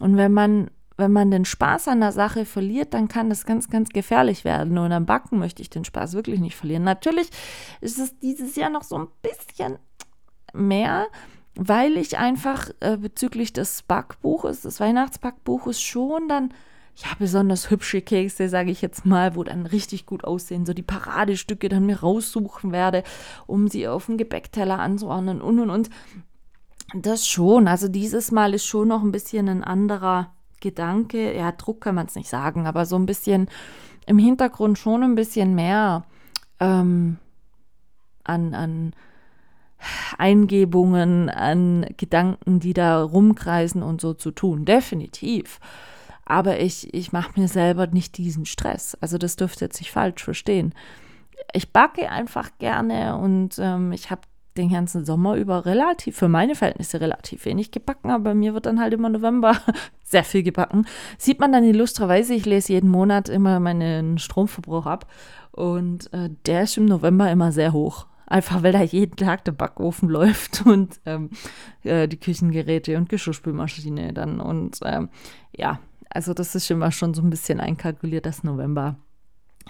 Und 0.00 0.16
wenn 0.16 0.32
man 0.32 0.70
wenn 0.98 1.12
man 1.12 1.30
den 1.30 1.44
Spaß 1.44 1.88
an 1.88 2.00
der 2.00 2.12
Sache 2.12 2.44
verliert, 2.44 2.92
dann 2.92 3.08
kann 3.08 3.30
das 3.30 3.46
ganz, 3.46 3.68
ganz 3.70 3.88
gefährlich 3.90 4.44
werden. 4.44 4.76
Und 4.76 4.92
am 4.92 5.06
Backen 5.06 5.38
möchte 5.38 5.62
ich 5.62 5.70
den 5.70 5.84
Spaß 5.84 6.12
wirklich 6.12 6.40
nicht 6.40 6.56
verlieren. 6.56 6.82
Natürlich 6.82 7.30
ist 7.80 7.98
es 7.98 8.18
dieses 8.18 8.56
Jahr 8.56 8.68
noch 8.68 8.82
so 8.82 8.98
ein 8.98 9.06
bisschen 9.22 9.78
mehr, 10.52 11.06
weil 11.54 11.96
ich 11.96 12.18
einfach 12.18 12.70
äh, 12.80 12.96
bezüglich 12.96 13.52
des 13.52 13.82
Backbuches, 13.82 14.62
des 14.62 14.80
Weihnachtsbackbuches 14.80 15.80
schon 15.80 16.28
dann 16.28 16.52
ja, 16.96 17.10
besonders 17.16 17.70
hübsche 17.70 18.02
Kekse, 18.02 18.48
sage 18.48 18.72
ich 18.72 18.82
jetzt 18.82 19.06
mal, 19.06 19.36
wo 19.36 19.44
dann 19.44 19.66
richtig 19.66 20.04
gut 20.04 20.24
aussehen, 20.24 20.66
so 20.66 20.74
die 20.74 20.82
Paradestücke 20.82 21.68
dann 21.68 21.86
mir 21.86 22.00
raussuchen 22.00 22.72
werde, 22.72 23.04
um 23.46 23.68
sie 23.68 23.86
auf 23.86 24.06
den 24.06 24.18
Gebäckteller 24.18 24.80
anzuordnen 24.80 25.40
und 25.40 25.60
und 25.60 25.70
und. 25.70 25.90
Das 26.94 27.28
schon. 27.28 27.68
Also 27.68 27.86
dieses 27.86 28.32
Mal 28.32 28.54
ist 28.54 28.64
schon 28.64 28.88
noch 28.88 29.02
ein 29.02 29.12
bisschen 29.12 29.48
ein 29.48 29.62
anderer 29.62 30.34
Gedanke, 30.60 31.36
ja, 31.36 31.52
Druck 31.52 31.82
kann 31.82 31.94
man 31.94 32.06
es 32.06 32.14
nicht 32.14 32.28
sagen, 32.28 32.66
aber 32.66 32.86
so 32.86 32.96
ein 32.96 33.06
bisschen 33.06 33.48
im 34.06 34.18
Hintergrund 34.18 34.78
schon 34.78 35.02
ein 35.02 35.14
bisschen 35.14 35.54
mehr 35.54 36.04
ähm, 36.60 37.18
an, 38.24 38.54
an 38.54 38.94
Eingebungen, 40.18 41.28
an 41.28 41.86
Gedanken, 41.96 42.60
die 42.60 42.72
da 42.72 43.02
rumkreisen 43.02 43.82
und 43.82 44.00
so 44.00 44.14
zu 44.14 44.30
tun. 44.30 44.64
Definitiv. 44.64 45.60
Aber 46.24 46.60
ich, 46.60 46.92
ich 46.92 47.12
mache 47.12 47.38
mir 47.40 47.48
selber 47.48 47.86
nicht 47.86 48.18
diesen 48.18 48.44
Stress. 48.44 48.96
Also 49.00 49.18
das 49.18 49.36
dürfte 49.36 49.64
jetzt 49.64 49.80
nicht 49.80 49.92
falsch 49.92 50.22
verstehen. 50.22 50.74
Ich 51.52 51.72
backe 51.72 52.10
einfach 52.10 52.50
gerne 52.58 53.16
und 53.16 53.58
ähm, 53.58 53.92
ich 53.92 54.10
habe 54.10 54.22
den 54.58 54.70
ganzen 54.70 55.04
Sommer 55.04 55.36
über 55.36 55.64
relativ, 55.64 56.16
für 56.16 56.28
meine 56.28 56.54
Verhältnisse 56.54 57.00
relativ 57.00 57.44
wenig 57.44 57.70
gebacken, 57.70 58.10
aber 58.10 58.24
bei 58.24 58.34
mir 58.34 58.54
wird 58.54 58.66
dann 58.66 58.80
halt 58.80 58.92
immer 58.92 59.08
November 59.08 59.56
sehr 60.04 60.24
viel 60.24 60.42
gebacken. 60.42 60.86
Sieht 61.16 61.40
man 61.40 61.52
dann 61.52 61.64
illustrerweise, 61.64 62.34
ich 62.34 62.44
lese 62.44 62.74
jeden 62.74 62.90
Monat 62.90 63.28
immer 63.28 63.60
meinen 63.60 64.18
Stromverbrauch 64.18 64.86
ab 64.86 65.06
und 65.52 66.12
äh, 66.12 66.30
der 66.46 66.64
ist 66.64 66.76
im 66.76 66.84
November 66.84 67.30
immer 67.30 67.52
sehr 67.52 67.72
hoch. 67.72 68.06
Einfach 68.26 68.62
weil 68.62 68.72
da 68.72 68.82
jeden 68.82 69.16
Tag 69.16 69.44
der 69.46 69.52
Backofen 69.52 70.08
läuft 70.10 70.66
und 70.66 71.00
ähm, 71.06 71.30
äh, 71.82 72.06
die 72.06 72.20
Küchengeräte 72.20 72.98
und 72.98 73.08
Geschirrspülmaschine 73.08 74.12
dann. 74.12 74.40
Und 74.40 74.80
ähm, 74.84 75.08
ja, 75.56 75.80
also 76.10 76.34
das 76.34 76.54
ist 76.54 76.70
immer 76.70 76.92
schon 76.92 77.14
so 77.14 77.22
ein 77.22 77.30
bisschen 77.30 77.58
einkalkuliert, 77.58 78.26
dass 78.26 78.44
November 78.44 78.96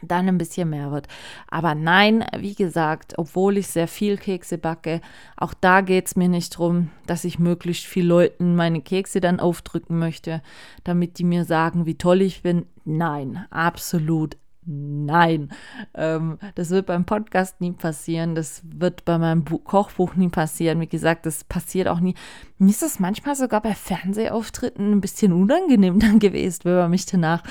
dann 0.03 0.29
ein 0.29 0.39
bisschen 0.39 0.71
mehr 0.71 0.91
wird. 0.91 1.09
Aber 1.51 1.75
nein, 1.75 2.25
wie 2.39 2.55
gesagt, 2.55 3.15
obwohl 3.17 3.59
ich 3.59 3.69
sehr 3.69 3.89
viel 3.89 4.17
Kekse 4.17 4.59
backe, 4.59 5.01
auch 5.37 5.55
da 5.55 5.81
geht 5.81 6.07
es 6.07 6.17
mir 6.17 6.29
nicht 6.29 6.55
darum, 6.55 6.91
dass 7.07 7.25
ich 7.25 7.39
möglichst 7.39 7.87
viel 7.87 8.07
Leuten 8.07 8.57
meine 8.57 8.81
Kekse 8.81 9.21
dann 9.21 9.41
aufdrücken 9.41 9.99
möchte, 9.99 10.43
damit 10.85 11.19
die 11.19 11.25
mir 11.25 11.45
sagen, 11.45 11.87
wie 11.87 11.97
toll 11.97 12.23
ich 12.23 12.43
bin. 12.43 12.67
Nein, 12.85 13.47
absolut 13.51 14.37
Nein, 14.71 15.49
ähm, 15.95 16.39
das 16.55 16.69
wird 16.69 16.85
beim 16.85 17.07
Podcast 17.07 17.59
nie 17.63 17.73
passieren. 17.73 18.35
Das 18.35 18.61
wird 18.65 19.07
bei 19.07 19.17
meinem 19.17 19.43
Bu 19.43 19.57
Kochbuch 19.57 20.15
nie 20.15 20.29
passieren. 20.29 20.79
Wie 20.81 20.87
gesagt, 20.87 21.25
das 21.25 21.43
passiert 21.45 21.89
auch 21.89 22.01
nie. 22.01 22.15
Mir 22.59 22.69
ist 22.69 22.83
das 22.83 23.01
manchmal 23.01 23.35
sogar 23.35 23.63
bei 23.63 23.75
Fernsehauftritten 23.75 24.93
ein 24.93 25.01
bisschen 25.01 25.33
unangenehm 25.33 25.99
dann 25.99 26.19
gewesen, 26.19 26.65
wenn 26.65 26.77
man 26.77 26.91
mich 26.91 27.07
danach 27.07 27.43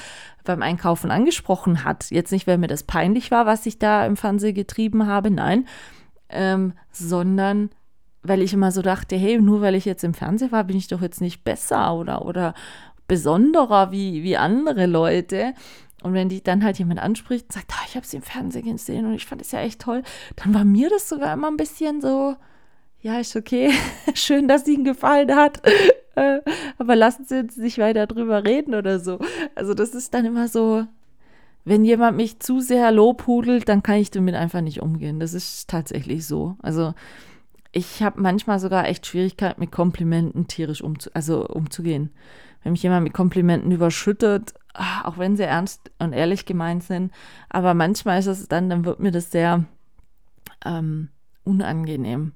beim 0.43 0.61
Einkaufen 0.61 1.09
angesprochen 1.09 1.84
hat. 1.84 2.11
Jetzt 2.11 2.32
nicht, 2.32 2.45
weil 2.45 2.59
mir 2.59 2.68
das 2.68 2.84
peinlich 2.84 3.32
war, 3.32 3.47
was 3.47 3.65
ich 3.65 3.80
da 3.80 4.05
im 4.05 4.15
Fernsehen 4.15 4.53
getrieben 4.53 5.07
habe, 5.07 5.32
nein, 5.32 5.68
ähm, 6.30 6.74
sondern 6.91 7.72
weil 8.22 8.43
ich 8.43 8.53
immer 8.53 8.72
so 8.72 8.84
dachte, 8.84 9.15
hey, 9.15 9.41
nur 9.41 9.61
weil 9.61 9.74
ich 9.74 9.86
jetzt 9.86 10.03
im 10.03 10.13
Fernsehen 10.13 10.51
war, 10.51 10.65
bin 10.65 10.78
ich 10.78 10.88
doch 10.88 11.01
jetzt 11.01 11.22
nicht 11.22 11.43
besser 11.43 11.95
oder, 11.95 12.26
oder 12.26 12.53
besonderer 13.07 13.91
wie, 13.91 14.22
wie 14.22 14.38
andere 14.38 14.86
Leute. 14.86 15.53
Und 16.03 16.13
wenn 16.13 16.29
die 16.29 16.43
dann 16.43 16.63
halt 16.63 16.77
jemand 16.77 16.99
anspricht 16.99 17.45
und 17.45 17.53
sagt, 17.53 17.71
ah, 17.73 17.85
ich 17.87 17.95
habe 17.95 18.05
sie 18.05 18.17
im 18.17 18.23
Fernsehen 18.23 18.71
gesehen 18.71 19.05
und 19.05 19.13
ich 19.13 19.25
fand 19.25 19.41
es 19.41 19.51
ja 19.51 19.59
echt 19.61 19.81
toll, 19.81 20.03
dann 20.35 20.53
war 20.53 20.63
mir 20.63 20.89
das 20.89 21.09
sogar 21.09 21.33
immer 21.33 21.47
ein 21.47 21.57
bisschen 21.57 22.01
so, 22.01 22.35
ja, 23.01 23.19
ist 23.19 23.35
okay, 23.35 23.71
schön, 24.13 24.47
dass 24.47 24.67
Ihnen 24.67 24.83
gefallen 24.83 25.35
hat, 25.35 25.61
aber 26.77 26.95
lassen 26.95 27.25
Sie 27.25 27.39
uns 27.39 27.57
nicht 27.57 27.77
weiter 27.77 28.05
drüber 28.05 28.43
reden 28.43 28.75
oder 28.75 28.99
so. 28.99 29.19
Also 29.55 29.73
das 29.73 29.95
ist 29.95 30.13
dann 30.13 30.25
immer 30.25 30.47
so, 30.47 30.85
wenn 31.65 31.83
jemand 31.83 32.15
mich 32.15 32.39
zu 32.39 32.61
sehr 32.61 32.91
lobhudelt, 32.91 33.67
dann 33.67 33.83
kann 33.83 33.97
ich 33.97 34.09
damit 34.11 34.35
einfach 34.35 34.61
nicht 34.61 34.81
umgehen. 34.81 35.19
Das 35.19 35.33
ist 35.33 35.69
tatsächlich 35.69 36.25
so. 36.25 36.55
Also 36.61 36.93
ich 37.73 38.01
habe 38.01 38.21
manchmal 38.21 38.59
sogar 38.59 38.87
echt 38.87 39.05
Schwierigkeiten 39.05 39.59
mit 39.59 39.71
Komplimenten 39.71 40.47
tierisch 40.47 40.81
umzu 40.81 41.09
also 41.13 41.45
umzugehen. 41.45 42.11
Wenn 42.63 42.71
mich 42.71 42.83
jemand 42.83 43.03
mit 43.03 43.13
Komplimenten 43.13 43.71
überschüttet, 43.71 44.53
auch 45.03 45.17
wenn 45.17 45.36
sie 45.36 45.43
ernst 45.43 45.91
und 45.99 46.13
ehrlich 46.13 46.45
gemeint 46.45 46.84
sind, 46.84 47.11
aber 47.49 47.73
manchmal 47.73 48.19
ist 48.19 48.28
es 48.28 48.47
dann, 48.47 48.69
dann 48.69 48.86
wird 48.86 48.99
mir 48.99 49.11
das 49.11 49.32
sehr 49.32 49.65
ähm, 50.65 51.09
unangenehm. 51.43 52.34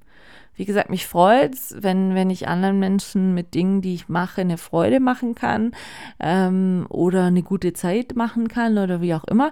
Wie 0.56 0.66
gesagt, 0.66 0.89
mich 0.89 1.08
freut 1.08 1.54
es, 1.54 1.76
wenn, 1.80 2.14
wenn 2.14 2.30
ich 2.30 2.48
anderen 2.48 2.78
Menschen 2.80 3.34
mit 3.34 3.54
Dingen, 3.54 3.82
die 3.82 3.94
ich 3.94 4.10
mache, 4.10 4.42
eine 4.42 4.58
Freude 4.58 5.00
machen 5.00 5.34
kann 5.34 5.72
ähm, 6.20 6.86
oder 6.89 7.26
eine 7.26 7.42
gute 7.42 7.74
Zeit 7.74 8.16
machen 8.16 8.48
kann 8.48 8.78
oder 8.78 9.02
wie 9.02 9.14
auch 9.14 9.24
immer. 9.24 9.52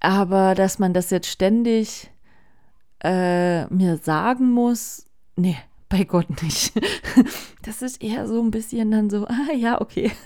Aber 0.00 0.54
dass 0.54 0.78
man 0.78 0.92
das 0.92 1.10
jetzt 1.10 1.28
ständig 1.28 2.10
äh, 3.02 3.66
mir 3.66 3.96
sagen 3.96 4.50
muss, 4.52 5.06
nee, 5.36 5.56
bei 5.90 6.04
Gott 6.04 6.42
nicht. 6.42 6.72
Das 7.62 7.82
ist 7.82 8.02
eher 8.02 8.26
so 8.26 8.40
ein 8.40 8.50
bisschen 8.50 8.90
dann 8.90 9.10
so, 9.10 9.26
ah 9.26 9.52
ja, 9.54 9.80
okay. 9.82 10.10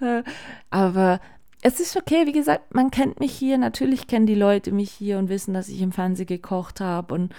Äh, 0.00 0.22
aber 0.70 1.20
es 1.62 1.80
ist 1.80 1.96
okay, 1.96 2.26
wie 2.26 2.32
gesagt, 2.32 2.74
man 2.74 2.90
kennt 2.90 3.20
mich 3.20 3.32
hier, 3.32 3.58
natürlich 3.58 4.06
kennen 4.06 4.26
die 4.26 4.34
Leute 4.34 4.72
mich 4.72 4.90
hier 4.90 5.18
und 5.18 5.28
wissen, 5.28 5.54
dass 5.54 5.68
ich 5.68 5.80
im 5.80 5.92
Fernsehen 5.92 6.26
gekocht 6.26 6.80
habe 6.80 7.14
und 7.14 7.34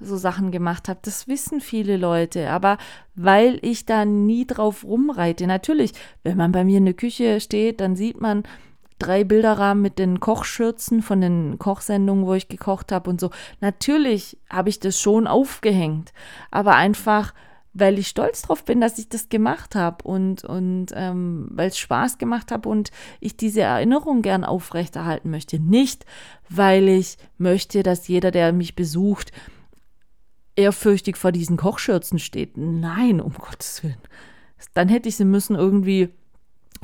so 0.00 0.16
Sachen 0.16 0.50
gemacht 0.50 0.88
habe. 0.88 1.00
Das 1.02 1.28
wissen 1.28 1.60
viele 1.60 1.96
Leute, 1.96 2.50
aber 2.50 2.78
weil 3.14 3.58
ich 3.62 3.86
da 3.86 4.04
nie 4.04 4.46
drauf 4.46 4.84
rumreite. 4.84 5.46
Natürlich, 5.46 5.92
wenn 6.22 6.36
man 6.36 6.52
bei 6.52 6.64
mir 6.64 6.78
in 6.78 6.84
der 6.84 6.94
Küche 6.94 7.40
steht, 7.40 7.80
dann 7.80 7.96
sieht 7.96 8.20
man 8.20 8.44
drei 8.98 9.24
Bilderrahmen 9.24 9.82
mit 9.82 9.98
den 9.98 10.20
Kochschürzen 10.20 11.02
von 11.02 11.20
den 11.20 11.58
Kochsendungen, 11.58 12.26
wo 12.26 12.34
ich 12.34 12.48
gekocht 12.48 12.92
habe 12.92 13.10
und 13.10 13.20
so. 13.20 13.30
Natürlich 13.60 14.38
habe 14.48 14.68
ich 14.68 14.80
das 14.80 15.00
schon 15.00 15.26
aufgehängt, 15.26 16.12
aber 16.50 16.76
einfach 16.76 17.32
weil 17.74 17.98
ich 17.98 18.06
stolz 18.06 18.42
drauf 18.42 18.64
bin, 18.64 18.80
dass 18.80 18.98
ich 18.98 19.08
das 19.08 19.28
gemacht 19.28 19.74
habe 19.74 20.04
und, 20.04 20.44
und 20.44 20.86
ähm, 20.94 21.48
weil 21.50 21.68
es 21.68 21.78
Spaß 21.78 22.18
gemacht 22.18 22.52
habe 22.52 22.68
und 22.68 22.92
ich 23.18 23.36
diese 23.36 23.62
Erinnerung 23.62 24.22
gern 24.22 24.44
aufrechterhalten 24.44 25.28
möchte. 25.28 25.58
Nicht, 25.58 26.06
weil 26.48 26.88
ich 26.88 27.18
möchte, 27.36 27.82
dass 27.82 28.06
jeder, 28.06 28.30
der 28.30 28.52
mich 28.52 28.76
besucht, 28.76 29.32
ehrfürchtig 30.54 31.16
vor 31.16 31.32
diesen 31.32 31.56
Kochschürzen 31.56 32.20
steht. 32.20 32.56
Nein, 32.56 33.20
um 33.20 33.32
Gottes 33.34 33.82
Willen. 33.82 33.98
Dann 34.72 34.88
hätte 34.88 35.08
ich 35.08 35.16
sie 35.16 35.24
müssen 35.24 35.56
irgendwie 35.56 36.10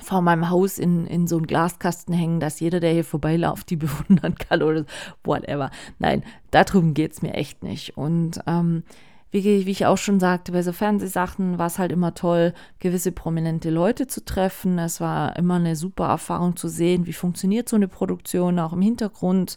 vor 0.02 0.22
meinem 0.22 0.50
Haus 0.50 0.78
in, 0.78 1.06
in 1.06 1.26
so 1.26 1.36
einen 1.36 1.46
Glaskasten 1.46 2.14
hängen, 2.14 2.40
dass 2.40 2.60
jeder, 2.60 2.80
der 2.80 2.92
hier 2.92 3.04
vorbeiläuft, 3.04 3.70
die 3.70 3.76
bewundern 3.76 4.34
kann 4.34 4.62
oder 4.62 4.84
whatever. 5.24 5.70
Nein, 5.98 6.22
darum 6.50 6.94
geht 6.94 7.12
es 7.12 7.22
mir 7.22 7.34
echt 7.34 7.62
nicht. 7.62 7.96
Und 7.96 8.40
ähm, 8.46 8.82
wie, 9.30 9.44
wie, 9.44 9.70
ich 9.70 9.86
auch 9.86 9.98
schon 9.98 10.18
sagte, 10.18 10.52
bei 10.52 10.62
so 10.62 10.72
Fernsehsachen 10.72 11.58
war 11.58 11.68
es 11.68 11.78
halt 11.78 11.92
immer 11.92 12.14
toll, 12.14 12.52
gewisse 12.80 13.12
prominente 13.12 13.70
Leute 13.70 14.08
zu 14.08 14.24
treffen. 14.24 14.78
Es 14.78 15.00
war 15.00 15.36
immer 15.36 15.54
eine 15.54 15.76
super 15.76 16.08
Erfahrung 16.08 16.56
zu 16.56 16.68
sehen, 16.68 17.06
wie 17.06 17.12
funktioniert 17.12 17.68
so 17.68 17.76
eine 17.76 17.88
Produktion 17.88 18.58
auch 18.58 18.72
im 18.72 18.82
Hintergrund. 18.82 19.56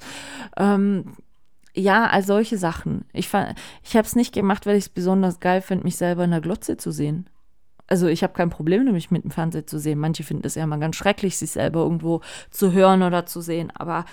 Ähm, 0.57 1.15
ja, 1.73 2.05
all 2.07 2.23
solche 2.23 2.59
Sachen. 2.59 3.05
Ich, 3.13 3.29
ich 3.83 3.95
habe 3.95 4.05
es 4.05 4.15
nicht 4.15 4.31
gemacht, 4.31 4.67
weil 4.67 4.77
ich 4.77 4.85
es 4.85 4.89
besonders 4.89 5.39
geil 5.39 5.61
finde, 5.61 5.85
mich 5.85 5.97
selber 5.97 6.23
in 6.23 6.31
der 6.31 6.41
Glotze 6.41 6.77
zu 6.77 6.91
sehen. 6.91 7.27
Also 7.93 8.07
ich 8.07 8.23
habe 8.23 8.33
kein 8.33 8.49
Problem 8.49 8.85
nämlich 8.85 9.11
mit 9.11 9.23
dem 9.23 9.29
Fernseher 9.29 9.67
zu 9.67 9.77
sehen. 9.77 9.99
Manche 9.99 10.23
finden 10.23 10.47
es 10.47 10.55
ja 10.55 10.65
mal 10.65 10.79
ganz 10.79 10.95
schrecklich, 10.95 11.37
sich 11.37 11.51
selber 11.51 11.81
irgendwo 11.81 12.21
zu 12.49 12.71
hören 12.71 13.03
oder 13.03 13.27
zu 13.27 13.39
sehen. 13.39 13.69
Aber 13.75 14.05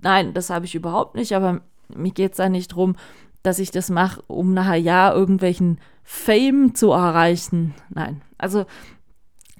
nein, 0.00 0.34
das 0.34 0.50
habe 0.50 0.64
ich 0.64 0.74
überhaupt 0.74 1.14
nicht. 1.14 1.32
Aber 1.36 1.60
mir 1.94 2.10
geht 2.10 2.32
es 2.32 2.38
da 2.38 2.48
nicht 2.48 2.72
darum, 2.72 2.96
dass 3.44 3.60
ich 3.60 3.70
das 3.70 3.90
mache, 3.90 4.24
um 4.26 4.54
nachher 4.54 4.74
ja 4.74 5.12
irgendwelchen 5.14 5.78
Fame 6.02 6.74
zu 6.74 6.90
erreichen. 6.90 7.76
Nein. 7.90 8.22
Also 8.38 8.66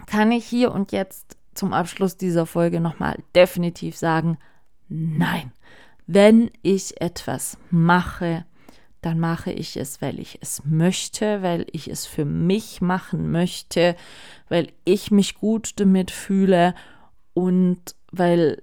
kann 0.07 0.33
ich 0.33 0.45
hier 0.45 0.73
und 0.73 0.91
jetzt 0.91 1.37
zum 1.55 1.73
Abschluss 1.73 2.17
dieser 2.17 2.47
Folge 2.47 2.81
nochmal 2.81 3.23
definitiv 3.37 3.97
sagen, 3.97 4.39
nein. 4.89 5.53
Wenn 6.09 6.51
ich 6.63 7.01
etwas 7.01 7.59
mache, 7.71 8.45
dann 9.01 9.21
mache 9.21 9.53
ich 9.53 9.77
es, 9.77 10.03
weil 10.03 10.19
ich 10.19 10.39
es 10.41 10.63
möchte, 10.65 11.43
weil 11.43 11.67
ich 11.73 11.89
es 11.89 12.07
für 12.07 12.25
mich 12.25 12.81
machen 12.81 13.31
möchte, 13.31 13.97
weil 14.49 14.73
ich 14.85 15.11
mich 15.11 15.37
gut 15.37 15.73
damit 15.77 16.11
fühle 16.11 16.75
und 17.35 17.95
weil 18.11 18.63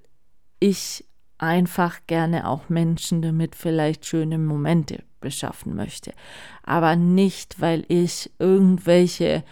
ich 0.60 1.06
einfach 1.38 2.00
gerne 2.08 2.48
auch 2.48 2.70
Menschen 2.70 3.22
damit 3.22 3.56
vielleicht 3.56 4.06
schöne 4.06 4.38
Momente 4.38 5.04
beschaffen 5.22 5.76
möchte. 5.76 6.14
Aber 6.64 6.96
nicht, 6.96 7.62
weil 7.62 7.86
ich 7.88 8.32
irgendwelche 8.40 9.44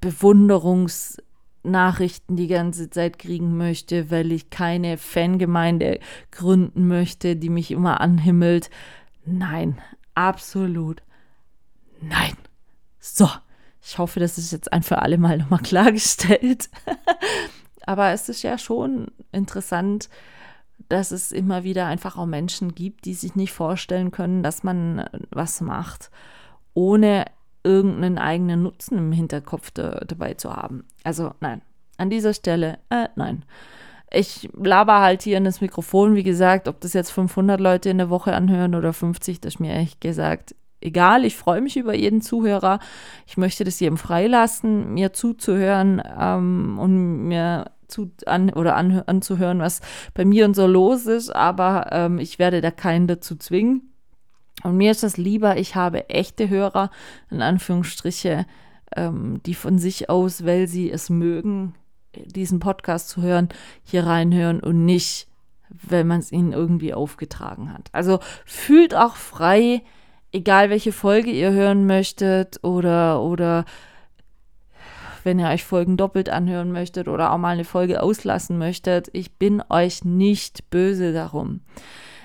Bewunderungs- 0.00 1.18
Nachrichten 1.64 2.36
die 2.36 2.46
ganze 2.46 2.90
Zeit 2.90 3.18
kriegen 3.18 3.56
möchte, 3.56 4.10
weil 4.10 4.30
ich 4.32 4.50
keine 4.50 4.98
Fangemeinde 4.98 5.98
gründen 6.30 6.86
möchte, 6.86 7.36
die 7.36 7.48
mich 7.48 7.70
immer 7.70 8.00
anhimmelt. 8.00 8.70
Nein, 9.24 9.80
absolut 10.14 11.02
nein. 12.08 12.36
So, 13.00 13.28
ich 13.82 13.98
hoffe, 13.98 14.20
das 14.20 14.38
ist 14.38 14.52
jetzt 14.52 14.72
ein 14.72 14.82
für 14.82 15.02
alle 15.02 15.18
Mal 15.18 15.38
nochmal 15.38 15.60
klargestellt. 15.60 16.70
Aber 17.86 18.10
es 18.10 18.28
ist 18.28 18.42
ja 18.42 18.56
schon 18.56 19.08
interessant, 19.30 20.08
dass 20.88 21.10
es 21.10 21.32
immer 21.32 21.64
wieder 21.64 21.86
einfach 21.86 22.16
auch 22.16 22.26
Menschen 22.26 22.74
gibt, 22.74 23.04
die 23.04 23.14
sich 23.14 23.34
nicht 23.34 23.52
vorstellen 23.52 24.10
können, 24.10 24.42
dass 24.42 24.62
man 24.62 25.08
was 25.30 25.60
macht, 25.60 26.10
ohne 26.72 27.26
irgendeinen 27.62 28.18
eigenen 28.18 28.62
Nutzen 28.62 28.98
im 28.98 29.12
Hinterkopf 29.12 29.70
da, 29.70 30.00
dabei 30.06 30.34
zu 30.34 30.54
haben. 30.54 30.84
Also 31.02 31.34
nein, 31.40 31.62
an 31.96 32.10
dieser 32.10 32.34
Stelle, 32.34 32.78
äh, 32.90 33.08
nein. 33.16 33.44
Ich 34.14 34.48
laber 34.54 35.00
halt 35.00 35.22
hier 35.22 35.36
in 35.36 35.44
das 35.44 35.60
Mikrofon, 35.60 36.14
wie 36.14 36.22
gesagt, 36.22 36.68
ob 36.68 36.80
das 36.80 36.92
jetzt 36.92 37.10
500 37.10 37.60
Leute 37.60 37.90
in 37.90 37.98
der 37.98 38.10
Woche 38.10 38.34
anhören 38.34 38.74
oder 38.74 38.92
50, 38.92 39.40
das 39.40 39.54
ist 39.54 39.60
mir 39.60 39.74
echt 39.74 40.00
gesagt 40.00 40.54
egal. 40.84 41.24
Ich 41.24 41.36
freue 41.36 41.60
mich 41.60 41.76
über 41.76 41.94
jeden 41.94 42.20
Zuhörer. 42.20 42.78
Ich 43.26 43.36
möchte 43.36 43.64
das 43.64 43.80
jedem 43.80 43.96
freilassen, 43.96 44.92
mir 44.94 45.12
zuzuhören 45.12 46.02
ähm, 46.18 46.78
und 46.78 47.26
mir 47.26 47.72
zu, 47.88 48.12
an, 48.26 48.50
oder 48.50 48.76
an, 48.76 49.02
anzuhören, 49.06 49.58
was 49.58 49.80
bei 50.14 50.24
mir 50.24 50.44
und 50.44 50.54
so 50.54 50.66
los 50.66 51.06
ist. 51.06 51.34
Aber 51.34 51.88
ähm, 51.90 52.18
ich 52.18 52.38
werde 52.38 52.60
da 52.60 52.70
keinen 52.70 53.08
dazu 53.08 53.36
zwingen. 53.36 53.90
Und 54.62 54.76
mir 54.76 54.92
ist 54.92 55.02
das 55.02 55.16
lieber, 55.16 55.56
ich 55.56 55.74
habe 55.74 56.08
echte 56.10 56.48
Hörer, 56.48 56.90
in 57.30 57.42
Anführungsstriche, 57.42 58.46
ähm, 58.94 59.40
die 59.44 59.54
von 59.54 59.78
sich 59.78 60.08
aus, 60.08 60.44
weil 60.44 60.68
sie 60.68 60.90
es 60.90 61.10
mögen, 61.10 61.74
diesen 62.26 62.60
Podcast 62.60 63.08
zu 63.08 63.22
hören, 63.22 63.48
hier 63.82 64.06
reinhören 64.06 64.60
und 64.60 64.84
nicht, 64.84 65.26
weil 65.68 66.04
man 66.04 66.20
es 66.20 66.32
ihnen 66.32 66.52
irgendwie 66.52 66.94
aufgetragen 66.94 67.72
hat. 67.72 67.88
Also 67.92 68.20
fühlt 68.44 68.94
auch 68.94 69.16
frei, 69.16 69.82
egal 70.32 70.70
welche 70.70 70.92
Folge 70.92 71.30
ihr 71.30 71.52
hören 71.52 71.86
möchtet 71.86 72.62
oder, 72.62 73.22
oder 73.22 73.64
wenn 75.22 75.38
ihr 75.38 75.48
euch 75.48 75.64
Folgen 75.64 75.96
doppelt 75.96 76.28
anhören 76.28 76.70
möchtet 76.70 77.08
oder 77.08 77.32
auch 77.32 77.38
mal 77.38 77.50
eine 77.50 77.64
Folge 77.64 78.02
auslassen 78.02 78.58
möchtet. 78.58 79.08
Ich 79.12 79.38
bin 79.38 79.62
euch 79.68 80.04
nicht 80.04 80.70
böse 80.70 81.12
darum. 81.12 81.60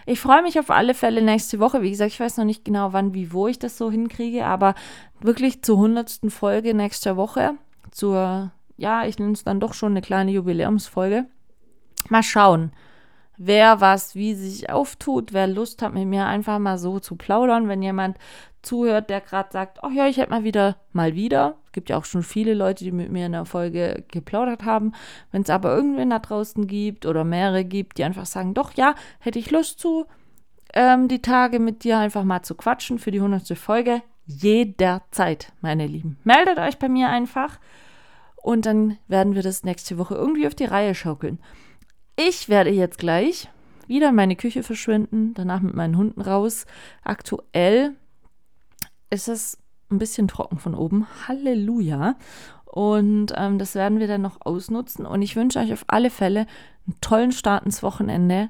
Ich 0.06 0.20
freue 0.20 0.42
mich 0.42 0.60
auf 0.60 0.72
alle 0.72 0.94
Fälle 0.94 1.22
nächste 1.22 1.60
Woche. 1.60 1.82
Wie 1.82 1.92
gesagt, 1.92 2.12
ich 2.12 2.20
weiß 2.20 2.38
noch 2.38 2.46
nicht 2.46 2.66
genau, 2.66 2.94
wann, 2.94 3.14
wie, 3.14 3.32
wo 3.32 3.48
ich 3.48 3.60
das 3.60 3.78
so 3.78 3.92
hinkriege, 3.92 4.46
aber 4.46 4.74
wirklich 5.22 5.62
zur 5.62 5.78
hundertsten 5.78 6.32
Folge 6.32 6.74
nächster 6.74 7.16
Woche. 7.16 7.54
Zur, 7.92 8.52
ja, 8.80 9.05
ich 9.05 9.19
nenne 9.19 9.34
es 9.34 9.43
dann 9.43 9.59
doch 9.59 9.73
schon 9.73 9.93
eine 9.93 10.01
kleine 10.01 10.32
Jubiläumsfolge. 10.32 11.25
Mal 12.09 12.23
schauen, 12.23 12.71
wer 13.38 13.82
was 13.82 14.15
wie 14.15 14.34
sich 14.34 14.69
auftut, 14.69 15.34
wer 15.34 15.47
Lust 15.47 15.82
hat, 15.82 15.93
mit 15.93 16.07
mir 16.07 16.25
einfach 16.25 16.59
mal 16.59 16.77
so 16.77 16.99
zu 16.99 17.15
plaudern. 17.15 17.67
Wenn 17.67 17.82
jemand 17.82 18.17
zuhört, 18.61 19.09
der 19.09 19.21
gerade 19.21 19.49
sagt, 19.51 19.80
oh 19.84 19.89
ja, 19.89 20.07
ich 20.07 20.17
hätte 20.17 20.32
mal 20.32 20.43
wieder, 20.43 20.77
mal 20.91 21.15
wieder. 21.15 21.55
Es 21.65 21.71
gibt 21.71 21.89
ja 21.89 21.97
auch 21.97 22.05
schon 22.05 22.23
viele 22.23 22.53
Leute, 22.53 22.84
die 22.84 22.91
mit 22.91 23.11
mir 23.11 23.25
in 23.25 23.32
der 23.32 23.45
Folge 23.45 24.03
geplaudert 24.09 24.63
haben. 24.65 24.93
Wenn 25.32 25.43
es 25.43 25.49
aber 25.49 25.73
irgendwen 25.75 26.09
da 26.09 26.19
draußen 26.19 26.67
gibt 26.67 27.05
oder 27.05 27.23
mehrere 27.23 27.63
gibt, 27.63 27.97
die 27.97 28.03
einfach 28.03 28.25
sagen, 28.25 28.53
doch 28.53 28.73
ja, 28.73 28.95
hätte 29.19 29.39
ich 29.39 29.51
Lust 29.51 29.80
zu, 29.80 30.05
ähm, 30.73 31.07
die 31.07 31.21
Tage 31.21 31.59
mit 31.59 31.84
dir 31.84 31.97
einfach 31.97 32.23
mal 32.23 32.43
zu 32.43 32.55
quatschen 32.55 32.99
für 32.99 33.11
die 33.11 33.19
100. 33.19 33.57
Folge. 33.57 34.01
Jederzeit, 34.25 35.51
meine 35.61 35.88
Lieben. 35.88 36.19
Meldet 36.23 36.59
euch 36.59 36.77
bei 36.77 36.88
mir 36.88 37.09
einfach. 37.09 37.59
Und 38.42 38.66
dann 38.66 38.98
werden 39.08 39.36
wir 39.36 39.44
das 39.44 39.64
nächste 39.64 39.98
Woche 39.98 40.16
irgendwie 40.16 40.48
auf 40.48 40.56
die 40.56 40.66
Reihe 40.66 40.96
schaukeln. 40.96 41.40
Ich 42.16 42.50
werde 42.50 42.70
jetzt 42.70 42.98
gleich 42.98 43.50
wieder 43.88 44.10
in 44.10 44.16
meine 44.16 44.36
Küche 44.36 44.64
verschwinden, 44.64 45.34
danach 45.34 45.62
mit 45.62 45.74
meinen 45.74 45.98
Hunden 45.98 46.22
raus. 46.22 46.66
Aktuell 47.04 47.96
ist 49.10 49.28
es 49.28 49.58
ein 49.90 49.98
bisschen 49.98 50.28
trocken 50.28 50.60
von 50.60 50.76
oben. 50.76 51.08
Halleluja. 51.28 52.16
Und 52.66 53.34
ähm, 53.36 53.58
das 53.58 53.74
werden 53.74 54.00
wir 54.00 54.08
dann 54.08 54.22
noch 54.22 54.42
ausnutzen. 54.42 55.06
Und 55.06 55.24
ich 55.24 55.36
wünsche 55.36 55.60
euch 55.60 55.74
auf 55.74 55.86
alle 55.88 56.12
Fälle 56.12 56.46
einen 56.86 57.02
tollen 57.02 57.32
Start 57.32 57.66
ins 57.66 57.82
Wochenende. 57.82 58.50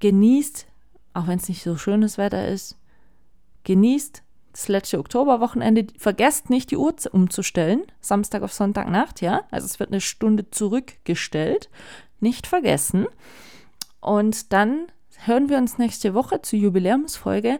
Genießt, 0.00 0.66
auch 1.14 1.26
wenn 1.28 1.38
es 1.38 1.48
nicht 1.48 1.62
so 1.62 1.76
schönes 1.76 2.18
Wetter 2.18 2.46
ist, 2.46 2.76
genießt 3.64 4.22
das 4.52 4.68
letzte 4.68 4.98
Oktoberwochenende. 4.98 5.86
Vergesst 5.98 6.50
nicht, 6.50 6.70
die 6.70 6.76
Uhr 6.76 6.94
umzustellen. 7.10 7.82
Samstag 8.00 8.42
auf 8.42 8.52
Sonntagnacht, 8.52 9.20
ja. 9.20 9.44
Also 9.50 9.66
es 9.66 9.80
wird 9.80 9.90
eine 9.90 10.00
Stunde 10.00 10.50
zurückgestellt. 10.50 11.70
Nicht 12.20 12.46
vergessen. 12.46 13.06
Und 14.00 14.52
dann 14.52 14.86
hören 15.24 15.48
wir 15.48 15.58
uns 15.58 15.78
nächste 15.78 16.14
Woche 16.14 16.42
zur 16.42 16.58
Jubiläumsfolge 16.58 17.58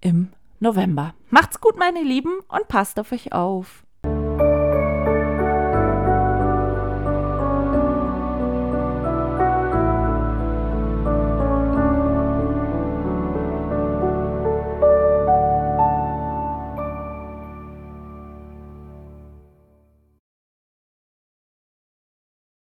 im 0.00 0.32
November. 0.60 1.14
Macht's 1.30 1.60
gut, 1.60 1.76
meine 1.78 2.02
Lieben, 2.02 2.32
und 2.48 2.68
passt 2.68 2.98
auf 2.98 3.12
euch 3.12 3.32
auf. 3.32 3.84